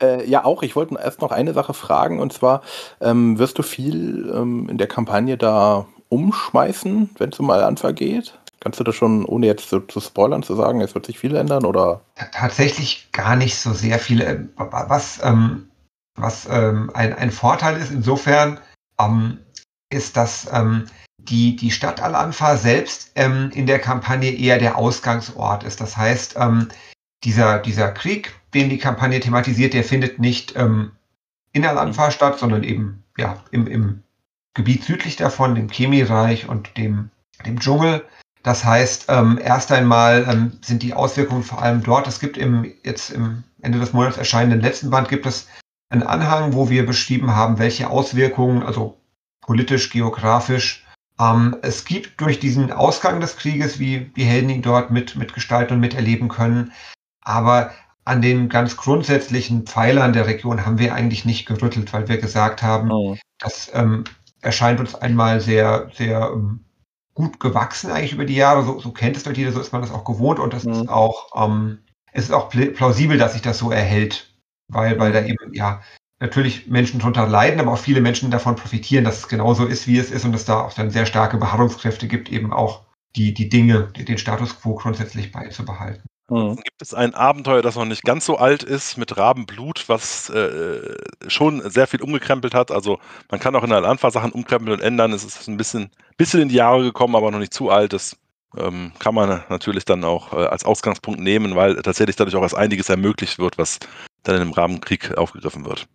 [0.00, 0.64] Äh, ja, auch.
[0.64, 2.62] Ich wollte erst noch eine Sache fragen und zwar,
[3.00, 8.38] ähm, wirst du viel ähm, in der Kampagne da umschmeißen, wenn es um Al-Anfa geht?
[8.62, 11.34] Kannst du das schon, ohne jetzt zu, zu, spoilern, zu sagen, es wird sich viel
[11.34, 12.02] ändern oder?
[12.30, 14.20] Tatsächlich gar nicht so sehr viel.
[14.20, 15.68] Äh, was, ähm,
[16.14, 18.60] was ähm, ein, ein Vorteil ist insofern,
[19.00, 19.38] ähm,
[19.90, 20.84] ist, dass ähm,
[21.18, 25.80] die, die Stadt Al-Anfa selbst ähm, in der Kampagne eher der Ausgangsort ist.
[25.80, 26.68] Das heißt, ähm,
[27.24, 33.04] dieser, dieser Krieg, den die Kampagne thematisiert, der findet nicht in Al-Anfa statt, sondern eben
[33.16, 34.02] ja, im, im
[34.54, 37.10] Gebiet südlich davon, dem Chemiereich und dem,
[37.46, 38.04] dem Dschungel.
[38.42, 42.06] Das heißt, ähm, erst einmal ähm, sind die Auswirkungen vor allem dort.
[42.08, 45.46] Es gibt im jetzt im Ende des Monats erscheinenden letzten Band gibt es
[45.90, 48.98] einen Anhang, wo wir beschrieben haben, welche Auswirkungen, also
[49.40, 50.84] politisch, geografisch,
[51.20, 55.76] ähm, es gibt durch diesen Ausgang des Krieges, wie die Helden ihn dort mit mitgestalten
[55.76, 56.72] und miterleben können.
[57.20, 57.70] Aber
[58.04, 62.62] an den ganz grundsätzlichen Pfeilern der Region haben wir eigentlich nicht gerüttelt, weil wir gesagt
[62.62, 63.16] haben, oh.
[63.38, 64.04] das ähm,
[64.40, 66.64] erscheint uns einmal sehr, sehr ähm,
[67.14, 68.64] gut gewachsen eigentlich über die Jahre.
[68.64, 70.72] So, so kennt es dort jeder, so ist man das auch gewohnt und das mhm.
[70.72, 71.78] ist auch, ähm,
[72.12, 74.34] es ist auch plausibel, dass sich das so erhält,
[74.68, 75.82] weil, weil da eben, ja,
[76.20, 79.98] natürlich Menschen darunter leiden, aber auch viele Menschen davon profitieren, dass es genauso ist, wie
[79.98, 82.82] es ist und es da auch dann sehr starke Beharrungskräfte gibt, eben auch
[83.16, 86.02] die, die Dinge, den Status quo grundsätzlich beizubehalten.
[86.32, 86.56] Mhm.
[86.56, 90.96] Gibt es ein Abenteuer, das noch nicht ganz so alt ist, mit Rabenblut, was äh,
[91.26, 92.70] schon sehr viel umgekrempelt hat?
[92.70, 92.98] Also
[93.30, 95.12] man kann auch in der Anfang Sachen umkrempeln und ändern.
[95.12, 97.92] Es ist ein bisschen, bisschen in die Jahre gekommen, aber noch nicht zu alt.
[97.92, 98.16] Das
[98.56, 102.56] ähm, kann man natürlich dann auch äh, als Ausgangspunkt nehmen, weil tatsächlich dadurch auch erst
[102.56, 103.78] einiges ermöglicht wird, was
[104.22, 105.86] dann im Rabenkrieg aufgegriffen wird.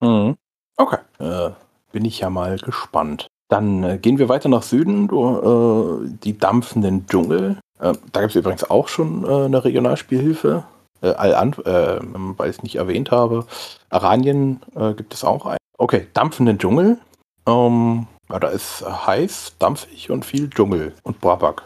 [0.00, 0.36] Mhm.
[0.76, 1.50] Okay, äh,
[1.92, 3.28] bin ich ja mal gespannt.
[3.48, 7.58] Dann äh, gehen wir weiter nach Süden, du, äh, die dampfenden Dschungel.
[7.78, 10.64] Äh, da gibt es übrigens auch schon äh, eine Regionalspielhilfe.
[11.02, 12.00] Äh, Al äh,
[12.38, 13.46] weil ich es nicht erwähnt habe.
[13.90, 14.60] Aranien
[14.96, 15.58] gibt es auch ein.
[15.78, 16.98] Okay, dampfenden Dschungel.
[17.46, 21.62] Ähm, ja, da ist heiß, dampfig und viel Dschungel und Brabak.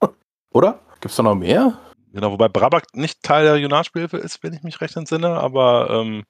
[0.52, 0.78] Oder?
[1.00, 1.78] Gibt es da noch mehr?
[2.12, 6.20] Genau, wobei Brabak nicht Teil der Regionalspielhilfe ist, wenn ich mich recht entsinne, aber ähm,
[6.20, 6.22] äh,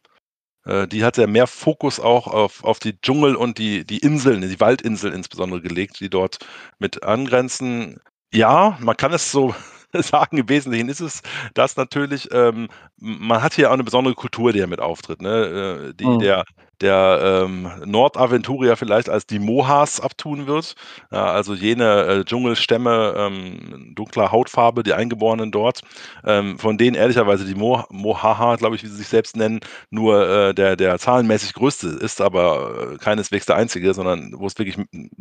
[0.67, 4.61] die hat ja mehr Fokus auch auf, auf die Dschungel und die, die Inseln, die
[4.61, 6.39] Waldinseln insbesondere gelegt, die dort
[6.79, 8.01] mit angrenzen.
[8.33, 9.55] Ja, man kann es so
[9.93, 11.23] sagen, im Wesentlichen ist es
[11.55, 15.91] das natürlich, ähm, man hat hier auch eine besondere Kultur, die ja mit auftritt, ne?
[15.91, 16.19] Äh, die mhm.
[16.19, 16.45] der
[16.81, 20.75] der ähm, Nordaventurier vielleicht als die Mohas abtun wird.
[21.11, 25.81] Ja, also jene äh, Dschungelstämme ähm, dunkler Hautfarbe, die Eingeborenen dort,
[26.25, 29.61] ähm, von denen ehrlicherweise die Mo Mohaha, glaube ich, wie sie sich selbst nennen,
[29.91, 34.59] nur äh, der, der zahlenmäßig größte ist, aber äh, keineswegs der einzige, sondern wo es
[34.59, 34.77] wirklich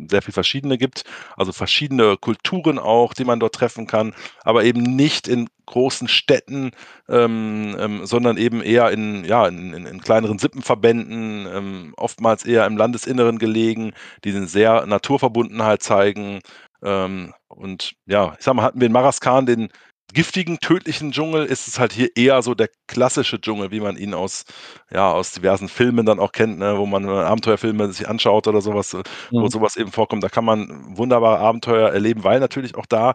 [0.08, 1.04] sehr viel verschiedene gibt.
[1.36, 6.70] Also verschiedene Kulturen auch, die man dort treffen kann, aber eben nicht in großen Städten,
[7.08, 12.66] ähm, ähm, sondern eben eher in, ja, in, in, in kleineren Sippenverbänden, ähm, oftmals eher
[12.66, 13.92] im Landesinneren gelegen,
[14.24, 16.40] die eine sehr Naturverbundenheit zeigen.
[16.82, 19.68] Ähm, und ja, ich sag mal, hatten wir in Maraskan den
[20.14, 24.14] giftigen, tödlichen Dschungel, ist es halt hier eher so der klassische Dschungel, wie man ihn
[24.14, 24.44] aus,
[24.90, 28.92] ja, aus diversen Filmen dann auch kennt, ne, wo man Abenteuerfilme sich anschaut oder sowas,
[28.94, 29.02] mhm.
[29.32, 30.22] wo sowas eben vorkommt.
[30.22, 33.14] Da kann man wunderbare Abenteuer erleben, weil natürlich auch da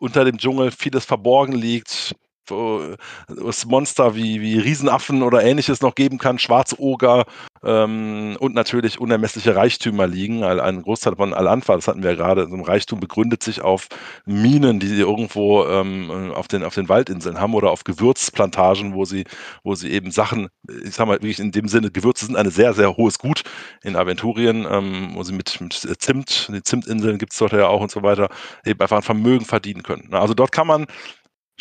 [0.00, 2.16] unter dem Dschungel vieles verborgen liegt,
[2.48, 7.24] es Monster wie, wie Riesenaffen oder ähnliches noch geben kann, schwarze Oger
[7.62, 10.42] ähm, und natürlich unermessliche Reichtümer liegen.
[10.42, 13.88] Ein Großteil von Al-Anfa, das hatten wir ja gerade, so ein Reichtum begründet sich auf
[14.24, 19.04] Minen, die sie irgendwo ähm, auf, den, auf den Waldinseln haben oder auf Gewürzplantagen, wo
[19.04, 19.24] sie,
[19.62, 20.48] wo sie eben Sachen,
[20.84, 23.42] ich sag mal wirklich in dem Sinne, Gewürze sind ein sehr, sehr hohes Gut
[23.82, 27.80] in Aventurien, ähm, wo sie mit, mit Zimt, die Zimtinseln gibt es dort ja auch
[27.80, 28.28] und so weiter,
[28.64, 30.14] eben einfach ein Vermögen verdienen können.
[30.14, 30.86] Also dort kann man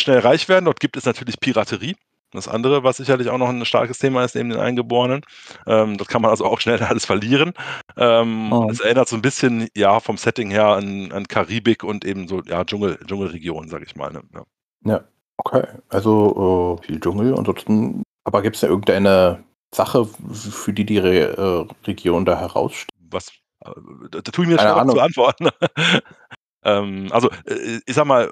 [0.02, 0.66] schnell reich werden.
[0.66, 1.96] Dort gibt es natürlich Piraterie.
[2.32, 5.22] Das andere, was sicherlich auch noch ein starkes Thema ist, neben den Eingeborenen.
[5.66, 7.54] Ähm, dort kann man also auch schnell alles verlieren.
[7.98, 8.70] Ähm, oh.
[8.70, 12.42] Es erinnert so ein bisschen, ja, vom Setting her an, an Karibik und eben so,
[12.44, 14.12] ja, Dschungel, Dschungelregion, sag ich mal.
[14.12, 14.22] Ne?
[14.34, 14.44] Ja.
[14.86, 15.04] ja.
[15.38, 15.64] okay.
[15.90, 17.36] Also uh, viel Dschungel.
[17.36, 19.44] Ansonsten, aber gibt es da irgendeine
[19.74, 22.94] Sache, für die die Re äh, Region da heraussteht?
[23.10, 23.30] Was?
[23.66, 23.72] Äh,
[24.12, 25.50] da, da tue ich mir schon zu antworten.
[26.64, 28.32] Ähm, also, äh, ich sag mal,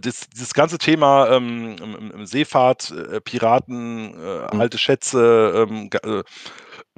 [0.00, 4.60] das, das ganze Thema ähm, Seefahrt, äh, Piraten, äh, mhm.
[4.60, 6.22] alte Schätze, ähm, äh,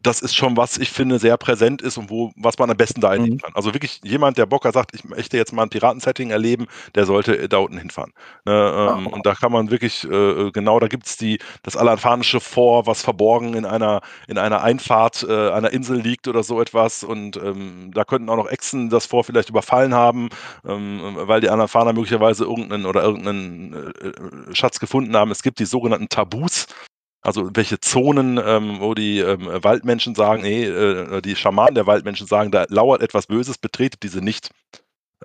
[0.03, 3.01] das ist schon was, ich finde, sehr präsent ist und wo, was man am besten
[3.01, 3.38] da erleben mhm.
[3.38, 3.53] kann.
[3.55, 7.05] Also wirklich jemand, der Bock hat, sagt, ich möchte jetzt mal ein Piratensetting erleben, der
[7.07, 8.12] sollte da unten hinfahren.
[8.44, 8.53] Ne,
[8.96, 9.11] ähm, oh.
[9.11, 11.18] Und da kann man wirklich, äh, genau, da gibt es
[11.62, 16.42] das alanfanische Fort, was verborgen in einer, in einer Einfahrt äh, einer Insel liegt oder
[16.42, 17.03] so etwas.
[17.03, 20.28] Und ähm, da könnten auch noch Echsen das Fort vielleicht überfallen haben,
[20.66, 25.30] ähm, weil die Alanfaner möglicherweise irgendeinen oder irgendeinen äh, äh, Schatz gefunden haben.
[25.30, 26.66] Es gibt die sogenannten Tabus.
[27.20, 32.26] Also welche Zonen, ähm, wo die ähm, Waldmenschen sagen, nee, äh, die Schamanen der Waldmenschen
[32.26, 34.50] sagen, da lauert etwas Böses, betretet diese nicht.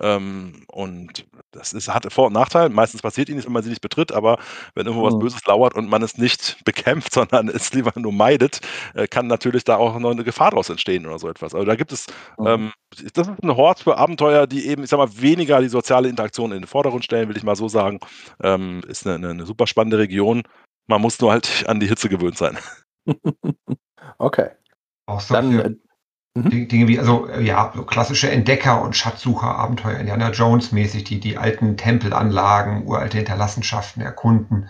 [0.00, 2.68] Ähm, und das ist, hat Vor- und Nachteil.
[2.68, 4.38] Meistens passiert ihnen nichts, wenn man sie nicht betritt, aber
[4.74, 5.20] wenn irgendwo was mhm.
[5.20, 8.60] Böses lauert und man es nicht bekämpft, sondern es lieber nur meidet,
[8.94, 11.54] äh, kann natürlich da auch noch eine Gefahr daraus entstehen oder so etwas.
[11.54, 12.06] Also da gibt es,
[12.38, 12.46] mhm.
[12.46, 12.72] ähm,
[13.14, 16.50] das ist eine Hort für Abenteuer, die eben, ich sag mal, weniger die soziale Interaktion
[16.52, 18.00] in den Vordergrund stellen, will ich mal so sagen.
[18.42, 20.42] Ähm, ist eine, eine, super spannende Region.
[20.86, 22.58] Man muss nur halt an die Hitze gewöhnt sein.
[24.18, 24.50] okay.
[25.06, 25.78] Auch solche Dann,
[26.34, 26.68] äh, mhm.
[26.68, 31.76] Dinge wie, also äh, ja, so klassische Entdecker- und Schatzsucher-Abenteuer, Indiana Jones-mäßig, die die alten
[31.76, 34.68] Tempelanlagen, uralte Hinterlassenschaften erkunden,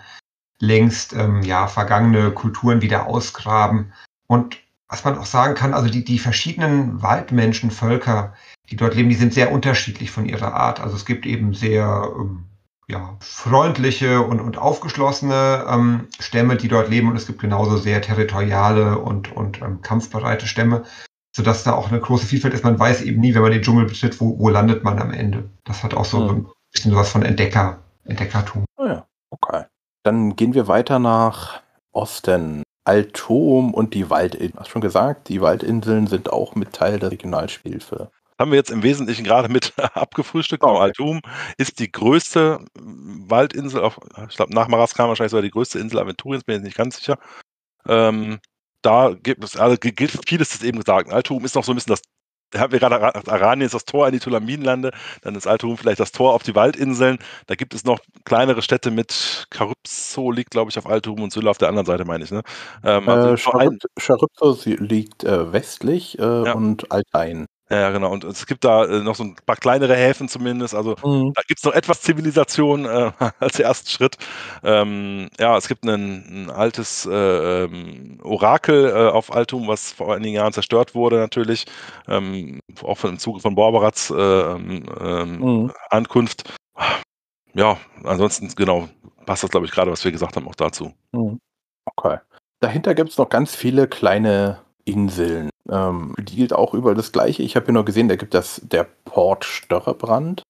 [0.58, 3.92] längst ähm, ja, vergangene Kulturen wieder ausgraben.
[4.26, 4.58] Und
[4.88, 8.34] was man auch sagen kann, also die, die verschiedenen Waldmenschenvölker,
[8.70, 10.80] die dort leben, die sind sehr unterschiedlich von ihrer Art.
[10.80, 12.44] Also es gibt eben sehr ähm,
[12.88, 17.08] ja, freundliche und, und aufgeschlossene ähm, Stämme, die dort leben.
[17.10, 20.84] Und es gibt genauso sehr territoriale und, und ähm, kampfbereite Stämme.
[21.36, 22.62] sodass da auch eine große Vielfalt ist.
[22.62, 25.50] Man weiß eben nie, wenn man den Dschungel betritt, wo, wo landet man am Ende.
[25.64, 26.28] Das hat auch so Mhm.
[26.30, 28.64] ein bisschen was von Entdecker, Entdeckertum.
[28.76, 29.64] Ah ja, okay.
[30.04, 31.60] Dann gehen wir weiter nach
[31.92, 32.62] Osten.
[32.84, 34.52] Altom und die Waldinseln.
[34.58, 38.10] Hast schon gesagt, die Waldinseln sind auch mit Teil der Regionalspielhilfe.
[38.38, 40.64] Haben wir jetzt im Wesentlichen gerade mit abgefrühstückt.
[40.64, 40.78] Okay.
[40.80, 41.20] Altum
[41.56, 43.98] ist die größte Waldinsel, auf,
[44.28, 47.18] ich glaube nach Maraskan wahrscheinlich sogar die größte Insel Aventuriens, bin ich nicht ganz sicher.
[47.86, 48.38] Ähm,
[48.82, 51.12] da gibt es, also gi- gilt vieles ist eben gesagt.
[51.12, 52.02] Altum ist noch so ein bisschen das,
[52.50, 54.90] da haben wir gerade Ara- Aranien ist das Tor in die Tulaminlande,
[55.22, 57.18] dann ist Altum vielleicht das Tor auf die Waldinseln.
[57.46, 61.50] Da gibt es noch kleinere Städte mit Calypso liegt, glaube ich, auf Altum und Sylla
[61.50, 62.30] auf der anderen Seite, meine ich.
[62.30, 62.42] Ne?
[62.84, 66.52] Ähm, also Äh, Charybdis liegt äh, westlich äh, Ja.
[66.52, 67.46] und Altein.
[67.70, 68.12] Ja, genau.
[68.12, 70.74] Und es gibt da äh, noch so ein paar kleinere Häfen zumindest.
[70.74, 73.10] Also Da gibt es noch etwas Zivilisation äh,
[73.40, 74.16] als ersten Schritt.
[74.62, 80.14] Ähm, ja, es gibt ein, ein altes äh, ähm, Orakel äh, auf Altum, was vor
[80.14, 81.64] einigen Jahren zerstört wurde natürlich.
[82.06, 85.72] Ähm, auch von, im Zuge von Borberats äh, ähm, ähm, Mhm.
[85.90, 86.52] Ankunft.
[87.54, 88.88] Ja, ansonsten, genau,
[89.26, 90.92] passt das, glaube ich, gerade, was wir gesagt haben, auch dazu.
[91.12, 91.38] Mhm.
[91.96, 92.18] Okay.
[92.60, 95.50] Dahinter gibt es noch ganz viele kleine Inseln.
[95.68, 97.42] Ähm, die gilt auch überall das gleiche.
[97.42, 100.42] Ich habe hier nur gesehen, da gibt es der Port Störrebrand.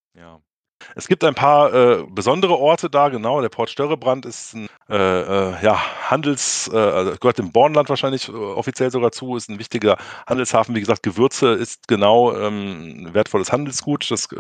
[0.95, 3.41] Es gibt ein paar äh, besondere Orte da, genau.
[3.41, 5.81] Der Port Störrebrand ist ein äh, äh, ja,
[6.11, 9.97] Handels, äh, also gehört dem Bornland wahrscheinlich äh, offiziell sogar zu, ist ein wichtiger
[10.27, 10.75] Handelshafen.
[10.75, 14.11] Wie gesagt, Gewürze ist genau ähm, wertvolles Handelsgut.
[14.11, 14.37] Das äh,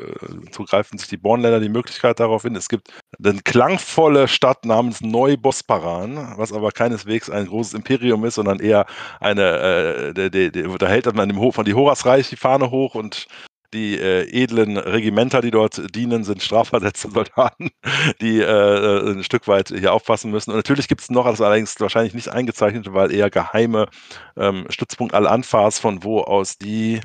[0.51, 2.57] so greifen sich die Bornländer die Möglichkeit darauf hin.
[2.57, 2.93] Es gibt
[3.25, 8.85] eine klangvolle Stadt namens Neubosparan, was aber keineswegs ein großes Imperium ist, sondern eher
[9.21, 12.71] eine, äh, der, der, der, da hält man dem Ho von die Horasreich die Fahne
[12.71, 13.27] hoch und
[13.75, 17.71] die äh, edlen Regimenter, die dort dienen, sind strafversetzte Soldaten,
[18.21, 20.51] die äh, ein Stück weit hier aufpassen müssen.
[20.51, 23.89] Und natürlich gibt es noch, das ist allerdings wahrscheinlich nicht eingezeichnet, weil eher geheime
[24.37, 27.01] ähm, Stützpunkt Al-Anfas, von wo aus die,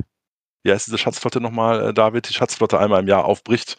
[0.64, 3.78] wie heißt diese Schatzflotte nochmal, äh, David, die Schatzflotte einmal im Jahr aufbricht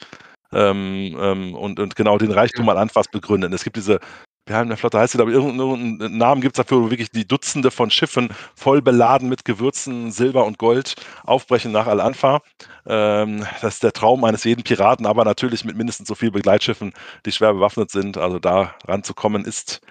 [0.52, 3.54] ähm, ähm, und, und genau den Reichtum Al-Anfas begründet.
[3.54, 4.00] Es gibt diese
[4.46, 7.70] Geheime Flotte heißt sie, glaube ich, irgendeinen Namen gibt es dafür, wo wirklich die Dutzende
[7.70, 12.40] von Schiffen voll beladen mit Gewürzen, Silber und Gold aufbrechen nach Al-Anfa.
[12.86, 16.92] Ähm, das ist der Traum eines jeden Piraten, aber natürlich mit mindestens so vielen Begleitschiffen,
[17.26, 18.16] die schwer bewaffnet sind.
[18.16, 19.82] Also da ranzukommen ist,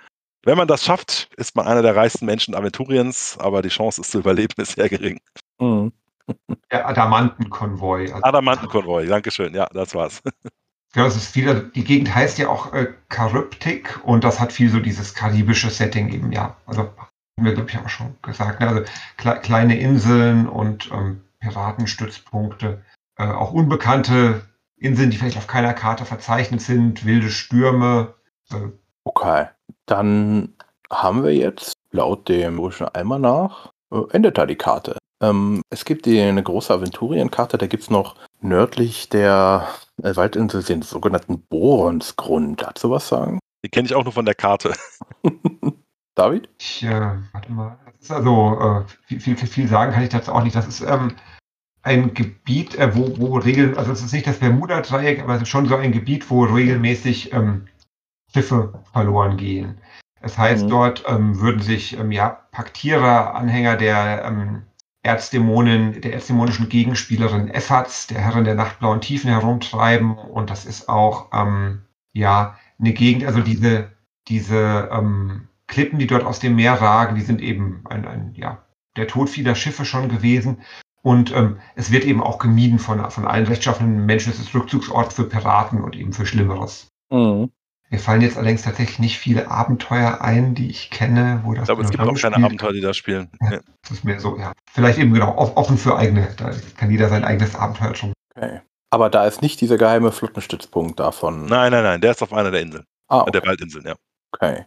[0.44, 4.10] wenn man das schafft, ist man einer der reichsten Menschen Aventuriens, aber die Chance, es
[4.10, 5.20] zu überleben, ist sehr gering.
[5.60, 5.92] Mhm.
[6.72, 8.12] Der Adamantenkonvoi.
[8.12, 10.22] Also, Adamantenkonvoi, Dankeschön, ja, das war's.
[10.96, 14.70] Ja, es ist viel, die Gegend heißt ja auch äh, Charybdik und das hat viel
[14.70, 16.56] so dieses karibische Setting eben, ja.
[16.66, 18.60] Also haben wir, glaube ich, auch schon gesagt.
[18.60, 18.68] Ne?
[18.68, 18.84] Also
[19.18, 22.84] kle kleine Inseln und ähm, Piratenstützpunkte,
[23.18, 24.42] äh, auch unbekannte
[24.78, 28.16] Inseln, die vielleicht auf keiner Karte verzeichnet sind, wilde Stürme.
[28.52, 28.70] Äh,
[29.10, 29.48] Okay.
[29.88, 30.54] Dann
[30.92, 34.99] haben wir jetzt laut dem Burschen Almanach äh, endet da die Karte.
[35.22, 39.68] Ähm, es gibt die, eine große Aventurienkarte, da gibt es noch nördlich der
[40.02, 42.62] äh, Waldinsel den sogenannten Boronsgrund.
[42.62, 43.40] Dazu was sagen?
[43.66, 44.74] Die kenne ich auch nur von der Karte.
[46.16, 46.50] David?
[46.60, 50.34] ich, äh, warte mal, das ist also, äh, viel, viel, viel sagen kann ich dazu
[50.34, 50.56] auch nicht.
[50.56, 51.16] Das ist ähm,
[51.82, 55.50] ein Gebiet, äh, wo, wo regeln, also es ist nicht das Bermuda-Dreieck, aber es ist
[55.50, 57.68] schon so ein Gebiet, wo regelmäßig ähm,
[58.34, 59.80] Schiffe verloren gehen.
[60.22, 60.70] Das heißt, Mhm.
[60.70, 64.64] dort ähm, würden sich ähm, ja, Paktierer, Anhänger der ähm,
[65.02, 70.18] Erzdämonen, der erzdämonischen Gegenspielerin Effats, der Herrin der nachtblauen Tiefen herumtreiben.
[70.18, 71.82] Und das ist auch ähm,
[72.14, 73.92] ja eine Gegend, also diese,
[74.28, 78.64] diese ähm, Klippen, die dort aus dem Meer ragen, die sind eben ein, ein ja,
[78.98, 80.62] der Tod vieler Schiffe schon gewesen.
[81.02, 84.34] Und ähm, es wird eben auch gemieden von, von allen rechtschaffenen Menschen.
[84.34, 86.90] Es ist Rückzugsort für Piraten und eben für Schlimmeres.
[87.10, 87.52] Mhm.
[87.92, 91.66] Mir fallen jetzt allerdings tatsächlich nicht viele Abenteuer ein, die ich kenne, wo das Ich
[91.68, 92.46] glaube, es gibt auch keine spielt.
[92.46, 93.30] Abenteuer, die da spielen.
[93.42, 93.54] Ja.
[93.54, 93.60] Ja.
[93.82, 94.52] Das ist mehr so, ja.
[94.72, 96.28] Vielleicht eben genau off- offen für eigene.
[96.38, 98.14] Da kann jeder sein eigenes Abenteuer schon.
[98.36, 98.62] Okay.
[98.92, 101.46] Aber da ist nicht dieser geheime Flottenstützpunkt davon.
[101.46, 103.48] Nein, nein, nein, der ist auf einer der Inseln, Ah, der okay.
[103.50, 103.96] Waldinseln, ja.
[104.34, 104.66] okay.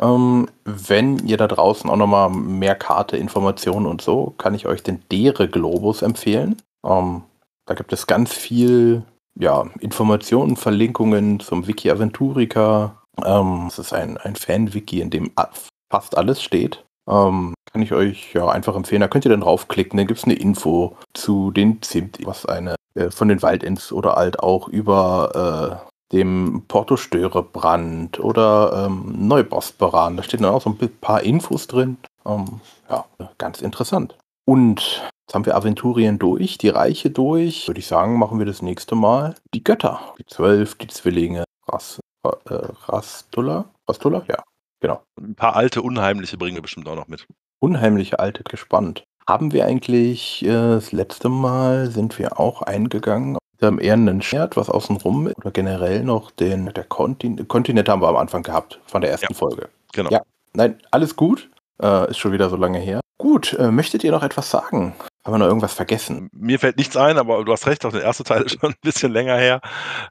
[0.00, 4.82] Ähm, wenn ihr da draußen auch nochmal mehr Karte, Informationen und so, kann ich euch
[4.82, 6.56] den Dere Globus empfehlen.
[6.84, 7.22] Ähm,
[7.66, 9.02] da gibt es ganz viel
[9.38, 13.02] ja, Informationen, Verlinkungen zum Wiki Aventurica.
[13.24, 15.32] Ähm, es ist ein, ein Fan-Wiki, in dem
[15.90, 16.84] fast alles steht.
[17.08, 19.00] Ähm, kann ich euch ja einfach empfehlen.
[19.00, 22.76] Da könnt ihr dann draufklicken, dann gibt es eine Info zu den Zimt, was eine
[22.94, 30.16] äh, von den Waldins oder halt auch über äh, dem Porto Störebrand oder ähm, Neubosperan.
[30.16, 31.96] Da steht dann auch so ein paar Infos drin.
[32.24, 33.04] Ähm, ja,
[33.38, 34.16] ganz interessant.
[34.46, 37.66] Und jetzt haben wir Aventurien durch, die Reiche durch.
[37.68, 40.00] Würde ich sagen, machen wir das nächste Mal die Götter.
[40.18, 42.28] Die Zwölf, die Zwillinge, Ras, äh,
[42.86, 43.66] Rastulla?
[43.88, 44.24] Rastulla?
[44.28, 44.42] Ja,
[44.80, 45.02] genau.
[45.20, 47.26] Ein paar alte, unheimliche bringen wir bestimmt auch noch mit.
[47.60, 49.04] Unheimliche alte, gespannt.
[49.26, 54.20] haben wir eigentlich äh, das letzte Mal sind wir auch eingegangen wir haben eher ein
[54.20, 58.80] Schwert, was außenrum oder generell noch den der Kontin Kontinent haben wir am Anfang gehabt
[58.86, 59.38] von der ersten Ja.
[59.38, 59.68] Folge.
[59.92, 60.10] Genau.
[60.10, 60.22] Ja.
[60.52, 61.48] Nein, alles gut.
[61.80, 63.00] Äh, ist schon wieder so lange her.
[63.24, 64.94] Gut, äh, möchtet ihr noch etwas sagen?
[65.24, 66.28] Haben wir noch irgendwas vergessen?
[66.32, 68.76] Mir fällt nichts ein, aber du hast recht, auch der erste Teil ist schon ein
[68.82, 69.62] bisschen länger her.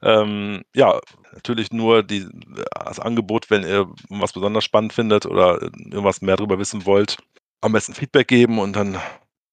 [0.01, 0.99] Ähm, ja,
[1.31, 2.27] natürlich nur die,
[2.85, 7.17] das Angebot, wenn ihr was besonders spannend findet oder irgendwas mehr darüber wissen wollt,
[7.61, 8.97] am besten Feedback geben und dann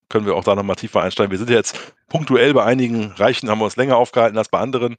[0.08, 1.30] können wir auch da nochmal tiefer einsteigen.
[1.30, 4.58] Wir sind ja jetzt punktuell bei einigen Reichen, haben wir uns länger aufgehalten als bei
[4.58, 4.96] anderen,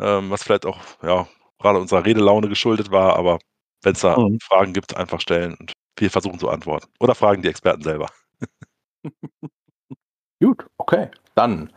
[0.00, 1.28] ähm, was vielleicht auch ja,
[1.60, 3.40] gerade unserer Redelaune geschuldet war, aber
[3.82, 4.38] wenn es da Mhm.
[4.42, 6.88] Fragen gibt, einfach stellen und wir versuchen zu antworten.
[7.00, 8.08] Oder fragen die Experten selber.
[10.42, 11.10] Gut, okay.
[11.34, 11.70] Dann,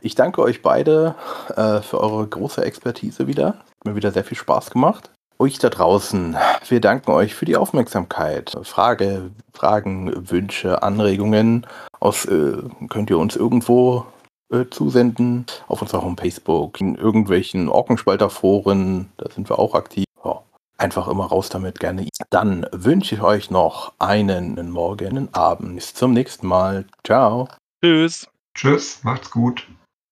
[0.00, 1.14] ich danke euch beide
[1.54, 3.48] äh, für eure große Expertise wieder.
[3.58, 5.10] Hat mir wieder sehr viel Spaß gemacht.
[5.38, 6.36] Euch da draußen,
[6.68, 8.56] wir danken euch für die Aufmerksamkeit.
[8.62, 11.66] Frage, Fragen, Wünsche, Anregungen
[11.98, 14.06] aus, äh, könnt ihr uns irgendwo
[14.52, 15.46] äh, zusenden.
[15.66, 20.04] Auf unserer Homepage, Facebook, in irgendwelchen Orkenspalterforen, da sind wir auch aktiv.
[20.24, 20.42] Ja,
[20.82, 22.06] einfach immer raus damit, gerne.
[22.30, 25.76] Dann wünsche ich euch noch einen Morgen, einen Abend.
[25.76, 26.84] Bis zum nächsten Mal.
[27.04, 27.48] Ciao.
[27.82, 28.28] Tschüss.
[28.54, 29.66] Tschüss, macht's gut.